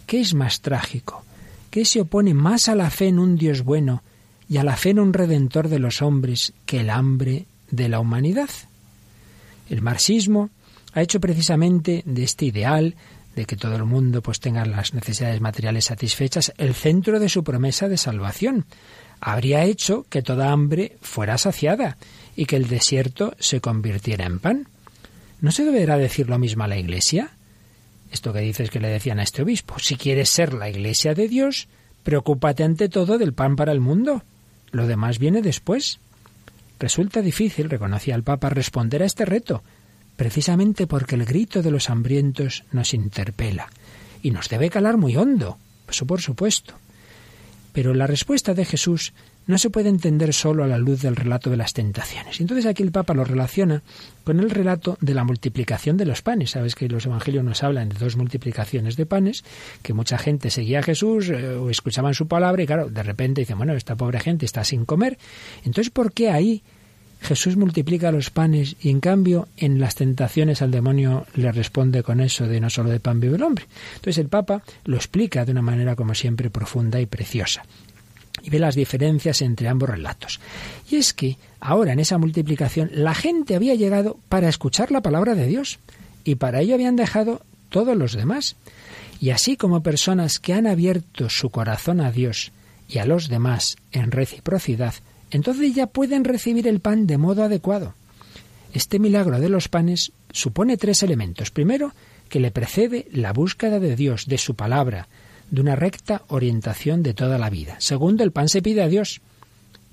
¿Qué 0.09 0.21
es 0.21 0.33
más 0.33 0.61
trágico? 0.61 1.23
¿Qué 1.69 1.85
se 1.85 2.01
opone 2.01 2.33
más 2.33 2.67
a 2.67 2.73
la 2.73 2.89
fe 2.89 3.09
en 3.09 3.19
un 3.19 3.35
Dios 3.35 3.61
bueno 3.61 4.01
y 4.49 4.57
a 4.57 4.63
la 4.63 4.75
fe 4.75 4.89
en 4.89 4.97
un 4.97 5.13
redentor 5.13 5.69
de 5.69 5.77
los 5.77 6.01
hombres 6.01 6.51
que 6.65 6.79
el 6.79 6.89
hambre 6.89 7.45
de 7.69 7.89
la 7.89 7.99
humanidad? 7.99 8.49
El 9.69 9.83
marxismo 9.83 10.49
ha 10.93 11.03
hecho 11.03 11.19
precisamente 11.19 12.01
de 12.07 12.23
este 12.23 12.45
ideal 12.45 12.95
de 13.35 13.45
que 13.45 13.55
todo 13.55 13.75
el 13.75 13.85
mundo 13.85 14.23
pues 14.23 14.39
tenga 14.39 14.65
las 14.65 14.95
necesidades 14.95 15.41
materiales 15.41 15.85
satisfechas 15.85 16.53
el 16.57 16.73
centro 16.73 17.19
de 17.19 17.29
su 17.29 17.43
promesa 17.43 17.87
de 17.87 17.97
salvación. 17.97 18.65
Habría 19.21 19.63
hecho 19.65 20.07
que 20.09 20.23
toda 20.23 20.51
hambre 20.51 20.97
fuera 21.01 21.37
saciada 21.37 21.97
y 22.35 22.47
que 22.47 22.55
el 22.55 22.67
desierto 22.67 23.35
se 23.39 23.61
convirtiera 23.61 24.25
en 24.25 24.39
pan. 24.39 24.67
¿No 25.39 25.51
se 25.51 25.65
deberá 25.65 25.99
decir 25.99 26.29
lo 26.29 26.39
mismo 26.39 26.63
a 26.63 26.67
la 26.67 26.79
Iglesia? 26.79 27.29
Esto 28.11 28.33
que 28.33 28.39
dices 28.39 28.69
que 28.69 28.79
le 28.79 28.89
decían 28.89 29.19
a 29.19 29.23
este 29.23 29.41
obispo. 29.41 29.77
Si 29.79 29.95
quieres 29.95 30.29
ser 30.29 30.53
la 30.53 30.69
iglesia 30.69 31.13
de 31.13 31.27
Dios, 31.27 31.67
preocúpate 32.03 32.63
ante 32.63 32.89
todo 32.89 33.17
del 33.17 33.33
pan 33.33 33.55
para 33.55 33.71
el 33.71 33.79
mundo. 33.79 34.23
Lo 34.71 34.87
demás 34.87 35.19
viene 35.19 35.41
después. 35.41 35.99
Resulta 36.79 37.21
difícil, 37.21 37.69
reconocía 37.69 38.15
el 38.15 38.23
Papa, 38.23 38.49
responder 38.49 39.03
a 39.03 39.05
este 39.05 39.25
reto, 39.25 39.63
precisamente 40.15 40.87
porque 40.87 41.15
el 41.15 41.25
grito 41.25 41.61
de 41.61 41.71
los 41.71 41.89
hambrientos 41.89 42.63
nos 42.71 42.93
interpela 42.93 43.69
y 44.23 44.31
nos 44.31 44.49
debe 44.49 44.69
calar 44.69 44.97
muy 44.97 45.15
hondo, 45.15 45.57
eso 45.89 46.05
por 46.05 46.21
supuesto. 46.21 46.73
Pero 47.73 47.93
la 47.93 48.07
respuesta 48.07 48.53
de 48.53 48.65
Jesús 48.65 49.13
no 49.49 49.57
se 49.57 49.71
puede 49.71 49.89
entender 49.89 50.31
solo 50.31 50.63
a 50.63 50.67
la 50.67 50.77
luz 50.77 51.01
del 51.01 51.15
relato 51.15 51.49
de 51.49 51.57
las 51.57 51.73
tentaciones. 51.73 52.39
Entonces 52.39 52.67
aquí 52.67 52.83
el 52.83 52.91
Papa 52.91 53.15
lo 53.15 53.23
relaciona 53.23 53.81
con 54.23 54.39
el 54.39 54.51
relato 54.51 54.95
de 55.01 55.15
la 55.15 55.23
multiplicación 55.23 55.97
de 55.97 56.05
los 56.05 56.21
panes. 56.21 56.51
Sabes 56.51 56.75
que 56.75 56.88
los 56.88 57.07
evangelios 57.07 57.43
nos 57.43 57.63
hablan 57.63 57.89
de 57.89 57.97
dos 57.97 58.15
multiplicaciones 58.15 58.95
de 58.95 59.07
panes, 59.07 59.43
que 59.81 59.93
mucha 59.93 60.19
gente 60.19 60.51
seguía 60.51 60.79
a 60.79 60.83
Jesús 60.83 61.29
eh, 61.29 61.55
o 61.55 61.71
escuchaban 61.71 62.13
su 62.13 62.27
palabra 62.27 62.62
y 62.62 62.67
claro, 62.67 62.91
de 62.91 63.01
repente 63.01 63.41
dicen, 63.41 63.57
bueno, 63.57 63.73
esta 63.73 63.95
pobre 63.95 64.19
gente 64.19 64.45
está 64.45 64.63
sin 64.63 64.85
comer. 64.85 65.17
Entonces, 65.65 65.89
¿por 65.89 66.13
qué 66.13 66.29
ahí 66.29 66.62
Jesús 67.19 67.57
multiplica 67.57 68.12
los 68.12 68.29
panes 68.29 68.75
y 68.79 68.91
en 68.91 68.99
cambio 68.99 69.47
en 69.57 69.79
las 69.79 69.95
tentaciones 69.95 70.62
al 70.62 70.69
demonio 70.69 71.25
le 71.33 71.51
responde 71.51 72.03
con 72.03 72.21
eso 72.21 72.47
de 72.47 72.59
no 72.59 72.69
solo 72.69 72.91
de 72.91 72.99
pan 72.99 73.19
vive 73.19 73.38
el 73.38 73.41
hombre? 73.41 73.65
Entonces 73.95 74.19
el 74.19 74.27
Papa 74.27 74.62
lo 74.85 74.95
explica 74.95 75.43
de 75.43 75.53
una 75.53 75.63
manera 75.63 75.95
como 75.95 76.13
siempre 76.13 76.51
profunda 76.51 77.01
y 77.01 77.07
preciosa 77.07 77.63
y 78.41 78.49
ve 78.49 78.59
las 78.59 78.75
diferencias 78.75 79.41
entre 79.41 79.67
ambos 79.67 79.89
relatos. 79.89 80.39
Y 80.89 80.97
es 80.97 81.13
que 81.13 81.37
ahora 81.59 81.93
en 81.93 81.99
esa 81.99 82.17
multiplicación 82.17 82.89
la 82.93 83.13
gente 83.13 83.55
había 83.55 83.75
llegado 83.75 84.17
para 84.29 84.49
escuchar 84.49 84.91
la 84.91 85.01
palabra 85.01 85.35
de 85.35 85.47
Dios 85.47 85.79
y 86.23 86.35
para 86.35 86.61
ello 86.61 86.75
habían 86.75 86.95
dejado 86.95 87.41
todos 87.69 87.95
los 87.95 88.13
demás. 88.13 88.55
Y 89.19 89.31
así 89.31 89.57
como 89.57 89.83
personas 89.83 90.39
que 90.39 90.53
han 90.53 90.67
abierto 90.67 91.29
su 91.29 91.49
corazón 91.49 91.99
a 92.01 92.11
Dios 92.11 92.51
y 92.87 92.99
a 92.99 93.05
los 93.05 93.27
demás 93.27 93.75
en 93.91 94.11
reciprocidad, 94.11 94.93
entonces 95.31 95.75
ya 95.75 95.87
pueden 95.87 96.23
recibir 96.23 96.67
el 96.67 96.79
pan 96.79 97.05
de 97.05 97.17
modo 97.17 97.43
adecuado. 97.43 97.93
Este 98.73 98.99
milagro 98.99 99.39
de 99.39 99.49
los 99.49 99.67
panes 99.67 100.11
supone 100.31 100.77
tres 100.77 101.03
elementos. 101.03 101.51
Primero, 101.51 101.93
que 102.29 102.39
le 102.39 102.51
precede 102.51 103.07
la 103.11 103.33
búsqueda 103.33 103.79
de 103.79 103.95
Dios, 103.95 104.27
de 104.27 104.37
su 104.37 104.55
palabra, 104.55 105.07
de 105.51 105.62
una 105.62 105.75
recta 105.75 106.23
orientación 106.27 107.03
de 107.03 107.13
toda 107.13 107.38
la 107.38 107.49
vida. 107.49 107.75
Segundo, 107.79 108.23
el 108.23 108.31
pan 108.31 108.49
se 108.49 108.62
pide 108.62 108.81
a 108.81 108.88
Dios. 108.88 109.21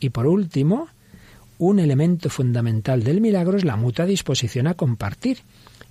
Y 0.01 0.11
por 0.11 0.27
último, 0.27 0.89
un 1.59 1.79
elemento 1.79 2.29
fundamental 2.29 3.03
del 3.03 3.21
milagro 3.21 3.57
es 3.57 3.65
la 3.65 3.77
mutua 3.77 4.05
disposición 4.05 4.67
a 4.67 4.75
compartir. 4.75 5.39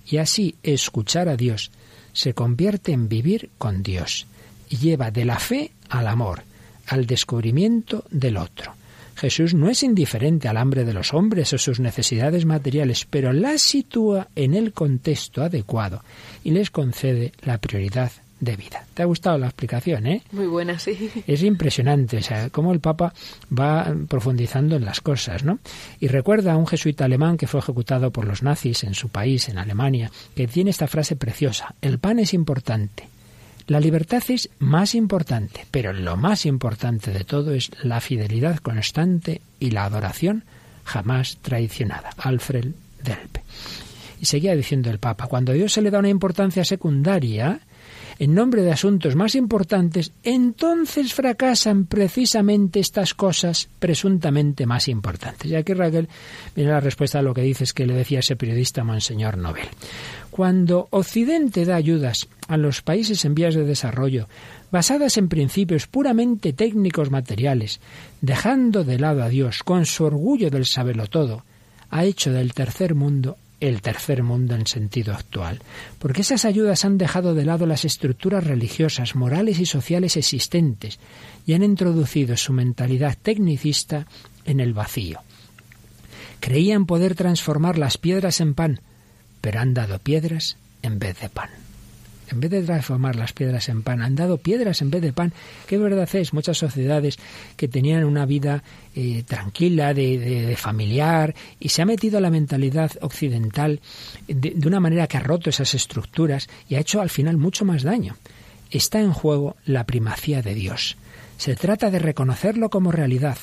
Y 0.06 0.18
así 0.18 0.54
escuchar 0.62 1.28
a 1.28 1.36
Dios 1.36 1.70
se 2.12 2.32
convierte 2.32 2.92
en 2.92 3.08
vivir 3.08 3.50
con 3.58 3.82
Dios 3.82 4.26
y 4.70 4.76
lleva 4.76 5.10
de 5.10 5.24
la 5.24 5.38
fe 5.38 5.72
al 5.90 6.06
amor, 6.06 6.42
al 6.86 7.06
descubrimiento 7.06 8.04
del 8.10 8.36
otro. 8.36 8.74
Jesús 9.16 9.54
no 9.54 9.68
es 9.68 9.82
indiferente 9.82 10.46
al 10.46 10.58
hambre 10.58 10.84
de 10.84 10.92
los 10.92 11.14
hombres 11.14 11.52
o 11.52 11.58
sus 11.58 11.80
necesidades 11.80 12.44
materiales, 12.44 13.06
pero 13.08 13.32
las 13.32 13.62
sitúa 13.62 14.28
en 14.36 14.54
el 14.54 14.72
contexto 14.72 15.42
adecuado 15.42 16.02
y 16.44 16.50
les 16.50 16.70
concede 16.70 17.32
la 17.42 17.58
prioridad 17.58 18.12
de 18.40 18.56
vida. 18.56 18.84
¿Te 18.94 19.02
ha 19.02 19.06
gustado 19.06 19.38
la 19.38 19.46
explicación, 19.46 20.06
eh? 20.06 20.22
Muy 20.32 20.46
buena, 20.46 20.78
sí. 20.78 21.10
Es 21.26 21.42
impresionante, 21.42 22.18
o 22.18 22.22
sea, 22.22 22.50
cómo 22.50 22.72
el 22.72 22.80
Papa 22.80 23.14
va 23.56 23.94
profundizando 24.08 24.76
en 24.76 24.84
las 24.84 25.00
cosas, 25.00 25.42
¿no? 25.42 25.58
Y 26.00 26.08
recuerda 26.08 26.52
a 26.52 26.56
un 26.56 26.66
jesuita 26.66 27.06
alemán 27.06 27.36
que 27.36 27.46
fue 27.46 27.60
ejecutado 27.60 28.10
por 28.10 28.26
los 28.26 28.42
nazis 28.42 28.84
en 28.84 28.94
su 28.94 29.08
país, 29.08 29.48
en 29.48 29.58
Alemania, 29.58 30.10
que 30.34 30.46
tiene 30.46 30.70
esta 30.70 30.86
frase 30.86 31.16
preciosa: 31.16 31.74
el 31.80 31.98
pan 31.98 32.18
es 32.18 32.34
importante. 32.34 33.08
La 33.68 33.80
libertad 33.80 34.22
es 34.28 34.48
más 34.60 34.94
importante, 34.94 35.66
pero 35.72 35.92
lo 35.92 36.16
más 36.16 36.46
importante 36.46 37.10
de 37.10 37.24
todo 37.24 37.52
es 37.52 37.70
la 37.82 38.00
fidelidad 38.00 38.58
constante 38.58 39.40
y 39.58 39.70
la 39.70 39.84
adoración 39.84 40.44
jamás 40.84 41.38
traicionada. 41.42 42.10
Alfred 42.18 42.66
Delpe. 43.02 43.42
Y 44.20 44.26
seguía 44.26 44.54
diciendo 44.54 44.88
el 44.88 44.98
Papa, 44.98 45.26
cuando 45.26 45.50
a 45.50 45.54
Dios 45.56 45.72
se 45.72 45.82
le 45.82 45.90
da 45.90 45.98
una 45.98 46.08
importancia 46.08 46.64
secundaria, 46.64 47.60
en 48.18 48.34
nombre 48.34 48.62
de 48.62 48.72
asuntos 48.72 49.14
más 49.14 49.34
importantes, 49.34 50.12
entonces 50.22 51.12
fracasan 51.12 51.86
precisamente 51.86 52.80
estas 52.80 53.14
cosas 53.14 53.68
presuntamente 53.78 54.66
más 54.66 54.88
importantes. 54.88 55.50
Y 55.50 55.54
aquí 55.54 55.74
Raquel 55.74 56.08
viene 56.54 56.70
la 56.70 56.80
respuesta 56.80 57.18
a 57.18 57.22
lo 57.22 57.34
que 57.34 57.42
dices 57.42 57.72
que 57.72 57.86
le 57.86 57.94
decía 57.94 58.20
ese 58.20 58.36
periodista 58.36 58.84
Monseñor 58.84 59.36
Nobel. 59.36 59.68
Cuando 60.30 60.88
Occidente 60.90 61.64
da 61.64 61.76
ayudas 61.76 62.28
a 62.48 62.56
los 62.56 62.82
países 62.82 63.24
en 63.24 63.34
vías 63.34 63.54
de 63.54 63.64
desarrollo, 63.64 64.28
basadas 64.70 65.16
en 65.16 65.28
principios 65.28 65.86
puramente 65.86 66.52
técnicos 66.52 67.10
materiales, 67.10 67.80
dejando 68.20 68.84
de 68.84 68.98
lado 68.98 69.22
a 69.22 69.28
Dios 69.28 69.62
con 69.62 69.86
su 69.86 70.04
orgullo 70.04 70.50
del 70.50 70.66
saberlo 70.66 71.06
todo, 71.06 71.44
ha 71.90 72.04
hecho 72.04 72.32
del 72.32 72.52
tercer 72.52 72.94
mundo 72.94 73.36
el 73.60 73.80
tercer 73.80 74.22
mundo 74.22 74.54
en 74.54 74.66
sentido 74.66 75.14
actual, 75.14 75.60
porque 75.98 76.20
esas 76.22 76.44
ayudas 76.44 76.84
han 76.84 76.98
dejado 76.98 77.34
de 77.34 77.44
lado 77.44 77.66
las 77.66 77.84
estructuras 77.84 78.44
religiosas, 78.44 79.14
morales 79.14 79.58
y 79.58 79.66
sociales 79.66 80.16
existentes 80.16 80.98
y 81.46 81.54
han 81.54 81.62
introducido 81.62 82.36
su 82.36 82.52
mentalidad 82.52 83.16
tecnicista 83.20 84.06
en 84.44 84.60
el 84.60 84.74
vacío. 84.74 85.20
Creían 86.40 86.86
poder 86.86 87.14
transformar 87.14 87.78
las 87.78 87.98
piedras 87.98 88.40
en 88.40 88.54
pan, 88.54 88.80
pero 89.40 89.60
han 89.60 89.74
dado 89.74 89.98
piedras 89.98 90.58
en 90.82 90.98
vez 90.98 91.18
de 91.20 91.28
pan 91.28 91.65
en 92.30 92.40
vez 92.40 92.50
de 92.50 92.62
transformar 92.62 93.16
las 93.16 93.32
piedras 93.32 93.68
en 93.68 93.82
pan, 93.82 94.02
han 94.02 94.16
dado 94.16 94.38
piedras 94.38 94.82
en 94.82 94.90
vez 94.90 95.02
de 95.02 95.12
pan. 95.12 95.32
¿Qué 95.66 95.78
verdad 95.78 96.08
es? 96.14 96.32
Muchas 96.32 96.58
sociedades 96.58 97.18
que 97.56 97.68
tenían 97.68 98.04
una 98.04 98.26
vida 98.26 98.62
eh, 98.94 99.22
tranquila, 99.26 99.94
de, 99.94 100.56
familiar, 100.56 101.34
y 101.60 101.68
se 101.68 101.82
ha 101.82 101.86
metido 101.86 102.18
a 102.18 102.20
la 102.20 102.30
mentalidad 102.30 102.92
occidental 103.00 103.80
de, 104.26 104.52
de 104.54 104.68
una 104.68 104.80
manera 104.80 105.06
que 105.06 105.16
ha 105.16 105.20
roto 105.20 105.50
esas 105.50 105.74
estructuras 105.74 106.48
y 106.68 106.74
ha 106.74 106.80
hecho 106.80 107.00
al 107.00 107.10
final 107.10 107.36
mucho 107.36 107.64
más 107.64 107.82
daño. 107.82 108.16
Está 108.70 109.00
en 109.00 109.12
juego 109.12 109.56
la 109.64 109.84
primacía 109.84 110.42
de 110.42 110.54
Dios. 110.54 110.96
Se 111.36 111.54
trata 111.54 111.90
de 111.90 111.98
reconocerlo 111.98 112.70
como 112.70 112.90
realidad, 112.90 113.38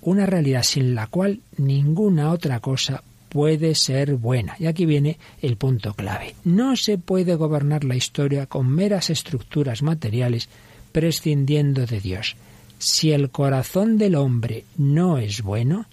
una 0.00 0.26
realidad 0.26 0.62
sin 0.62 0.94
la 0.94 1.06
cual 1.06 1.40
ninguna 1.56 2.30
otra 2.30 2.60
cosa 2.60 3.02
puede 3.28 3.74
ser 3.74 4.16
buena. 4.16 4.56
Y 4.58 4.66
aquí 4.66 4.86
viene 4.86 5.18
el 5.42 5.56
punto 5.56 5.94
clave. 5.94 6.34
No 6.44 6.76
se 6.76 6.98
puede 6.98 7.34
gobernar 7.34 7.84
la 7.84 7.96
historia 7.96 8.46
con 8.46 8.68
meras 8.68 9.10
estructuras 9.10 9.82
materiales 9.82 10.48
prescindiendo 10.92 11.86
de 11.86 12.00
Dios. 12.00 12.36
Si 12.78 13.12
el 13.12 13.30
corazón 13.30 13.98
del 13.98 14.14
hombre 14.14 14.64
no 14.76 15.18
es 15.18 15.42
bueno, 15.42 15.86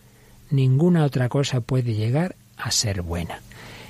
ninguna 0.52 1.04
otra 1.04 1.30
cosa 1.30 1.62
puede 1.62 1.93
llegar 1.93 2.36
a 2.58 2.71
ser 2.71 3.02
buena. 3.02 3.41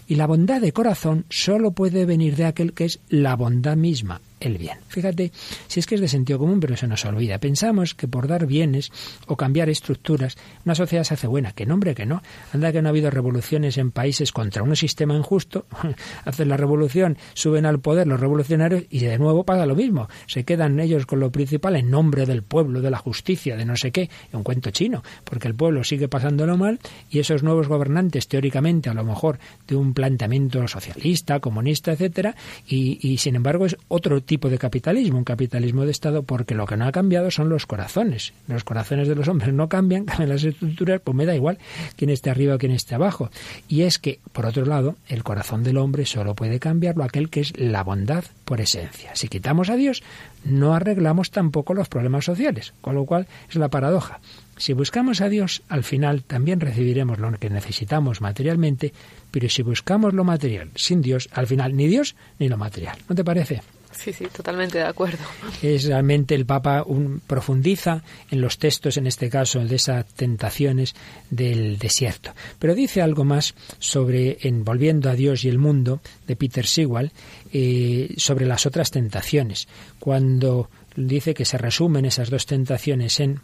Y 0.07 0.15
la 0.15 0.27
bondad 0.27 0.61
de 0.61 0.71
corazón 0.71 1.25
solo 1.29 1.71
puede 1.71 2.05
venir 2.05 2.35
de 2.35 2.45
aquel 2.45 2.73
que 2.73 2.85
es 2.85 2.99
la 3.09 3.35
bondad 3.35 3.75
misma, 3.75 4.21
el 4.45 4.57
bien. 4.57 4.77
Fíjate, 4.87 5.31
si 5.67 5.79
es 5.79 5.85
que 5.85 5.95
es 5.95 6.01
de 6.01 6.07
sentido 6.07 6.39
común, 6.39 6.59
pero 6.59 6.77
se 6.77 6.87
nos 6.87 7.03
olvida. 7.05 7.39
Pensamos 7.39 7.95
que 7.95 8.07
por 8.07 8.27
dar 8.27 8.45
bienes 8.45 8.91
o 9.27 9.35
cambiar 9.35 9.69
estructuras, 9.69 10.37
una 10.63 10.75
sociedad 10.75 11.03
se 11.03 11.15
hace 11.15 11.27
buena. 11.27 11.51
Que 11.53 11.65
nombre 11.65 11.95
que 11.95 12.05
no. 12.05 12.21
Anda 12.53 12.71
que 12.71 12.81
no 12.81 12.89
ha 12.89 12.91
habido 12.91 13.09
revoluciones 13.09 13.77
en 13.77 13.91
países 13.91 14.31
contra 14.31 14.63
un 14.63 14.75
sistema 14.75 15.15
injusto. 15.15 15.65
Hacen 16.25 16.49
la 16.49 16.57
revolución, 16.57 17.17
suben 17.33 17.65
al 17.65 17.79
poder 17.79 18.07
los 18.07 18.19
revolucionarios 18.19 18.83
y 18.89 18.99
de 18.99 19.17
nuevo 19.17 19.43
pasa 19.43 19.65
lo 19.65 19.75
mismo. 19.75 20.07
Se 20.27 20.43
quedan 20.43 20.79
ellos 20.79 21.05
con 21.05 21.19
lo 21.19 21.31
principal 21.31 21.75
en 21.75 21.89
nombre 21.89 22.25
del 22.25 22.43
pueblo, 22.43 22.81
de 22.81 22.91
la 22.91 22.97
justicia, 22.97 23.55
de 23.55 23.65
no 23.65 23.75
sé 23.75 23.91
qué. 23.91 24.09
Un 24.31 24.43
cuento 24.43 24.71
chino, 24.71 25.03
porque 25.23 25.47
el 25.47 25.55
pueblo 25.55 25.83
sigue 25.83 26.07
pasándolo 26.07 26.57
mal 26.57 26.79
y 27.09 27.19
esos 27.19 27.43
nuevos 27.43 27.67
gobernantes, 27.67 28.27
teóricamente, 28.27 28.89
a 28.89 28.93
lo 28.93 29.03
mejor 29.03 29.39
de 29.67 29.75
un 29.75 29.93
planteamiento 29.93 30.67
socialista, 30.67 31.39
comunista, 31.39 31.93
etcétera, 31.93 32.35
y, 32.67 32.99
y 33.01 33.17
sin 33.17 33.35
embargo 33.35 33.65
es 33.65 33.77
otro 33.87 34.21
tipo 34.35 34.49
de 34.49 34.57
capitalismo, 34.57 35.17
un 35.17 35.23
capitalismo 35.23 35.85
de 35.85 35.91
Estado, 35.91 36.23
porque 36.23 36.55
lo 36.55 36.65
que 36.65 36.75
no 36.75 36.85
ha 36.85 36.91
cambiado 36.91 37.31
son 37.31 37.47
los 37.47 37.65
corazones. 37.65 38.33
Los 38.49 38.65
corazones 38.65 39.07
de 39.07 39.15
los 39.15 39.29
hombres 39.29 39.53
no 39.53 39.69
cambian, 39.69 40.03
cambian 40.05 40.27
las 40.27 40.43
estructuras, 40.43 40.99
pues 41.01 41.15
me 41.15 41.25
da 41.25 41.33
igual 41.33 41.57
quién 41.95 42.09
esté 42.09 42.31
arriba 42.31 42.55
o 42.55 42.57
quién 42.57 42.73
esté 42.73 42.95
abajo. 42.95 43.29
Y 43.69 43.83
es 43.83 43.97
que, 43.97 44.19
por 44.33 44.45
otro 44.45 44.65
lado, 44.65 44.97
el 45.07 45.23
corazón 45.23 45.63
del 45.63 45.77
hombre 45.77 46.05
solo 46.05 46.35
puede 46.35 46.59
cambiarlo 46.59 47.05
aquel 47.05 47.29
que 47.29 47.39
es 47.39 47.57
la 47.57 47.81
bondad 47.85 48.25
por 48.43 48.59
esencia. 48.59 49.15
Si 49.15 49.29
quitamos 49.29 49.69
a 49.69 49.77
Dios, 49.77 50.03
no 50.43 50.73
arreglamos 50.73 51.31
tampoco 51.31 51.73
los 51.73 51.87
problemas 51.87 52.25
sociales, 52.25 52.73
con 52.81 52.95
lo 52.95 53.05
cual 53.05 53.27
es 53.49 53.55
la 53.55 53.69
paradoja. 53.69 54.19
Si 54.57 54.73
buscamos 54.73 55.21
a 55.21 55.29
Dios, 55.29 55.63
al 55.69 55.85
final 55.85 56.23
también 56.23 56.59
recibiremos 56.59 57.19
lo 57.19 57.31
que 57.39 57.49
necesitamos 57.49 58.19
materialmente, 58.19 58.91
pero 59.31 59.47
si 59.47 59.61
buscamos 59.61 60.13
lo 60.13 60.25
material 60.25 60.71
sin 60.75 61.01
Dios, 61.01 61.29
al 61.31 61.47
final 61.47 61.73
ni 61.75 61.87
Dios 61.87 62.15
ni 62.37 62.49
lo 62.49 62.57
material. 62.57 62.97
¿No 63.07 63.15
te 63.15 63.23
parece? 63.23 63.61
Sí, 63.97 64.13
sí, 64.13 64.25
totalmente 64.25 64.77
de 64.77 64.83
acuerdo. 64.83 65.23
Es 65.61 65.85
realmente 65.85 66.35
el 66.35 66.45
Papa 66.45 66.83
un, 66.85 67.21
profundiza 67.25 68.03
en 68.29 68.41
los 68.41 68.57
textos, 68.57 68.97
en 68.97 69.07
este 69.07 69.29
caso, 69.29 69.59
de 69.63 69.75
esas 69.75 70.05
tentaciones 70.05 70.95
del 71.29 71.77
desierto. 71.77 72.33
Pero 72.59 72.75
dice 72.75 73.01
algo 73.01 73.23
más 73.23 73.55
sobre, 73.79 74.37
en 74.41 74.63
Volviendo 74.63 75.09
a 75.09 75.15
Dios 75.15 75.45
y 75.45 75.49
el 75.49 75.57
mundo, 75.57 76.01
de 76.27 76.35
Peter 76.35 76.65
Sewell, 76.65 77.11
eh, 77.51 78.13
sobre 78.17 78.45
las 78.45 78.65
otras 78.65 78.91
tentaciones. 78.91 79.67
Cuando 79.99 80.69
dice 80.95 81.33
que 81.33 81.45
se 81.45 81.57
resumen 81.57 82.05
esas 82.05 82.29
dos 82.29 82.45
tentaciones 82.45 83.19
en 83.19 83.41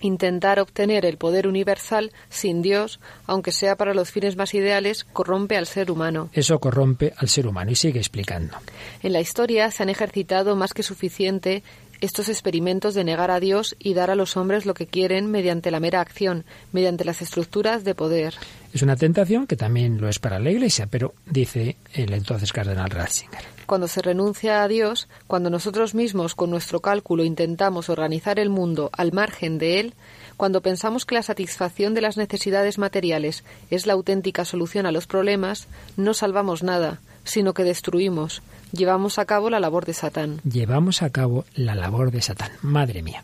Intentar 0.00 0.60
obtener 0.60 1.04
el 1.04 1.16
poder 1.16 1.46
universal 1.46 2.12
sin 2.28 2.62
Dios, 2.62 3.00
aunque 3.26 3.52
sea 3.52 3.76
para 3.76 3.94
los 3.94 4.10
fines 4.10 4.36
más 4.36 4.54
ideales, 4.54 5.04
corrompe 5.04 5.56
al 5.56 5.66
ser 5.66 5.90
humano. 5.90 6.30
Eso 6.32 6.58
corrompe 6.58 7.12
al 7.16 7.28
ser 7.28 7.46
humano 7.46 7.70
y 7.70 7.76
sigue 7.76 7.98
explicando. 7.98 8.56
En 9.02 9.12
la 9.12 9.20
historia 9.20 9.70
se 9.70 9.82
han 9.82 9.88
ejercitado 9.88 10.56
más 10.56 10.72
que 10.72 10.82
suficiente 10.82 11.62
estos 12.00 12.28
experimentos 12.28 12.94
de 12.94 13.04
negar 13.04 13.30
a 13.30 13.40
Dios 13.40 13.76
y 13.78 13.94
dar 13.94 14.10
a 14.10 14.14
los 14.14 14.36
hombres 14.36 14.66
lo 14.66 14.74
que 14.74 14.86
quieren 14.86 15.30
mediante 15.30 15.70
la 15.70 15.80
mera 15.80 16.00
acción, 16.00 16.44
mediante 16.72 17.04
las 17.04 17.22
estructuras 17.22 17.84
de 17.84 17.94
poder. 17.94 18.34
Es 18.72 18.82
una 18.82 18.96
tentación 18.96 19.46
que 19.46 19.56
también 19.56 20.00
lo 20.00 20.08
es 20.08 20.18
para 20.18 20.38
la 20.38 20.50
Iglesia, 20.50 20.86
pero 20.86 21.14
dice 21.26 21.76
el 21.92 22.12
entonces 22.12 22.52
cardenal 22.52 22.90
Ratzinger. 22.90 23.59
Cuando 23.70 23.86
se 23.86 24.02
renuncia 24.02 24.64
a 24.64 24.66
Dios, 24.66 25.06
cuando 25.28 25.48
nosotros 25.48 25.94
mismos 25.94 26.34
con 26.34 26.50
nuestro 26.50 26.80
cálculo 26.80 27.22
intentamos 27.22 27.88
organizar 27.88 28.40
el 28.40 28.50
mundo 28.50 28.90
al 28.92 29.12
margen 29.12 29.58
de 29.58 29.78
él, 29.78 29.94
cuando 30.36 30.60
pensamos 30.60 31.06
que 31.06 31.14
la 31.14 31.22
satisfacción 31.22 31.94
de 31.94 32.00
las 32.00 32.16
necesidades 32.16 32.78
materiales 32.78 33.44
es 33.70 33.86
la 33.86 33.92
auténtica 33.92 34.44
solución 34.44 34.86
a 34.86 34.90
los 34.90 35.06
problemas, 35.06 35.68
no 35.96 36.14
salvamos 36.14 36.64
nada, 36.64 36.98
sino 37.22 37.54
que 37.54 37.62
destruimos, 37.62 38.42
llevamos 38.72 39.20
a 39.20 39.24
cabo 39.24 39.50
la 39.50 39.60
labor 39.60 39.84
de 39.84 39.94
Satán. 39.94 40.40
Llevamos 40.42 41.02
a 41.02 41.10
cabo 41.10 41.44
la 41.54 41.76
labor 41.76 42.10
de 42.10 42.22
Satán. 42.22 42.50
Madre 42.62 43.02
mía. 43.02 43.22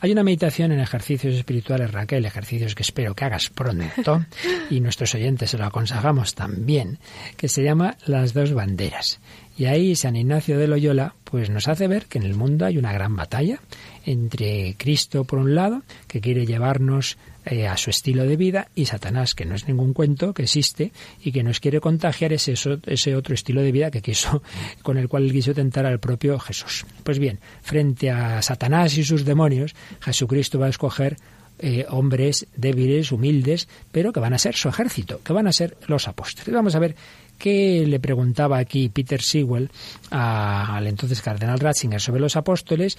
Hay 0.00 0.12
una 0.12 0.22
meditación 0.22 0.72
en 0.72 0.80
ejercicios 0.80 1.34
espirituales, 1.34 1.90
Raquel, 1.90 2.24
ejercicios 2.24 2.74
que 2.74 2.82
espero 2.82 3.14
que 3.14 3.26
hagas 3.26 3.50
pronto, 3.50 4.24
y 4.70 4.80
nuestros 4.80 5.14
oyentes 5.14 5.50
se 5.50 5.58
lo 5.58 5.66
aconsejamos 5.66 6.34
también, 6.34 6.98
que 7.36 7.48
se 7.48 7.62
llama 7.62 7.98
Las 8.06 8.32
dos 8.32 8.54
banderas. 8.54 9.20
Y 9.56 9.66
ahí 9.66 9.94
San 9.96 10.16
Ignacio 10.16 10.58
de 10.58 10.66
Loyola 10.66 11.14
pues 11.24 11.50
nos 11.50 11.68
hace 11.68 11.88
ver 11.88 12.06
que 12.06 12.18
en 12.18 12.24
el 12.24 12.34
mundo 12.34 12.66
hay 12.66 12.78
una 12.78 12.92
gran 12.92 13.16
batalla 13.16 13.60
entre 14.04 14.74
Cristo 14.76 15.24
por 15.24 15.38
un 15.38 15.54
lado, 15.54 15.82
que 16.06 16.20
quiere 16.20 16.44
llevarnos 16.44 17.16
eh, 17.44 17.66
a 17.66 17.76
su 17.76 17.90
estilo 17.90 18.24
de 18.24 18.36
vida, 18.36 18.68
y 18.74 18.84
Satanás, 18.84 19.34
que 19.34 19.44
no 19.44 19.54
es 19.54 19.66
ningún 19.66 19.94
cuento, 19.94 20.34
que 20.34 20.42
existe 20.42 20.92
y 21.22 21.32
que 21.32 21.42
nos 21.42 21.60
quiere 21.60 21.80
contagiar 21.80 22.32
ese, 22.32 22.54
ese 22.86 23.16
otro 23.16 23.34
estilo 23.34 23.62
de 23.62 23.72
vida 23.72 23.90
que 23.90 24.02
quiso, 24.02 24.42
con 24.82 24.98
el 24.98 25.08
cual 25.08 25.30
quiso 25.32 25.54
tentar 25.54 25.86
al 25.86 26.00
propio 26.00 26.38
Jesús. 26.38 26.84
Pues 27.02 27.18
bien, 27.18 27.38
frente 27.62 28.10
a 28.10 28.42
Satanás 28.42 28.96
y 28.98 29.04
sus 29.04 29.24
demonios, 29.24 29.74
Jesucristo 30.00 30.58
va 30.58 30.66
a 30.66 30.70
escoger 30.70 31.16
eh, 31.58 31.86
hombres 31.90 32.46
débiles, 32.56 33.12
humildes, 33.12 33.68
pero 33.92 34.12
que 34.12 34.20
van 34.20 34.34
a 34.34 34.38
ser 34.38 34.56
su 34.56 34.68
ejército, 34.68 35.20
que 35.22 35.32
van 35.32 35.46
a 35.46 35.52
ser 35.52 35.76
los 35.86 36.08
apóstoles. 36.08 36.52
Vamos 36.52 36.74
a 36.74 36.80
ver 36.80 36.96
qué 37.42 37.84
le 37.88 37.98
preguntaba 37.98 38.56
aquí 38.56 38.88
Peter 38.88 39.20
Sewell 39.20 39.68
al 40.10 40.86
entonces 40.86 41.20
cardenal 41.20 41.58
Ratzinger 41.58 42.00
sobre 42.00 42.20
los 42.20 42.36
apóstoles. 42.36 42.96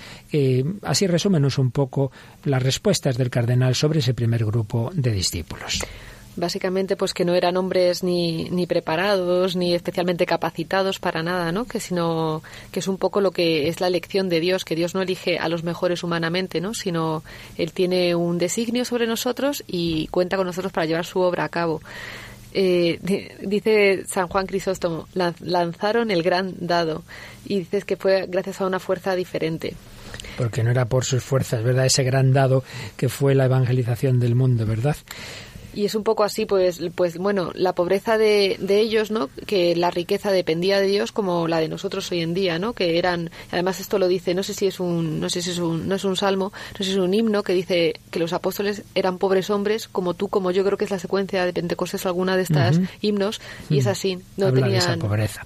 así 0.82 1.08
resúmenos 1.08 1.58
un 1.58 1.72
poco 1.72 2.12
las 2.44 2.62
respuestas 2.62 3.18
del 3.18 3.30
cardenal 3.30 3.74
sobre 3.74 4.00
ese 4.00 4.14
primer 4.14 4.44
grupo 4.44 4.92
de 4.94 5.14
discípulos. 5.14 5.80
Básicamente 6.36 6.98
pues 6.98 7.14
que 7.14 7.24
no 7.24 7.36
eran 7.36 7.56
hombres 7.56 8.04
ni, 8.04 8.50
ni 8.50 8.66
preparados 8.66 9.56
ni 9.56 9.76
especialmente 9.76 10.26
capacitados 10.26 11.00
para 11.00 11.24
nada 11.24 11.52
no 11.52 11.66
que 11.66 11.80
sino 11.80 12.42
que 12.72 12.80
es 12.80 12.88
un 12.88 12.98
poco 12.98 13.22
lo 13.22 13.32
que 13.32 13.70
es 13.70 13.80
la 13.80 13.88
elección 13.88 14.30
de 14.30 14.40
Dios 14.40 14.66
que 14.66 14.76
Dios 14.76 14.96
no 14.96 15.04
elige 15.04 15.38
a 15.38 15.48
los 15.48 15.64
mejores 15.64 16.04
humanamente 16.04 16.60
no 16.60 16.74
sino 16.74 17.24
él 17.56 17.72
tiene 17.72 18.16
un 18.16 18.40
designio 18.40 18.84
sobre 18.84 19.06
nosotros 19.06 19.64
y 19.68 20.08
cuenta 20.08 20.36
con 20.36 20.48
nosotros 20.48 20.74
para 20.74 20.88
llevar 20.88 21.06
su 21.06 21.20
obra 21.20 21.44
a 21.44 21.50
cabo 21.50 21.82
eh, 22.54 23.00
dice 23.42 24.04
San 24.08 24.28
Juan 24.28 24.46
Crisóstomo, 24.46 25.08
lanzaron 25.14 26.12
el 26.12 26.24
gran 26.24 26.54
dado 26.60 27.04
y 27.46 27.60
dices 27.60 27.86
que 27.86 27.98
fue 27.98 28.28
gracias 28.28 28.62
a 28.62 28.66
una 28.66 28.80
fuerza 28.80 29.16
diferente. 29.16 29.76
Porque 30.38 30.64
no 30.64 30.72
era 30.72 30.86
por 30.86 31.06
sus 31.06 31.24
fuerzas, 31.24 31.64
¿verdad? 31.64 31.86
Ese 31.86 32.04
gran 32.04 32.34
dado 32.34 32.64
que 32.98 33.10
fue 33.10 33.36
la 33.36 33.46
evangelización 33.46 34.20
del 34.20 34.36
mundo, 34.36 34.66
¿verdad? 34.66 34.96
Y 35.74 35.86
es 35.86 35.96
un 35.96 36.04
poco 36.04 36.24
así 36.24 36.46
pues 36.46 36.82
pues 36.96 37.18
bueno 37.18 37.52
la 37.56 37.74
pobreza 37.74 38.18
de, 38.18 38.58
de, 38.60 38.80
ellos 38.80 39.12
no 39.12 39.30
que 39.46 39.76
la 39.76 39.92
riqueza 39.92 40.32
dependía 40.32 40.80
de 40.80 40.88
Dios 40.88 41.12
como 41.12 41.48
la 41.48 41.60
de 41.60 41.68
nosotros 41.68 42.12
hoy 42.12 42.22
en 42.22 42.34
día 42.34 42.60
no 42.60 42.74
que 42.74 42.98
eran 42.98 43.32
además 43.52 43.80
esto 43.80 44.00
lo 44.00 44.08
dice 44.08 44.34
no 44.34 44.44
sé 44.44 44.54
si 44.54 44.68
es 44.68 44.80
un 44.80 45.20
no 45.20 45.30
sé 45.30 45.42
si 45.42 45.52
es 45.52 45.60
un 45.60 45.88
no 45.88 45.96
es 45.96 46.04
un 46.04 46.16
salmo 46.16 46.52
no 46.72 46.78
sé 46.78 46.86
si 46.86 46.92
es 46.92 46.98
un 46.98 47.14
himno 47.14 47.44
que 47.44 47.54
dice 47.54 48.00
que 48.12 48.20
los 48.20 48.34
apóstoles 48.34 48.84
eran 48.96 49.18
pobres 49.18 49.50
hombres 49.50 49.88
como 49.88 50.14
tú 50.14 50.28
como 50.28 50.52
yo 50.52 50.64
creo 50.64 50.78
que 50.78 50.86
es 50.86 50.92
la 50.92 51.00
secuencia 51.00 51.46
de 51.46 51.54
Pentecostés 51.54 52.06
alguna 52.06 52.38
de 52.38 52.44
estas 52.44 52.80
himnos 53.02 53.42
y 53.70 53.80
es 53.80 53.88
así 53.88 54.20
no 54.38 54.52
tenían 54.52 54.74
esa 54.74 54.98
pobreza. 54.98 55.46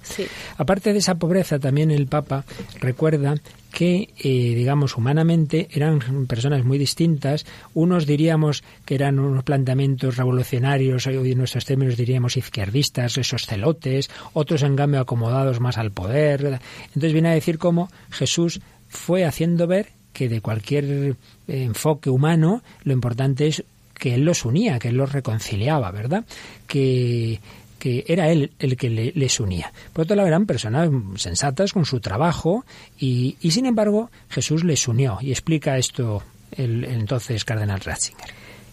Aparte 0.56 0.92
de 0.92 0.98
esa 0.98 1.16
pobreza 1.16 1.58
también 1.58 1.90
el 1.90 2.06
Papa 2.06 2.44
recuerda 2.80 3.34
que, 3.70 4.08
eh, 4.18 4.54
digamos, 4.54 4.96
humanamente 4.96 5.68
eran 5.70 6.26
personas 6.26 6.64
muy 6.64 6.78
distintas. 6.78 7.46
Unos 7.74 8.06
diríamos 8.06 8.64
que 8.84 8.94
eran 8.94 9.18
unos 9.18 9.44
planteamientos 9.44 10.16
revolucionarios, 10.16 11.06
hoy 11.06 11.32
en 11.32 11.38
nuestros 11.38 11.64
términos 11.64 11.96
diríamos 11.96 12.36
izquierdistas, 12.36 13.18
esos 13.18 13.46
celotes, 13.46 14.10
otros 14.32 14.62
en 14.62 14.76
cambio 14.76 15.00
acomodados 15.00 15.60
más 15.60 15.78
al 15.78 15.90
poder. 15.90 16.60
Entonces 16.86 17.12
viene 17.12 17.28
a 17.28 17.34
decir 17.34 17.58
cómo 17.58 17.90
Jesús 18.10 18.60
fue 18.88 19.24
haciendo 19.24 19.66
ver 19.66 19.88
que 20.12 20.28
de 20.28 20.40
cualquier 20.40 20.84
eh, 20.84 21.14
enfoque 21.46 22.10
humano 22.10 22.62
lo 22.82 22.92
importante 22.92 23.46
es 23.46 23.64
que 23.94 24.14
Él 24.14 24.24
los 24.24 24.44
unía, 24.44 24.78
que 24.78 24.88
Él 24.88 24.96
los 24.96 25.12
reconciliaba, 25.12 25.90
¿verdad? 25.90 26.24
Que 26.66 27.40
que 27.78 28.04
era 28.08 28.30
él 28.30 28.52
el 28.58 28.76
que 28.76 28.90
les 28.90 29.40
unía. 29.40 29.72
Por 29.92 30.04
otro 30.04 30.16
lado, 30.16 30.28
eran 30.28 30.46
personas 30.46 30.90
sensatas 31.16 31.72
con 31.72 31.84
su 31.84 32.00
trabajo 32.00 32.64
y, 32.98 33.36
sin 33.50 33.66
embargo 33.66 34.10
Jesús 34.28 34.64
les 34.64 34.86
unió 34.88 35.18
y 35.20 35.30
explica 35.30 35.78
esto 35.78 36.22
el, 36.52 36.84
entonces 36.84 37.44
cardenal 37.44 37.80
Ratzinger. 37.80 38.28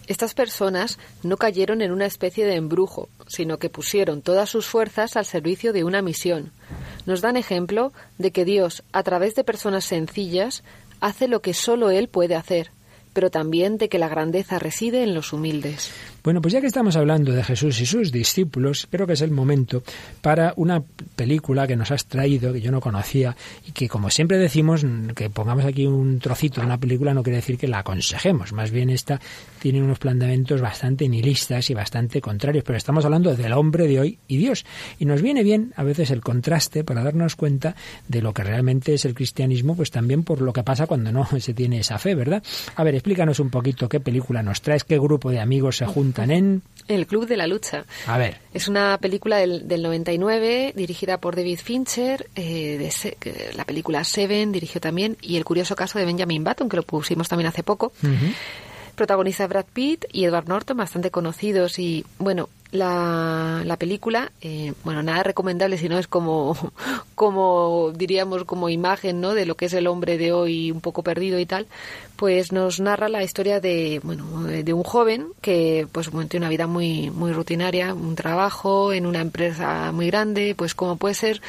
Estas 0.06 0.34
personas 0.34 0.98
no 1.24 1.36
cayeron 1.36 1.82
en 1.82 1.90
una 1.90 2.06
especie 2.06 2.44
de 2.46 2.54
embrujo, 2.54 3.08
sino 3.26 3.58
que 3.58 3.70
pusieron 3.70 4.22
todas 4.22 4.48
sus 4.48 4.66
fuerzas 4.66 5.16
al 5.16 5.26
servicio 5.26 5.72
de 5.72 5.82
una 5.82 6.00
misión. 6.00 6.52
Nos 7.06 7.20
dan 7.22 7.36
ejemplo 7.36 7.92
de 8.16 8.30
que 8.30 8.44
Dios, 8.44 8.84
a 8.92 9.02
través 9.02 9.34
de 9.34 9.42
personas 9.42 9.84
sencillas, 9.84 10.62
hace 11.00 11.26
lo 11.26 11.42
que 11.42 11.54
solo 11.54 11.90
Él 11.90 12.08
puede 12.08 12.36
hacer, 12.36 12.70
pero 13.12 13.30
también 13.30 13.78
de 13.78 13.88
que 13.88 13.98
la 13.98 14.08
grandeza 14.08 14.58
reside 14.58 15.02
en 15.02 15.14
los 15.14 15.32
humildes. 15.32 15.90
Bueno, 16.26 16.42
pues 16.42 16.54
ya 16.54 16.60
que 16.60 16.66
estamos 16.66 16.96
hablando 16.96 17.30
de 17.30 17.44
Jesús 17.44 17.80
y 17.80 17.86
sus 17.86 18.10
discípulos, 18.10 18.88
creo 18.90 19.06
que 19.06 19.12
es 19.12 19.20
el 19.20 19.30
momento 19.30 19.84
para 20.22 20.54
una 20.56 20.82
película 21.14 21.68
que 21.68 21.76
nos 21.76 21.92
has 21.92 22.06
traído, 22.06 22.52
que 22.52 22.60
yo 22.60 22.72
no 22.72 22.80
conocía, 22.80 23.36
y 23.64 23.70
que 23.70 23.88
como 23.88 24.10
siempre 24.10 24.36
decimos, 24.36 24.84
que 25.14 25.30
pongamos 25.30 25.64
aquí 25.64 25.86
un 25.86 26.18
trocito 26.18 26.60
de 26.60 26.66
una 26.66 26.78
película 26.78 27.14
no 27.14 27.22
quiere 27.22 27.36
decir 27.36 27.56
que 27.56 27.68
la 27.68 27.78
aconsejemos, 27.78 28.52
más 28.52 28.72
bien 28.72 28.90
esta 28.90 29.20
tiene 29.60 29.80
unos 29.80 30.00
planteamientos 30.00 30.60
bastante 30.60 31.08
nihilistas 31.08 31.70
y 31.70 31.74
bastante 31.74 32.20
contrarios, 32.20 32.64
pero 32.64 32.76
estamos 32.76 33.04
hablando 33.04 33.34
del 33.36 33.52
hombre 33.52 33.86
de 33.86 34.00
hoy 34.00 34.18
y 34.26 34.36
Dios. 34.36 34.64
Y 34.98 35.04
nos 35.04 35.22
viene 35.22 35.44
bien 35.44 35.72
a 35.76 35.84
veces 35.84 36.10
el 36.10 36.22
contraste 36.22 36.82
para 36.82 37.04
darnos 37.04 37.36
cuenta 37.36 37.76
de 38.08 38.20
lo 38.20 38.34
que 38.34 38.42
realmente 38.42 38.94
es 38.94 39.04
el 39.04 39.14
cristianismo, 39.14 39.76
pues 39.76 39.92
también 39.92 40.24
por 40.24 40.40
lo 40.40 40.52
que 40.52 40.64
pasa 40.64 40.86
cuando 40.86 41.12
no 41.12 41.28
se 41.40 41.54
tiene 41.54 41.78
esa 41.78 41.98
fe, 41.98 42.16
¿verdad? 42.16 42.42
A 42.74 42.82
ver, 42.82 42.94
explícanos 42.96 43.38
un 43.38 43.50
poquito 43.50 43.88
qué 43.88 44.00
película 44.00 44.42
nos 44.42 44.60
traes, 44.60 44.82
qué 44.82 44.98
grupo 44.98 45.30
de 45.30 45.38
amigos 45.38 45.76
se 45.76 45.86
junta 45.86 46.15
en... 46.24 46.62
El 46.88 47.06
Club 47.06 47.26
de 47.26 47.36
la 47.36 47.48
Lucha. 47.48 47.84
A 48.06 48.16
ver. 48.16 48.38
Es 48.54 48.68
una 48.68 48.96
película 48.98 49.38
del, 49.38 49.66
del 49.66 49.82
99 49.82 50.72
dirigida 50.76 51.18
por 51.18 51.34
David 51.34 51.58
Fincher, 51.58 52.28
eh, 52.36 52.78
de 52.78 53.52
la 53.54 53.64
película 53.64 54.04
Seven 54.04 54.52
dirigió 54.52 54.80
también, 54.80 55.16
y 55.20 55.36
El 55.36 55.44
curioso 55.44 55.74
caso 55.74 55.98
de 55.98 56.04
Benjamin 56.04 56.44
Button, 56.44 56.68
que 56.68 56.76
lo 56.76 56.84
pusimos 56.84 57.28
también 57.28 57.48
hace 57.48 57.64
poco. 57.64 57.92
Protagoniza 58.94 59.46
Brad 59.46 59.66
Pitt 59.72 60.04
y 60.12 60.24
Edward 60.24 60.48
Norton, 60.48 60.76
bastante 60.76 61.10
conocidos. 61.10 61.78
Y 61.78 62.04
bueno, 62.18 62.48
la, 62.70 63.62
la 63.64 63.76
película, 63.76 64.32
eh, 64.40 64.72
bueno, 64.84 65.02
nada 65.02 65.22
recomendable, 65.22 65.78
sino 65.78 65.98
es 65.98 66.08
como, 66.08 66.56
como 67.14 67.92
diríamos, 67.94 68.44
como 68.44 68.68
imagen, 68.68 69.20
¿no? 69.20 69.34
De 69.34 69.46
lo 69.46 69.56
que 69.56 69.66
es 69.66 69.72
el 69.72 69.86
hombre 69.86 70.18
de 70.18 70.32
hoy 70.32 70.70
un 70.70 70.80
poco 70.80 71.02
perdido 71.02 71.38
y 71.38 71.46
tal, 71.46 71.66
pues 72.16 72.52
nos 72.52 72.80
narra 72.80 73.08
la 73.08 73.22
historia 73.22 73.60
de, 73.60 74.00
bueno, 74.02 74.44
de 74.44 74.72
un 74.72 74.82
joven 74.82 75.28
que, 75.40 75.86
pues, 75.92 76.10
tiene 76.28 76.46
una 76.46 76.50
vida 76.50 76.66
muy, 76.66 77.10
muy 77.10 77.32
rutinaria, 77.32 77.94
un 77.94 78.16
trabajo 78.16 78.92
en 78.92 79.06
una 79.06 79.20
empresa 79.20 79.92
muy 79.92 80.06
grande, 80.06 80.54
pues 80.56 80.74
como 80.74 80.96
puede 80.96 81.14
ser 81.14 81.40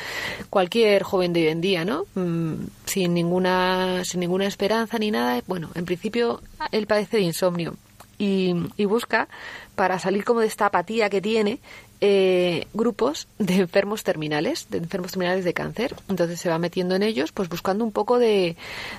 cualquier 0.50 1.04
joven 1.04 1.34
de 1.34 1.44
hoy 1.44 1.48
en 1.48 1.62
día, 1.62 1.86
¿no? 1.86 2.06
Mm, 2.16 2.68
sin 2.86 3.14
ninguna, 3.14 4.04
sin 4.06 4.20
ninguna 4.20 4.46
esperanza 4.46 5.00
ni 5.00 5.12
nada. 5.12 5.42
Bueno, 5.48 5.70
en 5.76 5.86
principio 5.86 6.42
él 6.72 6.88
padece 6.88 7.18
de 7.18 7.24
insomnio 7.24 7.76
y, 8.18 8.56
y 8.78 8.86
busca 8.86 9.28
para 9.76 10.00
salir 10.00 10.24
como 10.24 10.40
de 10.40 10.48
esta 10.48 10.66
apatía 10.68 11.10
que 11.10 11.22
tiene 11.22 11.60
eh, 12.00 12.68
grupos 12.74 13.28
de 13.40 13.56
enfermos 13.56 14.04
terminales, 14.04 14.68
de 14.70 14.78
enfermos 14.78 15.12
terminales 15.12 15.44
de 15.44 15.54
cáncer. 15.54 15.96
Entonces 16.10 16.40
se 16.40 16.50
va 16.50 16.60
metiendo 16.60 16.96
en 16.96 17.04
ellos, 17.04 17.32
pues 17.32 17.50
buscando 17.50 17.84
un 17.84 17.92
poco 17.92 18.20
de, 18.20 18.56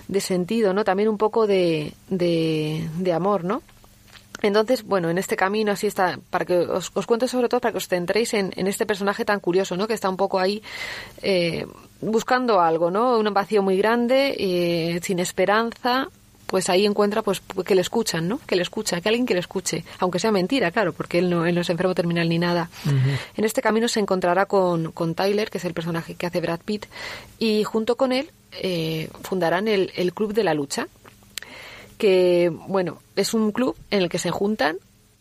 de 0.09 0.21
sentido, 0.21 0.75
¿no? 0.75 0.85
También 0.85 1.09
un 1.09 1.19
poco 1.19 1.47
de, 1.47 1.93
de, 2.09 3.13
amor, 3.13 3.45
¿no? 3.45 3.63
Entonces, 4.43 4.85
bueno, 4.85 5.11
en 5.11 5.19
este 5.19 5.37
camino 5.37 5.73
así 5.73 5.87
está, 5.87 6.19
para 6.31 6.45
que 6.45 6.59
os, 6.59 6.91
os 6.95 7.07
cuento 7.07 7.27
sobre 7.27 7.49
todo 7.49 7.61
para 7.61 7.73
que 7.73 7.79
os 7.79 7.89
centréis 7.89 8.35
en, 8.35 8.53
en, 8.57 8.67
este 8.67 8.87
personaje 8.87 9.25
tan 9.25 9.41
curioso, 9.41 9.77
¿no? 9.77 9.87
Que 9.87 9.95
está 9.95 10.09
un 10.09 10.17
poco 10.17 10.39
ahí 10.39 10.63
eh, 11.23 11.67
buscando 12.01 12.61
algo, 12.61 12.91
¿no? 12.91 13.19
Un 13.19 13.33
vacío 13.33 13.63
muy 13.63 13.77
grande, 13.79 14.35
eh, 14.39 15.01
sin 15.03 15.19
esperanza, 15.19 16.09
pues 16.49 16.71
ahí 16.71 16.87
encuentra 16.87 17.21
pues 17.21 17.43
que 17.65 17.75
le 17.75 17.83
escuchan, 17.83 18.27
¿no? 18.27 18.41
Que 18.47 18.57
le 18.57 18.63
escucha, 18.63 19.03
que 19.03 19.11
alguien 19.11 19.27
que 19.27 19.35
le 19.35 19.41
escuche, 19.41 19.85
aunque 19.99 20.19
sea 20.19 20.33
mentira, 20.33 20.71
claro, 20.71 20.95
porque 20.95 21.19
él 21.19 21.29
no, 21.29 21.45
él 21.45 21.55
no 21.55 21.61
es 21.61 21.69
enfermo 21.69 21.95
terminal 21.95 22.27
ni 22.27 22.39
nada. 22.39 22.71
En 23.37 23.45
este 23.45 23.61
camino 23.61 23.87
se 23.87 24.01
encontrará 24.01 24.47
con, 24.47 24.91
con, 24.93 25.15
Tyler, 25.15 25.51
que 25.51 25.59
es 25.59 25.65
el 25.67 25.75
personaje 25.75 26.15
que 26.15 26.27
hace 26.27 26.41
Brad 26.41 26.61
Pitt, 26.65 26.87
y 27.39 27.65
junto 27.65 27.97
con 27.97 28.13
él 28.13 28.31
eh, 28.53 29.11
fundarán 29.23 29.69
el, 29.69 29.93
el 29.95 30.15
Club 30.15 30.33
de 30.33 30.43
la 30.43 30.55
Lucha, 30.55 30.89
que, 31.99 32.51
bueno, 32.51 33.03
es 33.15 33.35
un 33.35 33.53
club 33.53 33.77
en 33.91 34.03
el 34.03 34.09
que 34.09 34.19
se 34.19 34.31
juntan 34.31 34.79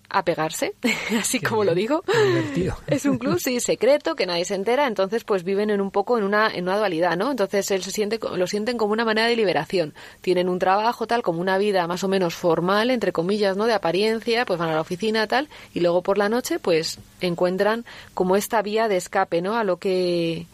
a 0.09 0.23
pegarse, 0.23 0.73
así 1.19 1.39
como 1.39 1.63
lo 1.63 1.75
digo. 1.75 2.03
Es 2.87 3.05
un 3.05 3.17
club, 3.17 3.39
sí, 3.39 3.59
secreto, 3.59 4.15
que 4.15 4.25
nadie 4.25 4.45
se 4.45 4.55
entera, 4.55 4.87
entonces 4.87 5.23
pues 5.23 5.43
viven 5.43 5.69
en 5.69 5.81
un 5.81 5.91
poco 5.91 6.17
en 6.17 6.23
una, 6.23 6.49
en 6.53 6.63
una 6.63 6.77
dualidad, 6.77 7.17
¿no? 7.17 7.31
Entonces 7.31 7.69
él 7.71 7.83
se 7.83 7.91
siente, 7.91 8.19
lo 8.19 8.47
sienten 8.47 8.77
como 8.77 8.93
una 8.93 9.05
manera 9.05 9.27
de 9.27 9.35
liberación. 9.35 9.93
Tienen 10.21 10.49
un 10.49 10.59
trabajo 10.59 11.07
tal, 11.07 11.21
como 11.21 11.41
una 11.41 11.57
vida 11.57 11.87
más 11.87 12.03
o 12.03 12.07
menos 12.07 12.35
formal, 12.35 12.91
entre 12.91 13.11
comillas, 13.11 13.57
¿no? 13.57 13.65
De 13.65 13.73
apariencia, 13.73 14.45
pues 14.45 14.59
van 14.59 14.69
a 14.69 14.75
la 14.75 14.81
oficina 14.81 15.27
tal, 15.27 15.49
y 15.73 15.79
luego 15.81 16.01
por 16.01 16.17
la 16.17 16.29
noche 16.29 16.59
pues 16.59 16.99
encuentran 17.21 17.85
como 18.13 18.35
esta 18.35 18.61
vía 18.61 18.87
de 18.87 18.97
escape, 18.97 19.41
¿no? 19.41 19.57
A 19.57 19.63
lo 19.63 19.77
que 19.77 20.47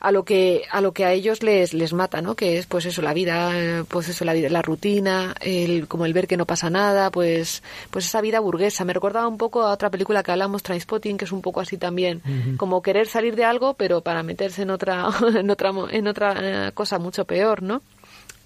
a 0.00 0.12
lo 0.12 0.24
que 0.24 0.64
a 0.70 0.80
lo 0.80 0.92
que 0.92 1.04
a 1.04 1.12
ellos 1.12 1.42
les 1.42 1.74
les 1.74 1.92
mata 1.92 2.22
no 2.22 2.34
que 2.34 2.58
es 2.58 2.66
pues 2.66 2.86
eso 2.86 3.02
la 3.02 3.12
vida 3.12 3.50
eh, 3.54 3.84
pues 3.86 4.08
eso 4.08 4.24
la 4.24 4.32
vida 4.32 4.48
la 4.48 4.62
rutina 4.62 5.34
el 5.40 5.86
como 5.88 6.06
el 6.06 6.12
ver 6.14 6.26
que 6.26 6.36
no 6.38 6.46
pasa 6.46 6.70
nada 6.70 7.10
pues 7.10 7.62
pues 7.90 8.06
esa 8.06 8.20
vida 8.20 8.40
burguesa. 8.40 8.84
Me 8.84 8.94
recordaba 8.94 9.28
un 9.28 9.38
poco 9.38 9.62
a 9.62 9.72
otra 9.72 9.90
película 9.90 10.22
que 10.22 10.32
hablamos 10.32 10.62
Transpotting 10.62 11.18
que 11.18 11.26
es 11.26 11.32
un 11.32 11.42
poco 11.42 11.60
así 11.60 11.76
también 11.76 12.22
como 12.56 12.82
querer 12.82 13.06
salir 13.06 13.36
de 13.36 13.44
algo 13.44 13.74
pero 13.74 14.00
para 14.00 14.22
meterse 14.22 14.62
en 14.62 14.70
otra 14.70 15.08
en 15.34 15.50
otra 15.50 15.70
en 15.90 16.08
otra 16.08 16.34
eh, 16.40 16.72
cosa 16.72 16.98
mucho 16.98 17.24
peor 17.24 17.62
no 17.62 17.82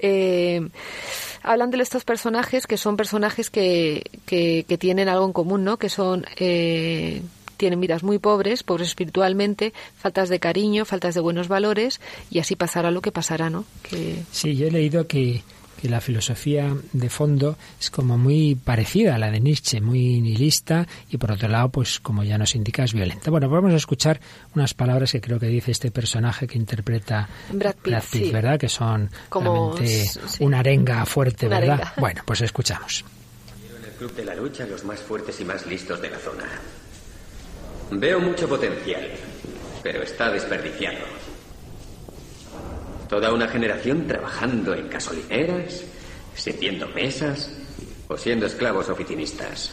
eh, 0.00 0.68
hablan 1.42 1.70
de 1.70 1.82
estos 1.82 2.04
personajes 2.04 2.66
que 2.66 2.76
son 2.76 2.96
personajes 2.96 3.50
que, 3.50 4.02
que, 4.26 4.64
que, 4.68 4.78
tienen 4.78 5.08
algo 5.08 5.24
en 5.26 5.32
común, 5.32 5.64
¿no? 5.64 5.76
Que 5.76 5.88
son 5.88 6.24
eh, 6.36 7.22
tienen 7.56 7.80
vidas 7.80 8.02
muy 8.02 8.18
pobres, 8.18 8.62
pobres 8.62 8.88
espiritualmente, 8.88 9.72
faltas 9.96 10.28
de 10.28 10.40
cariño, 10.40 10.84
faltas 10.84 11.14
de 11.14 11.20
buenos 11.20 11.48
valores 11.48 12.00
y 12.30 12.38
así 12.38 12.56
pasará 12.56 12.90
lo 12.90 13.00
que 13.00 13.12
pasará, 13.12 13.50
¿no? 13.50 13.64
Que... 13.82 14.22
Sí, 14.30 14.56
yo 14.56 14.66
he 14.66 14.70
leído 14.70 15.06
que, 15.06 15.42
que 15.80 15.88
la 15.88 16.00
filosofía 16.00 16.74
de 16.92 17.10
fondo 17.10 17.56
es 17.78 17.90
como 17.90 18.16
muy 18.16 18.54
parecida 18.54 19.16
a 19.16 19.18
la 19.18 19.30
de 19.30 19.40
Nietzsche, 19.40 19.80
muy 19.80 20.20
nihilista 20.20 20.86
y 21.10 21.18
por 21.18 21.32
otro 21.32 21.48
lado, 21.48 21.68
pues 21.68 22.00
como 22.00 22.24
ya 22.24 22.38
nos 22.38 22.54
indica, 22.54 22.84
es 22.84 22.94
violenta. 22.94 23.30
Bueno, 23.30 23.48
pues 23.48 23.60
vamos 23.60 23.74
a 23.74 23.76
escuchar 23.76 24.20
unas 24.54 24.72
palabras 24.74 25.12
que 25.12 25.20
creo 25.20 25.38
que 25.38 25.46
dice 25.46 25.72
este 25.72 25.90
personaje 25.90 26.46
que 26.46 26.58
interpreta 26.58 27.28
Brad 27.52 27.74
Pitt, 28.10 28.32
¿verdad? 28.32 28.58
Que 28.58 28.68
son 28.68 29.10
como 29.28 29.74
una 30.40 30.60
arenga 30.60 31.04
fuerte, 31.04 31.48
¿verdad? 31.48 31.92
Bueno, 31.98 32.22
pues 32.24 32.40
escuchamos. 32.40 33.04
En 33.78 33.84
el 33.84 33.90
Club 33.90 34.14
de 34.14 34.24
la 34.24 34.34
Lucha 34.34 34.66
los 34.66 34.84
más 34.84 35.00
fuertes 35.00 35.40
y 35.40 35.44
más 35.44 35.66
listos 35.66 36.00
de 36.00 36.10
la 36.10 36.18
zona. 36.18 36.44
Veo 37.90 38.20
mucho 38.20 38.48
potencial, 38.48 39.10
pero 39.82 40.02
está 40.02 40.30
desperdiciado. 40.30 41.04
Toda 43.08 43.32
una 43.32 43.46
generación 43.48 44.06
trabajando 44.06 44.74
en 44.74 44.88
gasolineras, 44.88 45.84
sirviendo 46.34 46.88
mesas 46.88 47.50
o 48.08 48.16
siendo 48.16 48.46
esclavos 48.46 48.88
oficinistas. 48.88 49.70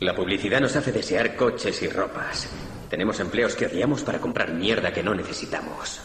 La 0.00 0.14
publicidad 0.14 0.60
nos 0.60 0.76
hace 0.76 0.92
desear 0.92 1.36
coches 1.36 1.82
y 1.82 1.88
ropas. 1.88 2.48
Tenemos 2.88 3.18
empleos 3.18 3.54
que 3.56 3.66
odiamos 3.66 4.02
para 4.02 4.20
comprar 4.20 4.52
mierda 4.52 4.92
que 4.92 5.02
no 5.02 5.14
necesitamos. 5.14 6.00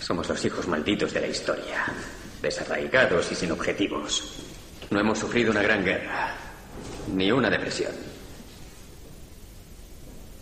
Somos 0.00 0.28
los 0.28 0.44
hijos 0.44 0.68
malditos 0.68 1.12
de 1.12 1.20
la 1.20 1.26
historia, 1.28 1.84
desarraigados 2.42 3.32
y 3.32 3.34
sin 3.34 3.52
objetivos. 3.52 4.51
No 4.92 5.00
hemos 5.00 5.18
sufrido 5.18 5.50
una 5.50 5.62
gran 5.62 5.82
guerra, 5.82 6.36
ni 7.14 7.32
una 7.32 7.48
depresión. 7.48 7.92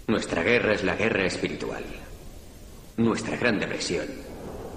Nuestra 0.09 0.43
guerra 0.43 0.75
es 0.75 0.83
la 0.83 0.97
guerra 0.97 1.25
espiritual. 1.25 1.85
Nuestra 2.97 3.37
gran 3.37 3.61
depresión 3.61 4.07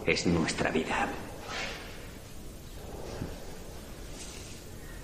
es 0.05 0.27
nuestra 0.27 0.69
vida. 0.69 1.07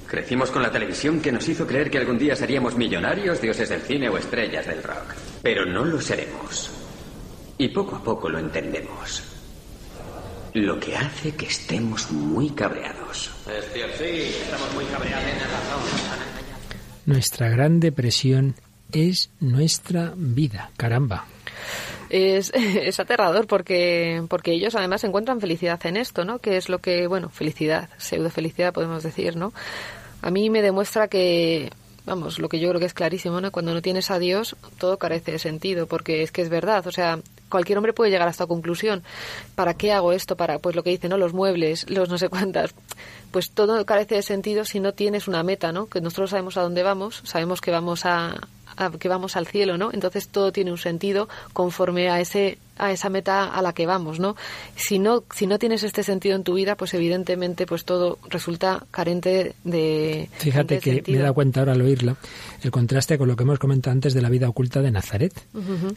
Crecimos 0.06 0.52
con 0.52 0.62
la 0.62 0.72
televisión 0.72 1.20
que 1.20 1.32
nos 1.32 1.50
hizo 1.50 1.66
creer 1.66 1.90
que 1.90 1.98
algún 1.98 2.20
día 2.20 2.36
seríamos 2.36 2.76
millonarios, 2.76 3.42
dioses 3.42 3.70
del 3.70 3.82
cine 3.82 4.08
o 4.08 4.20
estrellas 4.20 4.68
del 4.68 4.84
rock. 4.84 5.16
Pero 5.42 5.66
no 5.66 5.84
lo 5.84 6.00
seremos. 6.00 6.70
Y 7.58 7.70
poco 7.70 7.96
a 7.96 8.04
poco 8.04 8.30
lo 8.30 8.38
entendemos. 8.38 9.39
Lo 10.54 10.80
que 10.80 10.96
hace 10.96 11.36
que 11.36 11.46
estemos 11.46 12.12
muy 12.12 12.50
cabreados. 12.50 13.32
sí, 13.46 14.06
estamos 14.06 14.74
muy 14.74 14.86
cabreados. 14.86 15.24
Nuestra 17.06 17.50
gran 17.50 17.80
depresión 17.80 18.56
es 18.92 19.30
nuestra 19.40 20.14
vida, 20.16 20.72
caramba. 20.76 21.26
Es, 22.10 22.52
es, 22.56 23.00
aterrador 23.00 23.46
porque, 23.46 24.24
porque 24.28 24.54
ellos 24.54 24.76
además 24.76 25.04
encuentran 25.04 25.40
felicidad 25.40 25.80
en 25.86 25.98
esto, 25.98 26.26
¿no? 26.26 26.40
Que 26.40 26.58
es 26.58 26.68
lo 26.68 26.80
que, 26.80 27.06
bueno, 27.08 27.30
felicidad, 27.30 27.90
pseudo 27.98 28.30
felicidad 28.32 28.74
podemos 28.74 29.04
decir, 29.04 29.36
¿no? 29.36 29.54
A 30.22 30.32
mí 30.32 30.50
me 30.50 30.64
demuestra 30.64 31.08
que, 31.08 31.72
vamos, 32.06 32.40
lo 32.40 32.50
que 32.50 32.60
yo 32.60 32.70
creo 32.70 32.80
que 32.80 32.88
es 32.88 32.94
clarísimo, 32.94 33.40
¿no? 33.40 33.52
Cuando 33.52 33.74
no 33.74 33.82
tienes 33.82 34.10
a 34.10 34.18
Dios, 34.18 34.56
todo 34.80 34.98
carece 34.98 35.34
de 35.34 35.40
sentido, 35.40 35.86
porque 35.86 36.24
es 36.24 36.32
que 36.32 36.42
es 36.42 36.50
verdad, 36.50 36.86
o 36.88 36.92
sea, 36.92 37.20
cualquier 37.50 37.78
hombre 37.78 37.94
puede 37.94 38.12
llegar 38.12 38.28
a 38.28 38.32
esta 38.32 38.48
conclusión. 38.48 39.04
¿Para 39.56 39.74
qué 39.74 39.92
hago 39.92 40.12
esto? 40.12 40.36
Para, 40.36 40.60
pues 40.60 40.76
lo 40.76 40.84
que 40.84 40.92
dicen, 40.92 41.10
¿no? 41.10 41.18
Los 41.18 41.34
muebles, 41.34 41.90
los 41.90 42.10
no 42.10 42.18
sé 42.18 42.30
cuántas. 42.30 42.74
Pues 43.32 43.52
todo 43.52 43.86
carece 43.86 44.16
de 44.16 44.22
sentido 44.22 44.66
si 44.66 44.80
no 44.80 44.94
tienes 44.94 45.28
una 45.28 45.44
meta, 45.44 45.72
¿no? 45.72 45.88
Que 45.88 46.02
nosotros 46.02 46.32
sabemos 46.32 46.58
a 46.58 46.62
dónde 46.62 46.84
vamos, 46.84 47.22
sabemos 47.26 47.62
que 47.62 47.72
vamos 47.72 48.06
a, 48.06 48.36
que 49.00 49.10
vamos 49.10 49.36
al 49.36 49.48
cielo, 49.48 49.78
¿no? 49.78 49.92
Entonces 49.92 50.30
todo 50.30 50.52
tiene 50.52 50.72
un 50.72 50.78
sentido 50.78 51.28
conforme 51.54 52.10
a 52.10 52.20
ese 52.20 52.58
a 52.80 52.92
esa 52.92 53.10
meta 53.10 53.46
a 53.46 53.62
la 53.62 53.74
que 53.74 53.86
vamos, 53.86 54.20
¿no? 54.20 54.36
Si 54.76 55.00
no 55.00 55.24
si 55.34 55.46
no 55.46 55.60
tienes 55.60 55.84
este 55.84 56.04
sentido 56.04 56.36
en 56.36 56.44
tu 56.44 56.54
vida, 56.54 56.76
pues 56.76 56.94
evidentemente 56.94 57.66
pues 57.66 57.86
todo 57.86 58.18
resulta 58.30 58.86
carente 58.92 59.54
de 59.64 60.30
Fíjate 60.38 60.80
que 60.80 61.04
me 61.08 61.18
he 61.18 61.22
dado 61.22 61.34
cuenta 61.34 61.60
ahora 61.60 61.74
al 61.74 61.82
oírlo 61.82 62.18
el 62.64 62.72
contraste 62.72 63.18
con 63.18 63.28
lo 63.28 63.36
que 63.36 63.44
hemos 63.44 63.60
comentado 63.60 63.94
antes 63.94 64.14
de 64.14 64.22
la 64.22 64.30
vida 64.30 64.50
oculta 64.50 64.82
de 64.82 64.92
Nazaret. 64.92 65.34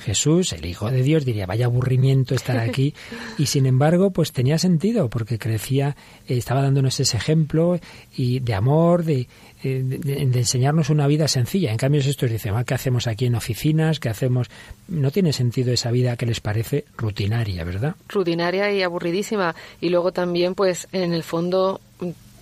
Jesús, 0.01 0.53
el 0.53 0.65
Hijo 0.67 0.91
de 0.91 1.03
Dios, 1.03 1.25
diría, 1.25 1.47
vaya 1.47 1.67
aburrimiento 1.67 2.35
estar 2.35 2.59
aquí 2.59 2.95
y 3.39 3.47
sin 3.47 3.67
embargo, 3.67 4.11
pues 4.11 4.33
tenía 4.33 4.59
sentido 4.59 5.09
porque 5.09 5.39
crecía, 5.39 5.97
eh, 6.27 6.37
estaba 6.37 6.63
dándonos 6.63 6.99
ese 7.01 7.17
ejemplo 7.17 7.79
y 8.17 8.41
de 8.41 8.55
amor, 8.55 9.05
de 9.05 9.29
eh, 9.65 9.81
de, 9.85 10.23
enseñarnos 10.41 10.91
una 10.91 11.07
vida 11.07 11.29
sencilla. 11.29 11.71
En 11.71 11.77
cambio, 11.77 12.01
estos 12.01 12.29
dicen, 12.29 12.53
¿qué 12.65 12.75
hacemos 12.75 13.07
aquí 13.07 13.27
en 13.27 13.37
oficinas? 13.37 14.01
¿Qué 14.01 14.09
hacemos? 14.09 14.49
No 14.89 15.13
tiene 15.13 15.33
sentido 15.33 15.73
esa 15.73 15.93
vida 15.93 16.17
que 16.17 16.27
les 16.27 16.41
parece 16.41 16.72
rutinaria, 16.97 17.65
¿verdad? 17.65 17.95
Rutinaria 18.09 18.71
y 18.73 18.83
aburridísima. 18.83 19.55
Y 19.81 19.89
luego 19.89 20.13
también, 20.13 20.55
pues, 20.55 20.89
en 20.93 21.13
el 21.13 21.23
fondo 21.23 21.81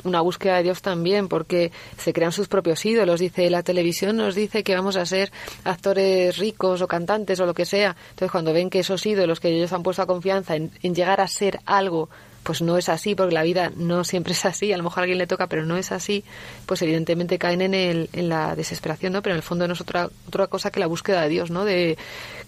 una 0.02 0.20
búsqueda 0.20 0.56
de 0.56 0.62
Dios 0.62 0.80
también, 0.82 1.28
porque 1.28 1.72
se 1.98 2.12
crean 2.12 2.32
sus 2.32 2.48
propios 2.48 2.84
ídolos. 2.84 3.20
Dice, 3.20 3.50
la 3.50 3.62
televisión 3.62 4.16
nos 4.16 4.34
dice 4.34 4.62
que 4.62 4.74
vamos 4.74 4.96
a 4.96 5.04
ser 5.04 5.30
actores 5.64 6.38
ricos 6.38 6.80
o 6.80 6.88
cantantes 6.88 7.38
o 7.40 7.46
lo 7.46 7.54
que 7.54 7.66
sea. 7.66 7.96
Entonces, 8.10 8.30
cuando 8.30 8.52
ven 8.52 8.70
que 8.70 8.80
esos 8.80 9.04
ídolos 9.04 9.40
que 9.40 9.48
ellos 9.48 9.72
han 9.72 9.82
puesto 9.82 10.02
a 10.02 10.06
confianza 10.06 10.56
en 10.56 10.94
llegar 10.94 11.20
a 11.20 11.28
ser 11.28 11.60
algo 11.66 12.08
pues 12.42 12.62
no 12.62 12.78
es 12.78 12.88
así, 12.88 13.14
porque 13.14 13.34
la 13.34 13.42
vida 13.42 13.70
no 13.76 14.04
siempre 14.04 14.32
es 14.32 14.44
así, 14.44 14.72
a 14.72 14.76
lo 14.76 14.82
mejor 14.82 15.00
a 15.00 15.02
alguien 15.02 15.18
le 15.18 15.26
toca, 15.26 15.46
pero 15.46 15.64
no 15.66 15.76
es 15.76 15.92
así, 15.92 16.24
pues 16.66 16.80
evidentemente 16.82 17.38
caen 17.38 17.60
en, 17.60 17.74
el, 17.74 18.08
en 18.12 18.28
la 18.28 18.56
desesperación, 18.56 19.12
¿no? 19.12 19.22
Pero 19.22 19.34
en 19.34 19.38
el 19.38 19.42
fondo 19.42 19.66
no 19.66 19.74
es 19.74 19.80
otra, 19.80 20.08
otra 20.26 20.46
cosa 20.46 20.70
que 20.70 20.80
la 20.80 20.86
búsqueda 20.86 21.22
de 21.22 21.28
Dios, 21.28 21.50
¿no? 21.50 21.64
De 21.64 21.98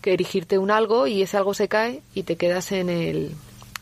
que 0.03 0.13
erigirte 0.13 0.59
un 0.59 0.71
algo 0.71 1.07
y 1.07 1.23
ese 1.23 1.39
algo 1.39 1.55
se 1.55 1.69
cae 1.69 2.03
y 2.15 2.25
te 2.25 2.37
quedas 2.37 2.73
en 2.73 2.91
el, 2.91 3.31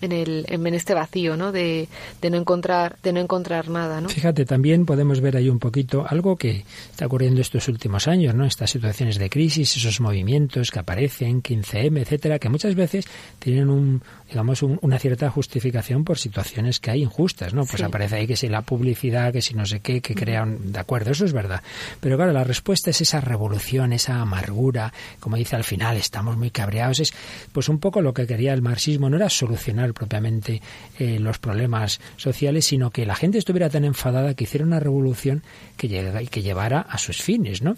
en, 0.00 0.12
el, 0.12 0.46
en 0.48 0.66
este 0.74 0.94
vacío, 0.94 1.36
¿no? 1.36 1.52
De, 1.52 1.88
de, 2.20 2.30
no 2.30 2.36
encontrar, 2.36 2.96
de 3.02 3.12
no 3.12 3.20
encontrar 3.20 3.68
nada, 3.68 4.00
¿no? 4.00 4.08
Fíjate, 4.08 4.44
también 4.44 4.86
podemos 4.86 5.20
ver 5.20 5.36
ahí 5.36 5.48
un 5.48 5.58
poquito 5.58 6.06
algo 6.08 6.36
que 6.36 6.64
está 6.90 7.06
ocurriendo 7.06 7.40
estos 7.40 7.68
últimos 7.68 8.08
años, 8.08 8.34
¿no? 8.34 8.44
Estas 8.44 8.70
situaciones 8.70 9.18
de 9.18 9.30
crisis, 9.30 9.76
esos 9.76 10.00
movimientos 10.00 10.70
que 10.70 10.78
aparecen, 10.78 11.42
15M, 11.42 12.00
etcétera, 12.00 12.38
que 12.38 12.48
muchas 12.48 12.74
veces 12.74 13.06
tienen 13.38 13.68
un, 13.70 14.02
digamos, 14.28 14.62
una 14.62 14.98
cierta 14.98 15.30
justificación 15.30 16.04
por 16.04 16.18
situaciones 16.18 16.80
que 16.80 16.90
hay 16.90 17.02
injustas, 17.02 17.54
¿no? 17.54 17.64
Pues 17.64 17.82
aparece 17.82 18.16
ahí 18.16 18.26
que 18.26 18.36
si 18.36 18.48
la 18.48 18.62
publicidad, 18.62 19.32
que 19.32 19.42
si 19.42 19.54
no 19.54 19.66
sé 19.66 19.80
qué, 19.80 20.00
que 20.00 20.14
crean, 20.14 20.72
de 20.72 20.78
acuerdo, 20.78 21.10
eso 21.10 21.24
es 21.24 21.32
verdad. 21.32 21.62
Pero 22.00 22.16
claro, 22.16 22.32
la 22.32 22.44
respuesta 22.44 22.90
es 22.90 23.00
esa 23.00 23.20
revolución, 23.20 23.92
esa 23.92 24.20
amargura, 24.20 24.92
como 25.18 25.36
dice 25.36 25.56
al 25.56 25.64
final, 25.64 25.96
estamos 25.96 26.36
muy 26.36 26.50
cabreados, 26.50 27.00
es 27.00 27.12
pues 27.52 27.68
un 27.68 27.78
poco 27.78 28.00
lo 28.00 28.14
que 28.14 28.26
quería 28.26 28.52
el 28.52 28.62
marxismo, 28.62 29.10
no 29.10 29.16
era 29.16 29.28
solucionar 29.28 29.89
propiamente 29.94 30.60
eh, 30.98 31.18
los 31.18 31.38
problemas 31.38 32.00
sociales, 32.16 32.66
sino 32.66 32.90
que 32.90 33.06
la 33.06 33.14
gente 33.14 33.38
estuviera 33.38 33.70
tan 33.70 33.84
enfadada 33.84 34.34
que 34.34 34.44
hiciera 34.44 34.64
una 34.64 34.80
revolución 34.80 35.42
que, 35.76 36.28
que 36.30 36.42
llevara 36.42 36.80
a 36.80 36.98
sus 36.98 37.22
fines, 37.22 37.62
¿no? 37.62 37.76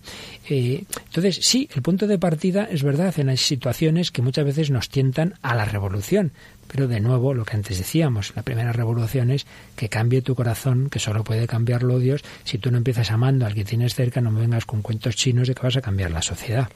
Eh, 0.49 0.85
entonces, 1.07 1.41
sí, 1.43 1.69
el 1.75 1.83
punto 1.83 2.07
de 2.07 2.19
partida 2.19 2.65
es 2.71 2.83
verdad 2.83 3.15
en 3.19 3.27
las 3.29 3.41
situaciones 3.41 4.11
que 4.11 4.23
muchas 4.23 4.45
veces 4.45 4.71
nos 4.71 4.89
tientan 4.89 5.35
a 5.43 5.55
la 5.55 5.65
revolución, 5.65 6.33
pero 6.73 6.89
de 6.89 7.01
nuevo, 7.01 7.35
lo 7.35 7.45
que 7.45 7.57
antes 7.57 7.79
decíamos, 7.79 8.33
la 8.35 8.43
primera 8.43 8.73
revolución 8.73 9.31
es 9.31 9.47
que 9.77 9.89
cambie 9.89 10.23
tu 10.23 10.35
corazón, 10.35 10.89
que 10.89 10.99
solo 10.99 11.23
puede 11.23 11.47
cambiarlo 11.47 11.99
Dios. 11.99 12.23
Si 12.45 12.59
tú 12.59 12.71
no 12.71 12.79
empiezas 12.79 13.11
amando 13.11 13.45
al 13.45 13.55
que 13.55 13.65
tienes 13.65 13.95
cerca, 13.95 14.21
no 14.21 14.31
me 14.31 14.41
vengas 14.41 14.65
con 14.65 14.81
cuentos 14.81 15.17
chinos 15.17 15.49
de 15.49 15.55
que 15.55 15.63
vas 15.63 15.77
a 15.77 15.83
cambiar 15.83 16.11
la 16.11 16.23
sociedad. 16.23 16.71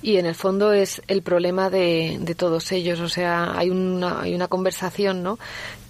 Y 0.00 0.18
en 0.18 0.26
el 0.26 0.36
fondo 0.36 0.72
es 0.72 1.02
el 1.08 1.22
problema 1.22 1.70
de, 1.70 2.18
de 2.20 2.34
todos 2.36 2.70
ellos. 2.70 3.00
O 3.00 3.08
sea, 3.08 3.58
hay 3.58 3.70
una, 3.70 4.20
hay 4.20 4.34
una 4.34 4.46
conversación, 4.46 5.24
¿no? 5.24 5.38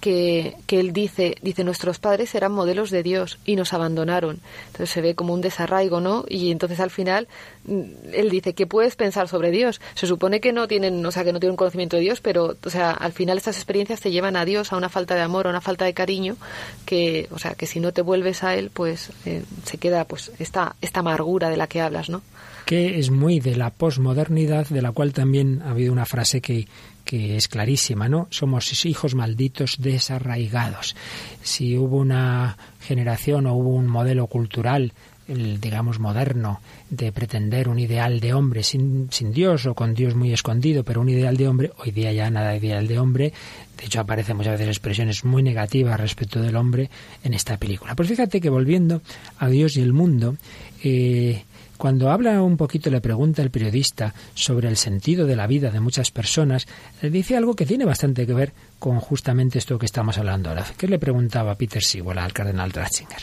Que, 0.01 0.55
que 0.65 0.79
él 0.79 0.93
dice, 0.93 1.35
dice, 1.41 1.63
nuestros 1.63 1.99
padres 1.99 2.33
eran 2.33 2.53
modelos 2.53 2.89
de 2.89 3.03
Dios 3.03 3.37
y 3.45 3.55
nos 3.55 3.73
abandonaron. 3.73 4.39
Entonces 4.67 4.89
se 4.89 5.01
ve 5.01 5.13
como 5.13 5.33
un 5.33 5.41
desarraigo, 5.41 5.99
¿no? 5.99 6.25
Y 6.27 6.51
entonces 6.51 6.79
al 6.79 6.89
final 6.89 7.27
mm, 7.65 7.81
él 8.13 8.29
dice, 8.29 8.55
¿qué 8.55 8.65
puedes 8.65 8.95
pensar 8.95 9.27
sobre 9.27 9.51
Dios? 9.51 9.79
Se 9.93 10.07
supone 10.07 10.39
que 10.39 10.53
no 10.53 10.67
tienen, 10.67 11.05
o 11.05 11.11
sea, 11.11 11.23
que 11.23 11.33
no 11.33 11.39
tienen 11.39 11.57
conocimiento 11.57 11.97
de 11.97 12.03
Dios, 12.03 12.21
pero, 12.21 12.55
o 12.63 12.69
sea, 12.69 12.91
al 12.91 13.11
final 13.11 13.37
estas 13.37 13.57
experiencias 13.57 13.99
te 13.99 14.09
llevan 14.09 14.37
a 14.37 14.45
Dios, 14.45 14.73
a 14.73 14.77
una 14.77 14.89
falta 14.89 15.15
de 15.15 15.21
amor, 15.21 15.45
a 15.45 15.51
una 15.51 15.61
falta 15.61 15.85
de 15.85 15.93
cariño, 15.93 16.37
que, 16.85 17.27
o 17.31 17.37
sea, 17.37 17.53
que 17.53 17.67
si 17.67 17.79
no 17.79 17.91
te 17.91 18.01
vuelves 18.01 18.43
a 18.43 18.55
Él, 18.55 18.71
pues 18.73 19.11
eh, 19.25 19.43
se 19.65 19.77
queda, 19.77 20.05
pues, 20.05 20.31
esta, 20.39 20.75
esta 20.81 21.01
amargura 21.01 21.49
de 21.49 21.57
la 21.57 21.67
que 21.67 21.81
hablas, 21.81 22.09
¿no? 22.09 22.23
Que 22.69 22.99
es 22.99 23.09
muy 23.09 23.39
de 23.39 23.55
la 23.55 23.71
posmodernidad, 23.71 24.67
de 24.67 24.83
la 24.83 24.91
cual 24.91 25.11
también 25.11 25.63
ha 25.65 25.71
habido 25.71 25.91
una 25.91 26.05
frase 26.05 26.39
que, 26.39 26.67
que 27.03 27.35
es 27.35 27.47
clarísima, 27.47 28.07
¿no? 28.07 28.27
Somos 28.29 28.85
hijos 28.85 29.15
malditos 29.15 29.77
desarraigados. 29.79 30.95
Si 31.41 31.75
hubo 31.75 31.97
una 31.97 32.59
generación 32.79 33.47
o 33.47 33.55
hubo 33.55 33.71
un 33.71 33.87
modelo 33.87 34.27
cultural 34.27 34.93
el, 35.27 35.59
digamos, 35.59 35.97
moderno 35.97 36.61
de 36.91 37.11
pretender 37.11 37.69
un 37.69 37.79
ideal 37.79 38.19
de 38.19 38.35
hombre 38.35 38.61
sin, 38.61 39.07
sin 39.11 39.31
Dios 39.31 39.65
o 39.65 39.73
con 39.73 39.95
Dios 39.95 40.13
muy 40.13 40.31
escondido, 40.31 40.83
pero 40.83 41.01
un 41.01 41.09
ideal 41.09 41.37
de 41.37 41.47
hombre, 41.47 41.71
hoy 41.79 41.89
día 41.89 42.13
ya 42.13 42.29
nada 42.29 42.51
de 42.51 42.57
ideal 42.57 42.87
de 42.87 42.99
hombre. 42.99 43.33
De 43.79 43.85
hecho, 43.85 43.99
aparecen 43.99 44.37
muchas 44.37 44.59
veces 44.59 44.67
expresiones 44.67 45.25
muy 45.25 45.41
negativas 45.41 45.99
respecto 45.99 46.39
del 46.39 46.55
hombre 46.55 46.91
en 47.23 47.33
esta 47.33 47.57
película. 47.57 47.95
Pues 47.95 48.09
fíjate 48.09 48.39
que 48.39 48.51
volviendo 48.51 49.01
a 49.39 49.47
Dios 49.47 49.75
y 49.75 49.81
el 49.81 49.93
mundo, 49.93 50.37
eh, 50.83 51.45
cuando 51.79 52.11
habla 52.11 52.43
un 52.43 52.57
poquito, 52.57 52.89
le 52.89 52.99
pregunta 52.99 53.41
el 53.41 53.51
periodista 53.51 54.13
sobre 54.33 54.67
el 54.67 54.75
sentido 54.75 55.25
de 55.25 55.37
la 55.37 55.47
vida 55.47 55.71
de 55.71 55.79
muchas 55.79 56.11
personas, 56.11 56.67
le 57.01 57.09
dice 57.09 57.37
algo 57.37 57.55
que 57.55 57.65
tiene 57.65 57.85
bastante 57.85 58.27
que 58.27 58.33
ver 58.33 58.51
con 58.79 58.99
justamente 58.99 59.59
esto 59.59 59.79
que 59.79 59.85
estamos 59.85 60.17
hablando 60.17 60.49
ahora. 60.49 60.65
¿Qué 60.77 60.89
le 60.89 60.99
preguntaba 60.99 61.55
Peter 61.55 61.81
Sewell 61.81 62.17
al 62.17 62.33
cardenal 62.33 62.73
Ratzinger? 62.73 63.21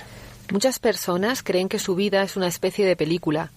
Muchas 0.51 0.79
personas 0.79 1.43
creen 1.43 1.69
que 1.69 1.79
su 1.79 1.97
vida 1.97 2.23
es 2.23 2.35
una 2.35 2.47
especie 2.47 2.87
de 2.87 2.97
película 2.97 3.51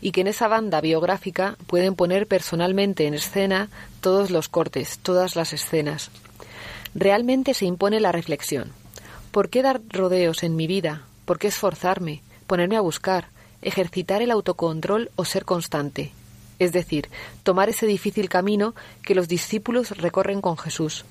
y 0.00 0.10
que 0.10 0.22
en 0.22 0.26
esa 0.26 0.48
banda 0.48 0.80
biográfica 0.80 1.56
pueden 1.68 1.94
poner 1.94 2.26
personalmente 2.26 3.06
en 3.06 3.14
escena 3.14 3.68
todos 4.00 4.32
los 4.32 4.48
cortes, 4.48 4.98
todas 4.98 5.36
las 5.36 5.52
escenas. 5.52 6.10
Realmente 6.92 7.54
se 7.54 7.66
impone 7.66 8.00
la 8.00 8.10
reflexión. 8.10 8.72
¿Por 9.30 9.48
qué 9.48 9.62
dar 9.62 9.80
rodeos 9.90 10.42
en 10.42 10.56
mi 10.56 10.66
vida? 10.66 11.02
¿Por 11.24 11.38
qué 11.38 11.46
esforzarme? 11.46 12.22
¿Ponerme 12.48 12.76
a 12.76 12.80
buscar? 12.80 13.28
Ejercitar 13.62 14.22
el 14.22 14.30
autocontrol 14.30 15.10
o 15.16 15.24
ser 15.24 15.44
constante, 15.44 16.12
es 16.58 16.72
decir, 16.72 17.08
tomar 17.42 17.68
ese 17.68 17.86
difícil 17.86 18.28
camino 18.28 18.74
que 19.02 19.14
los 19.14 19.28
discípulos 19.28 19.96
recorren 19.96 20.40
con 20.40 20.56
Jesús. 20.56 21.04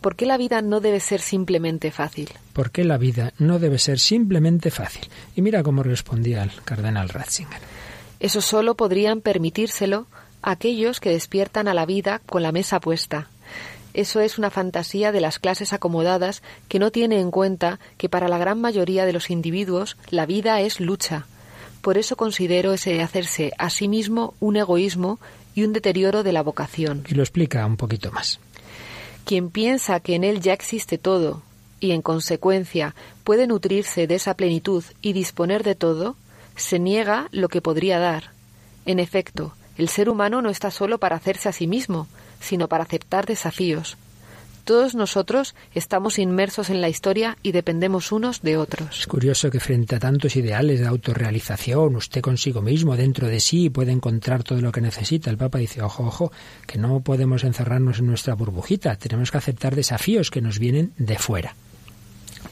¿Por 0.00 0.14
qué 0.14 0.26
la 0.26 0.36
vida 0.36 0.62
no 0.62 0.80
debe 0.80 1.00
ser 1.00 1.20
simplemente 1.20 1.90
fácil? 1.90 2.30
¿Por 2.52 2.70
qué 2.70 2.84
la 2.84 2.98
vida 2.98 3.32
no 3.38 3.58
debe 3.58 3.78
ser 3.78 3.98
simplemente 3.98 4.70
fácil? 4.70 5.08
Y 5.34 5.42
mira 5.42 5.62
cómo 5.62 5.82
respondía 5.82 6.42
el 6.44 6.52
cardenal 6.64 7.08
Ratzinger. 7.08 7.60
Eso 8.20 8.40
solo 8.40 8.76
podrían 8.76 9.20
permitírselo 9.20 10.06
aquellos 10.42 11.00
que 11.00 11.10
despiertan 11.10 11.66
a 11.66 11.74
la 11.74 11.86
vida 11.86 12.20
con 12.26 12.42
la 12.42 12.52
mesa 12.52 12.80
puesta. 12.80 13.28
Eso 13.94 14.20
es 14.20 14.38
una 14.38 14.50
fantasía 14.50 15.10
de 15.10 15.20
las 15.20 15.38
clases 15.38 15.72
acomodadas 15.72 16.42
que 16.68 16.78
no 16.78 16.92
tiene 16.92 17.18
en 17.20 17.30
cuenta 17.30 17.80
que 17.96 18.08
para 18.08 18.28
la 18.28 18.38
gran 18.38 18.60
mayoría 18.60 19.06
de 19.06 19.12
los 19.12 19.30
individuos 19.30 19.96
la 20.10 20.26
vida 20.26 20.60
es 20.60 20.78
lucha, 20.78 21.26
por 21.80 21.98
eso 21.98 22.16
considero 22.16 22.72
ese 22.72 23.02
hacerse 23.02 23.52
a 23.58 23.70
sí 23.70 23.88
mismo 23.88 24.34
un 24.40 24.56
egoísmo 24.56 25.18
y 25.54 25.64
un 25.64 25.72
deterioro 25.72 26.22
de 26.22 26.32
la 26.32 26.42
vocación. 26.42 27.04
Y 27.08 27.14
lo 27.14 27.22
explica 27.22 27.64
un 27.66 27.76
poquito 27.76 28.12
más. 28.12 28.40
Quien 29.24 29.50
piensa 29.50 30.00
que 30.00 30.14
en 30.14 30.24
él 30.24 30.40
ya 30.40 30.52
existe 30.52 30.98
todo 30.98 31.42
y 31.80 31.92
en 31.92 32.02
consecuencia 32.02 32.94
puede 33.24 33.46
nutrirse 33.46 34.06
de 34.06 34.14
esa 34.14 34.34
plenitud 34.34 34.84
y 35.02 35.12
disponer 35.12 35.64
de 35.64 35.74
todo, 35.74 36.16
se 36.56 36.78
niega 36.78 37.28
lo 37.30 37.48
que 37.48 37.60
podría 37.60 37.98
dar. 37.98 38.30
En 38.86 38.98
efecto, 38.98 39.54
el 39.76 39.88
ser 39.88 40.08
humano 40.08 40.42
no 40.42 40.50
está 40.50 40.70
solo 40.70 40.98
para 40.98 41.16
hacerse 41.16 41.48
a 41.48 41.52
sí 41.52 41.66
mismo, 41.66 42.08
sino 42.40 42.68
para 42.68 42.84
aceptar 42.84 43.26
desafíos, 43.26 43.96
todos 44.68 44.94
nosotros 44.94 45.54
estamos 45.72 46.18
inmersos 46.18 46.68
en 46.68 46.82
la 46.82 46.90
historia 46.90 47.38
y 47.42 47.52
dependemos 47.52 48.12
unos 48.12 48.42
de 48.42 48.58
otros. 48.58 49.00
Es 49.00 49.06
curioso 49.06 49.50
que 49.50 49.60
frente 49.60 49.96
a 49.96 49.98
tantos 49.98 50.36
ideales 50.36 50.80
de 50.80 50.86
autorrealización, 50.86 51.96
usted 51.96 52.20
consigo 52.20 52.60
mismo, 52.60 52.94
dentro 52.94 53.28
de 53.28 53.40
sí, 53.40 53.70
puede 53.70 53.92
encontrar 53.92 54.42
todo 54.42 54.60
lo 54.60 54.70
que 54.70 54.82
necesita. 54.82 55.30
El 55.30 55.38
Papa 55.38 55.56
dice, 55.56 55.80
ojo, 55.80 56.04
ojo, 56.04 56.32
que 56.66 56.76
no 56.76 57.00
podemos 57.00 57.44
encerrarnos 57.44 58.00
en 58.00 58.08
nuestra 58.08 58.34
burbujita, 58.34 58.96
tenemos 58.96 59.30
que 59.30 59.38
aceptar 59.38 59.74
desafíos 59.74 60.30
que 60.30 60.42
nos 60.42 60.58
vienen 60.58 60.92
de 60.98 61.16
fuera. 61.16 61.56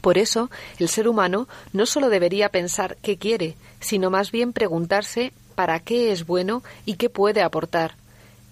Por 0.01 0.17
eso, 0.17 0.49
el 0.79 0.89
ser 0.89 1.07
humano 1.07 1.47
no 1.71 1.85
solo 1.85 2.09
debería 2.09 2.49
pensar 2.49 2.97
qué 3.03 3.17
quiere, 3.17 3.57
sino 3.79 4.09
más 4.09 4.31
bien 4.31 4.53
preguntarse 4.53 5.33
para 5.53 5.79
qué 5.81 6.11
es 6.11 6.25
bueno 6.25 6.63
y 6.83 6.95
qué 6.95 7.11
puede 7.11 7.43
aportar 7.43 7.93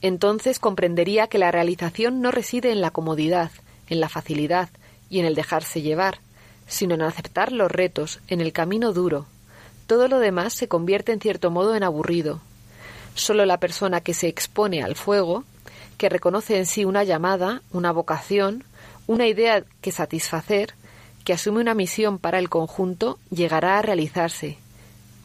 entonces 0.05 0.59
comprendería 0.59 1.25
que 1.25 1.39
la 1.39 1.49
realización 1.51 2.21
no 2.21 2.29
reside 2.29 2.71
en 2.71 2.79
la 2.79 2.91
comodidad, 2.91 3.49
en 3.89 3.99
la 3.99 4.07
facilidad 4.07 4.69
y 5.09 5.19
en 5.19 5.25
el 5.25 5.33
dejarse 5.33 5.81
llevar, 5.81 6.19
sino 6.67 6.93
en 6.93 7.01
aceptar 7.01 7.51
los 7.51 7.71
retos, 7.71 8.19
en 8.27 8.39
el 8.39 8.53
camino 8.53 8.93
duro. 8.93 9.25
Todo 9.87 10.07
lo 10.07 10.19
demás 10.19 10.53
se 10.53 10.67
convierte 10.67 11.11
en 11.11 11.19
cierto 11.19 11.49
modo 11.49 11.75
en 11.75 11.81
aburrido. 11.81 12.39
Solo 13.15 13.47
la 13.47 13.59
persona 13.59 13.99
que 13.99 14.13
se 14.13 14.27
expone 14.27 14.83
al 14.83 14.95
fuego, 14.95 15.43
que 15.97 16.07
reconoce 16.07 16.59
en 16.59 16.67
sí 16.67 16.85
una 16.85 17.03
llamada, 17.03 17.63
una 17.71 17.91
vocación, 17.91 18.63
una 19.07 19.25
idea 19.25 19.63
que 19.81 19.91
satisfacer, 19.91 20.75
que 21.23 21.33
asume 21.33 21.61
una 21.61 21.73
misión 21.73 22.19
para 22.19 22.37
el 22.37 22.49
conjunto, 22.49 23.17
llegará 23.31 23.79
a 23.79 23.81
realizarse. 23.81 24.59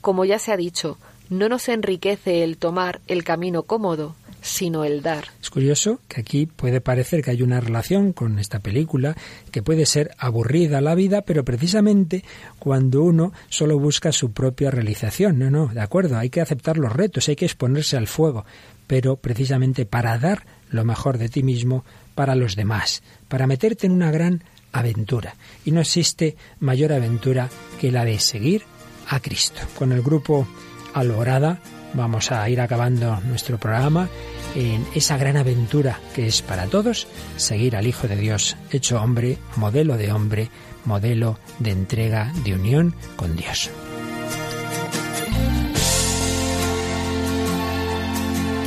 Como 0.01 0.25
ya 0.25 0.39
se 0.39 0.53
ha 0.53 0.57
dicho, 0.57 0.97
no 1.29 1.51
nos 1.51 1.69
enriquece 1.69 2.45
el 2.45 2.57
tomar 2.57 3.03
el 3.09 3.25
camino 3.25 3.65
cómodo, 3.65 4.15
sino 4.43 4.85
el 4.85 5.03
dar. 5.03 5.27
Es 5.41 5.51
curioso 5.51 6.01
que 6.09 6.21
aquí 6.21 6.47
puede 6.47 6.81
parecer 6.81 7.23
que 7.23 7.31
hay 7.31 7.43
una 7.43 7.61
relación 7.61 8.13
con 8.13 8.39
esta 8.39 8.61
película, 8.61 9.17
que 9.51 9.63
puede 9.63 9.87
ser 9.87 10.13
aburrida 10.19 10.81
la 10.81 10.95
vida, 10.95 11.23
pero 11.23 11.45
precisamente 11.45 12.25
cuando 12.59 13.03
uno 13.03 13.33
solo 13.49 13.79
busca 13.79 14.13
su 14.13 14.33
propia 14.33 14.71
realización. 14.71 15.39
No, 15.39 15.51
no, 15.51 15.69
de 15.69 15.81
acuerdo, 15.81 16.19
hay 16.19 16.31
que 16.31 16.41
aceptar 16.41 16.79
los 16.79 16.93
retos, 16.93 17.29
hay 17.29 17.37
que 17.37 17.45
exponerse 17.45 17.97
al 17.97 18.07
fuego, 18.07 18.45
pero 18.87 19.17
precisamente 19.17 19.87
para 19.87 20.19
dar 20.19 20.47
lo 20.71 20.85
mejor 20.85 21.19
de 21.19 21.29
ti 21.29 21.43
mismo 21.43 21.85
para 22.15 22.35
los 22.35 22.57
demás, 22.57 23.03
para 23.29 23.47
meterte 23.47 23.87
en 23.87 23.93
una 23.93 24.11
gran 24.11 24.45
aventura. 24.73 25.35
Y 25.65 25.73
no 25.73 25.81
existe 25.81 26.37
mayor 26.59 26.93
aventura 26.93 27.49
que 27.81 27.91
la 27.91 28.05
de 28.05 28.19
seguir 28.19 28.63
a 29.09 29.21
Cristo. 29.21 29.61
Con 29.77 29.93
el 29.93 30.03
grupo 30.03 30.47
Alborada 30.95 31.61
vamos 31.95 32.31
a 32.33 32.49
ir 32.49 32.61
acabando 32.61 33.21
nuestro 33.25 33.59
programa 33.59 34.09
en 34.55 34.87
esa 34.95 35.17
gran 35.17 35.37
aventura 35.37 36.01
que 36.15 36.27
es 36.27 36.43
para 36.43 36.67
todos 36.67 37.07
seguir 37.37 37.77
al 37.77 37.87
Hijo 37.87 38.09
de 38.09 38.17
Dios 38.17 38.57
hecho 38.71 39.01
hombre, 39.01 39.39
modelo 39.57 39.97
de 39.97 40.13
hombre, 40.13 40.51
modelo 40.85 41.39
de 41.59 41.71
entrega, 41.71 42.33
de 42.45 42.55
unión 42.55 42.95
con 43.17 43.37
Dios. 43.37 43.71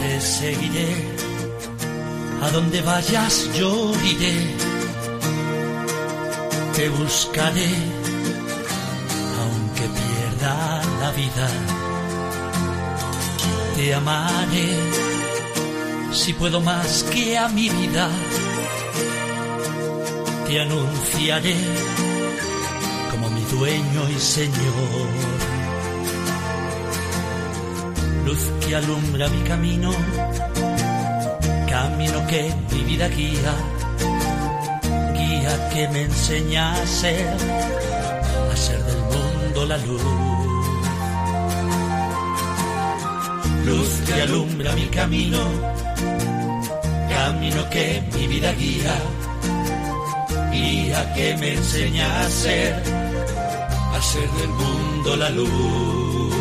Te 0.02 0.22
seguiré, 0.22 0.88
a 2.42 2.50
donde 2.52 2.82
vayas 2.82 3.50
yo 3.58 3.94
iré, 4.06 4.34
te 6.76 6.90
buscaré, 6.90 7.70
aunque 9.40 9.82
pierda 9.82 10.82
la 11.02 11.12
vida 11.12 11.83
te 13.84 13.94
amaré 13.94 14.70
si 16.14 16.32
puedo 16.34 16.62
más 16.62 17.04
que 17.12 17.38
a 17.38 17.50
mi 17.50 17.68
vida. 17.68 18.08
Te 20.48 20.62
anunciaré 20.62 21.58
como 23.12 23.30
mi 23.30 23.42
dueño 23.42 24.02
y 24.10 24.20
señor. 24.20 25.08
Luz 28.26 28.44
que 28.62 28.76
alumbra 28.76 29.28
mi 29.28 29.42
camino, 29.42 29.92
camino 31.70 32.28
que 32.28 32.54
mi 32.72 32.84
vida 32.84 33.08
guía. 33.10 33.54
guía 35.18 35.70
que 35.74 35.88
me 35.90 36.02
enseña 36.04 36.74
a 36.74 36.88
ser, 36.88 37.36
a 38.54 38.56
ser 38.56 38.82
del 38.84 39.02
mundo 39.12 39.66
la 39.66 39.78
luz. 39.78 40.23
Luz 43.66 44.02
que 44.06 44.14
alumbra 44.22 44.76
mi 44.76 44.86
camino, 44.88 45.40
camino 47.10 47.70
que 47.70 48.04
mi 48.14 48.28
vida 48.28 48.52
guía, 48.54 49.02
guía 50.52 51.14
que 51.14 51.38
me 51.38 51.54
enseña 51.54 52.26
a 52.26 52.30
ser, 52.30 52.74
a 52.76 54.02
ser 54.02 54.30
del 54.32 54.50
mundo 54.50 55.16
la 55.16 55.30
luz. 55.30 56.34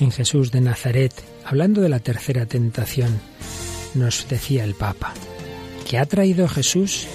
En 0.00 0.10
Jesús 0.10 0.50
de 0.50 0.60
Nazaret, 0.60 1.14
hablando 1.46 1.80
de 1.80 1.88
la 1.88 2.00
tercera 2.00 2.44
tentación, 2.44 3.20
nos 3.94 4.28
decía 4.28 4.64
el 4.64 4.74
Papa, 4.74 5.14
¿qué 5.88 5.98
ha 5.98 6.04
traído 6.04 6.46
Jesús 6.48 7.06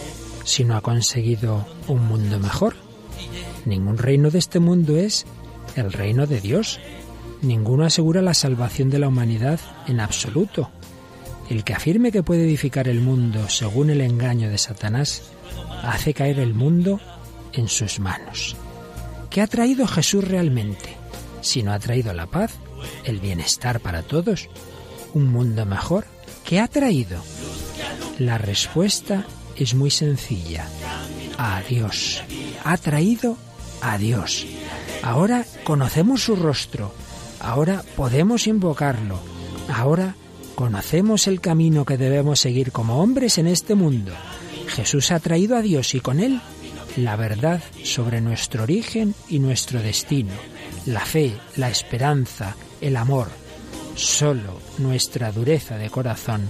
si 0.43 0.63
no 0.63 0.75
ha 0.75 0.81
conseguido 0.81 1.67
un 1.87 2.07
mundo 2.07 2.39
mejor? 2.39 2.86
Ningún 3.67 3.97
reino 3.97 4.31
de 4.31 4.39
este 4.39 4.61
mundo 4.61 4.95
es 4.95 5.25
el 5.75 5.91
reino 5.91 6.25
de 6.25 6.39
Dios. 6.39 6.79
Ninguno 7.41 7.83
asegura 7.83 8.21
la 8.21 8.33
salvación 8.33 8.89
de 8.89 8.97
la 8.97 9.09
humanidad 9.09 9.59
en 9.87 9.99
absoluto. 9.99 10.71
El 11.49 11.65
que 11.65 11.73
afirme 11.73 12.13
que 12.13 12.23
puede 12.23 12.45
edificar 12.45 12.87
el 12.87 13.01
mundo 13.01 13.49
según 13.49 13.89
el 13.89 13.99
engaño 13.99 14.49
de 14.49 14.57
Satanás, 14.57 15.23
hace 15.83 16.13
caer 16.13 16.39
el 16.39 16.53
mundo 16.53 17.01
en 17.51 17.67
sus 17.67 17.99
manos. 17.99 18.55
¿Qué 19.29 19.41
ha 19.41 19.47
traído 19.47 19.85
Jesús 19.85 20.23
realmente? 20.23 20.95
Si 21.41 21.61
no 21.61 21.73
ha 21.73 21.79
traído 21.79 22.13
la 22.13 22.27
paz, 22.27 22.53
el 23.03 23.19
bienestar 23.19 23.81
para 23.81 24.01
todos, 24.01 24.47
un 25.13 25.27
mundo 25.27 25.65
mejor. 25.65 26.05
¿Qué 26.45 26.61
ha 26.61 26.69
traído? 26.69 27.21
La 28.17 28.37
respuesta 28.37 29.25
es 29.57 29.75
muy 29.75 29.91
sencilla. 29.91 30.65
A 31.37 31.61
Dios. 31.63 32.23
Ha 32.63 32.77
traído 32.77 33.37
a 33.81 33.97
Dios. 33.97 34.45
Ahora 35.03 35.45
conocemos 35.63 36.23
su 36.23 36.35
rostro. 36.35 36.93
Ahora 37.39 37.83
podemos 37.95 38.47
invocarlo. 38.47 39.19
Ahora 39.73 40.15
conocemos 40.55 41.27
el 41.27 41.39
camino 41.39 41.85
que 41.85 41.97
debemos 41.97 42.39
seguir 42.39 42.71
como 42.71 43.01
hombres 43.01 43.37
en 43.37 43.47
este 43.47 43.75
mundo. 43.75 44.11
Jesús 44.67 45.11
ha 45.11 45.19
traído 45.19 45.55
a 45.55 45.61
Dios 45.61 45.93
y 45.95 45.99
con 45.99 46.19
él 46.19 46.41
la 46.97 47.15
verdad 47.15 47.61
sobre 47.83 48.21
nuestro 48.21 48.63
origen 48.63 49.13
y 49.29 49.39
nuestro 49.39 49.81
destino, 49.81 50.33
la 50.87 51.01
fe, 51.01 51.33
la 51.55 51.69
esperanza, 51.69 52.55
el 52.81 52.97
amor. 52.97 53.27
Solo 53.95 54.59
nuestra 54.79 55.31
dureza 55.31 55.77
de 55.77 55.89
corazón 55.89 56.49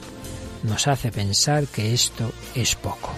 nos 0.64 0.88
hace 0.88 1.12
pensar 1.12 1.68
que 1.68 1.94
esto 1.94 2.32
es 2.56 2.76
poco. 2.76 3.12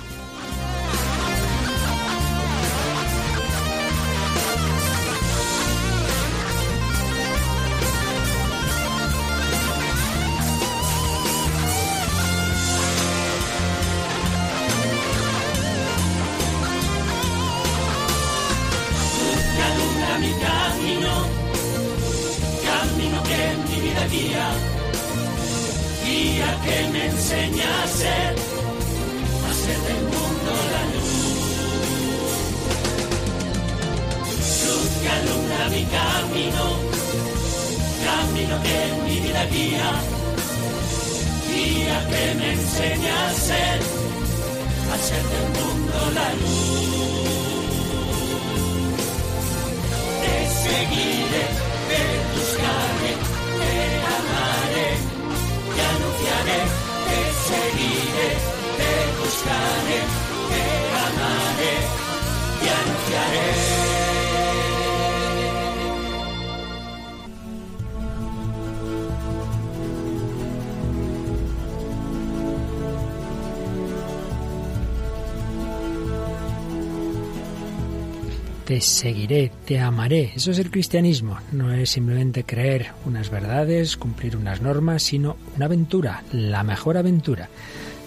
Te 78.79 78.85
seguiré, 78.85 79.51
te 79.65 79.77
amaré. 79.77 80.31
Eso 80.37 80.51
es 80.51 80.59
el 80.59 80.71
cristianismo. 80.71 81.37
No 81.51 81.73
es 81.73 81.89
simplemente 81.89 82.45
creer 82.45 82.93
unas 83.05 83.29
verdades, 83.29 83.97
cumplir 83.97 84.37
unas 84.37 84.61
normas, 84.61 85.03
sino 85.03 85.35
una 85.57 85.65
aventura, 85.65 86.23
la 86.31 86.63
mejor 86.63 86.95
aventura. 86.95 87.49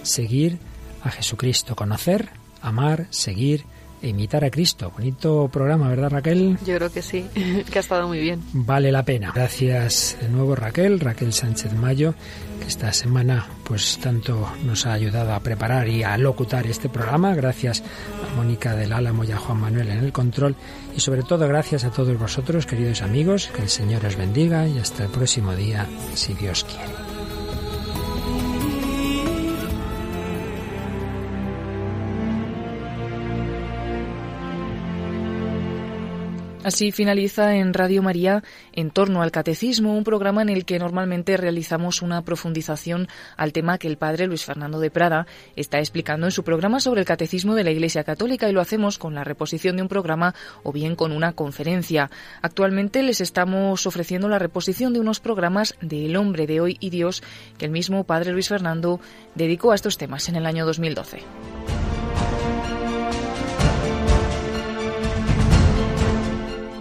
Seguir 0.01 0.57
a 1.03 1.11
Jesucristo, 1.11 1.75
conocer, 1.75 2.29
amar, 2.59 3.05
seguir 3.11 3.65
imitar 4.03 4.43
a 4.43 4.49
Cristo. 4.49 4.91
Bonito 4.95 5.49
programa, 5.51 5.89
¿verdad 5.89 6.09
Raquel? 6.09 6.57
Yo 6.65 6.75
creo 6.75 6.91
que 6.91 7.01
sí, 7.01 7.25
que 7.71 7.77
ha 7.77 7.81
estado 7.81 8.07
muy 8.07 8.19
bien. 8.19 8.41
Vale 8.53 8.91
la 8.91 9.03
pena. 9.03 9.31
Gracias 9.33 10.17
de 10.21 10.29
nuevo 10.29 10.55
Raquel, 10.55 10.99
Raquel 10.99 11.33
Sánchez 11.33 11.73
Mayo, 11.73 12.13
que 12.59 12.67
esta 12.67 12.91
semana 12.93 13.47
pues 13.63 13.99
tanto 14.01 14.49
nos 14.65 14.85
ha 14.85 14.93
ayudado 14.93 15.33
a 15.33 15.39
preparar 15.39 15.87
y 15.87 16.03
a 16.03 16.17
locutar 16.17 16.67
este 16.67 16.89
programa. 16.89 17.33
Gracias 17.35 17.81
a 17.81 18.35
Mónica 18.35 18.75
del 18.75 18.93
Álamo 18.93 19.23
y 19.23 19.31
a 19.31 19.37
Juan 19.37 19.59
Manuel 19.59 19.89
en 19.89 19.99
el 19.99 20.11
control. 20.11 20.55
Y 20.95 20.99
sobre 20.99 21.23
todo 21.23 21.47
gracias 21.47 21.83
a 21.83 21.91
todos 21.91 22.17
vosotros, 22.17 22.65
queridos 22.65 23.01
amigos. 23.01 23.49
Que 23.55 23.63
el 23.63 23.69
Señor 23.69 24.05
os 24.05 24.15
bendiga 24.15 24.67
y 24.67 24.77
hasta 24.77 25.05
el 25.05 25.09
próximo 25.09 25.55
día, 25.55 25.87
si 26.13 26.33
Dios 26.33 26.63
quiere. 26.65 27.12
Así 36.63 36.93
finaliza 36.93 37.57
en 37.57 37.73
Radio 37.73 38.01
María 38.01 38.41
en 38.71 38.89
torno 38.89 39.21
al 39.21 39.31
catecismo, 39.31 39.97
un 39.97 40.05
programa 40.05 40.41
en 40.41 40.47
el 40.47 40.63
que 40.63 40.79
normalmente 40.79 41.35
realizamos 41.35 42.01
una 42.01 42.21
profundización 42.21 43.09
al 43.35 43.51
tema 43.51 43.77
que 43.77 43.89
el 43.89 43.97
padre 43.97 44.27
Luis 44.27 44.45
Fernando 44.45 44.79
de 44.79 44.89
Prada 44.89 45.27
está 45.57 45.79
explicando 45.79 46.25
en 46.25 46.31
su 46.31 46.45
programa 46.45 46.79
sobre 46.79 47.01
el 47.01 47.05
catecismo 47.05 47.55
de 47.55 47.65
la 47.65 47.71
Iglesia 47.71 48.05
Católica 48.05 48.47
y 48.47 48.53
lo 48.53 48.61
hacemos 48.61 48.97
con 48.97 49.13
la 49.13 49.25
reposición 49.25 49.75
de 49.75 49.81
un 49.81 49.89
programa 49.89 50.35
o 50.63 50.71
bien 50.71 50.95
con 50.95 51.11
una 51.11 51.33
conferencia. 51.33 52.09
Actualmente 52.41 53.03
les 53.03 53.19
estamos 53.19 53.85
ofreciendo 53.85 54.29
la 54.29 54.39
reposición 54.39 54.93
de 54.93 55.01
unos 55.01 55.19
programas 55.19 55.75
de 55.81 56.05
El 56.05 56.15
hombre 56.15 56.47
de 56.47 56.61
hoy 56.61 56.77
y 56.79 56.91
Dios 56.91 57.23
que 57.57 57.65
el 57.65 57.71
mismo 57.71 58.05
padre 58.05 58.31
Luis 58.31 58.47
Fernando 58.47 59.01
dedicó 59.35 59.73
a 59.73 59.75
estos 59.75 59.97
temas 59.97 60.29
en 60.29 60.37
el 60.37 60.45
año 60.45 60.65
2012. 60.65 61.23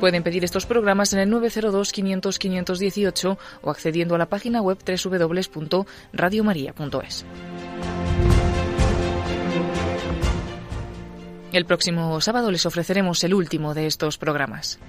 Pueden 0.02 0.22
pedir 0.24 0.42
estos 0.42 0.66
programas 0.66 1.12
en 1.12 1.20
el 1.20 1.30
902-500-518 1.30 3.38
o 3.60 3.70
accediendo 3.70 4.16
a 4.16 4.18
la 4.18 4.26
página 4.26 4.60
web 4.60 4.76
www.radiomaria.es. 4.84 7.24
El 11.52 11.66
próximo 11.66 12.20
sábado 12.20 12.50
les 12.50 12.66
ofreceremos 12.66 13.22
el 13.22 13.32
último 13.32 13.74
de 13.74 13.86
estos 13.86 14.18
programas. 14.18 14.80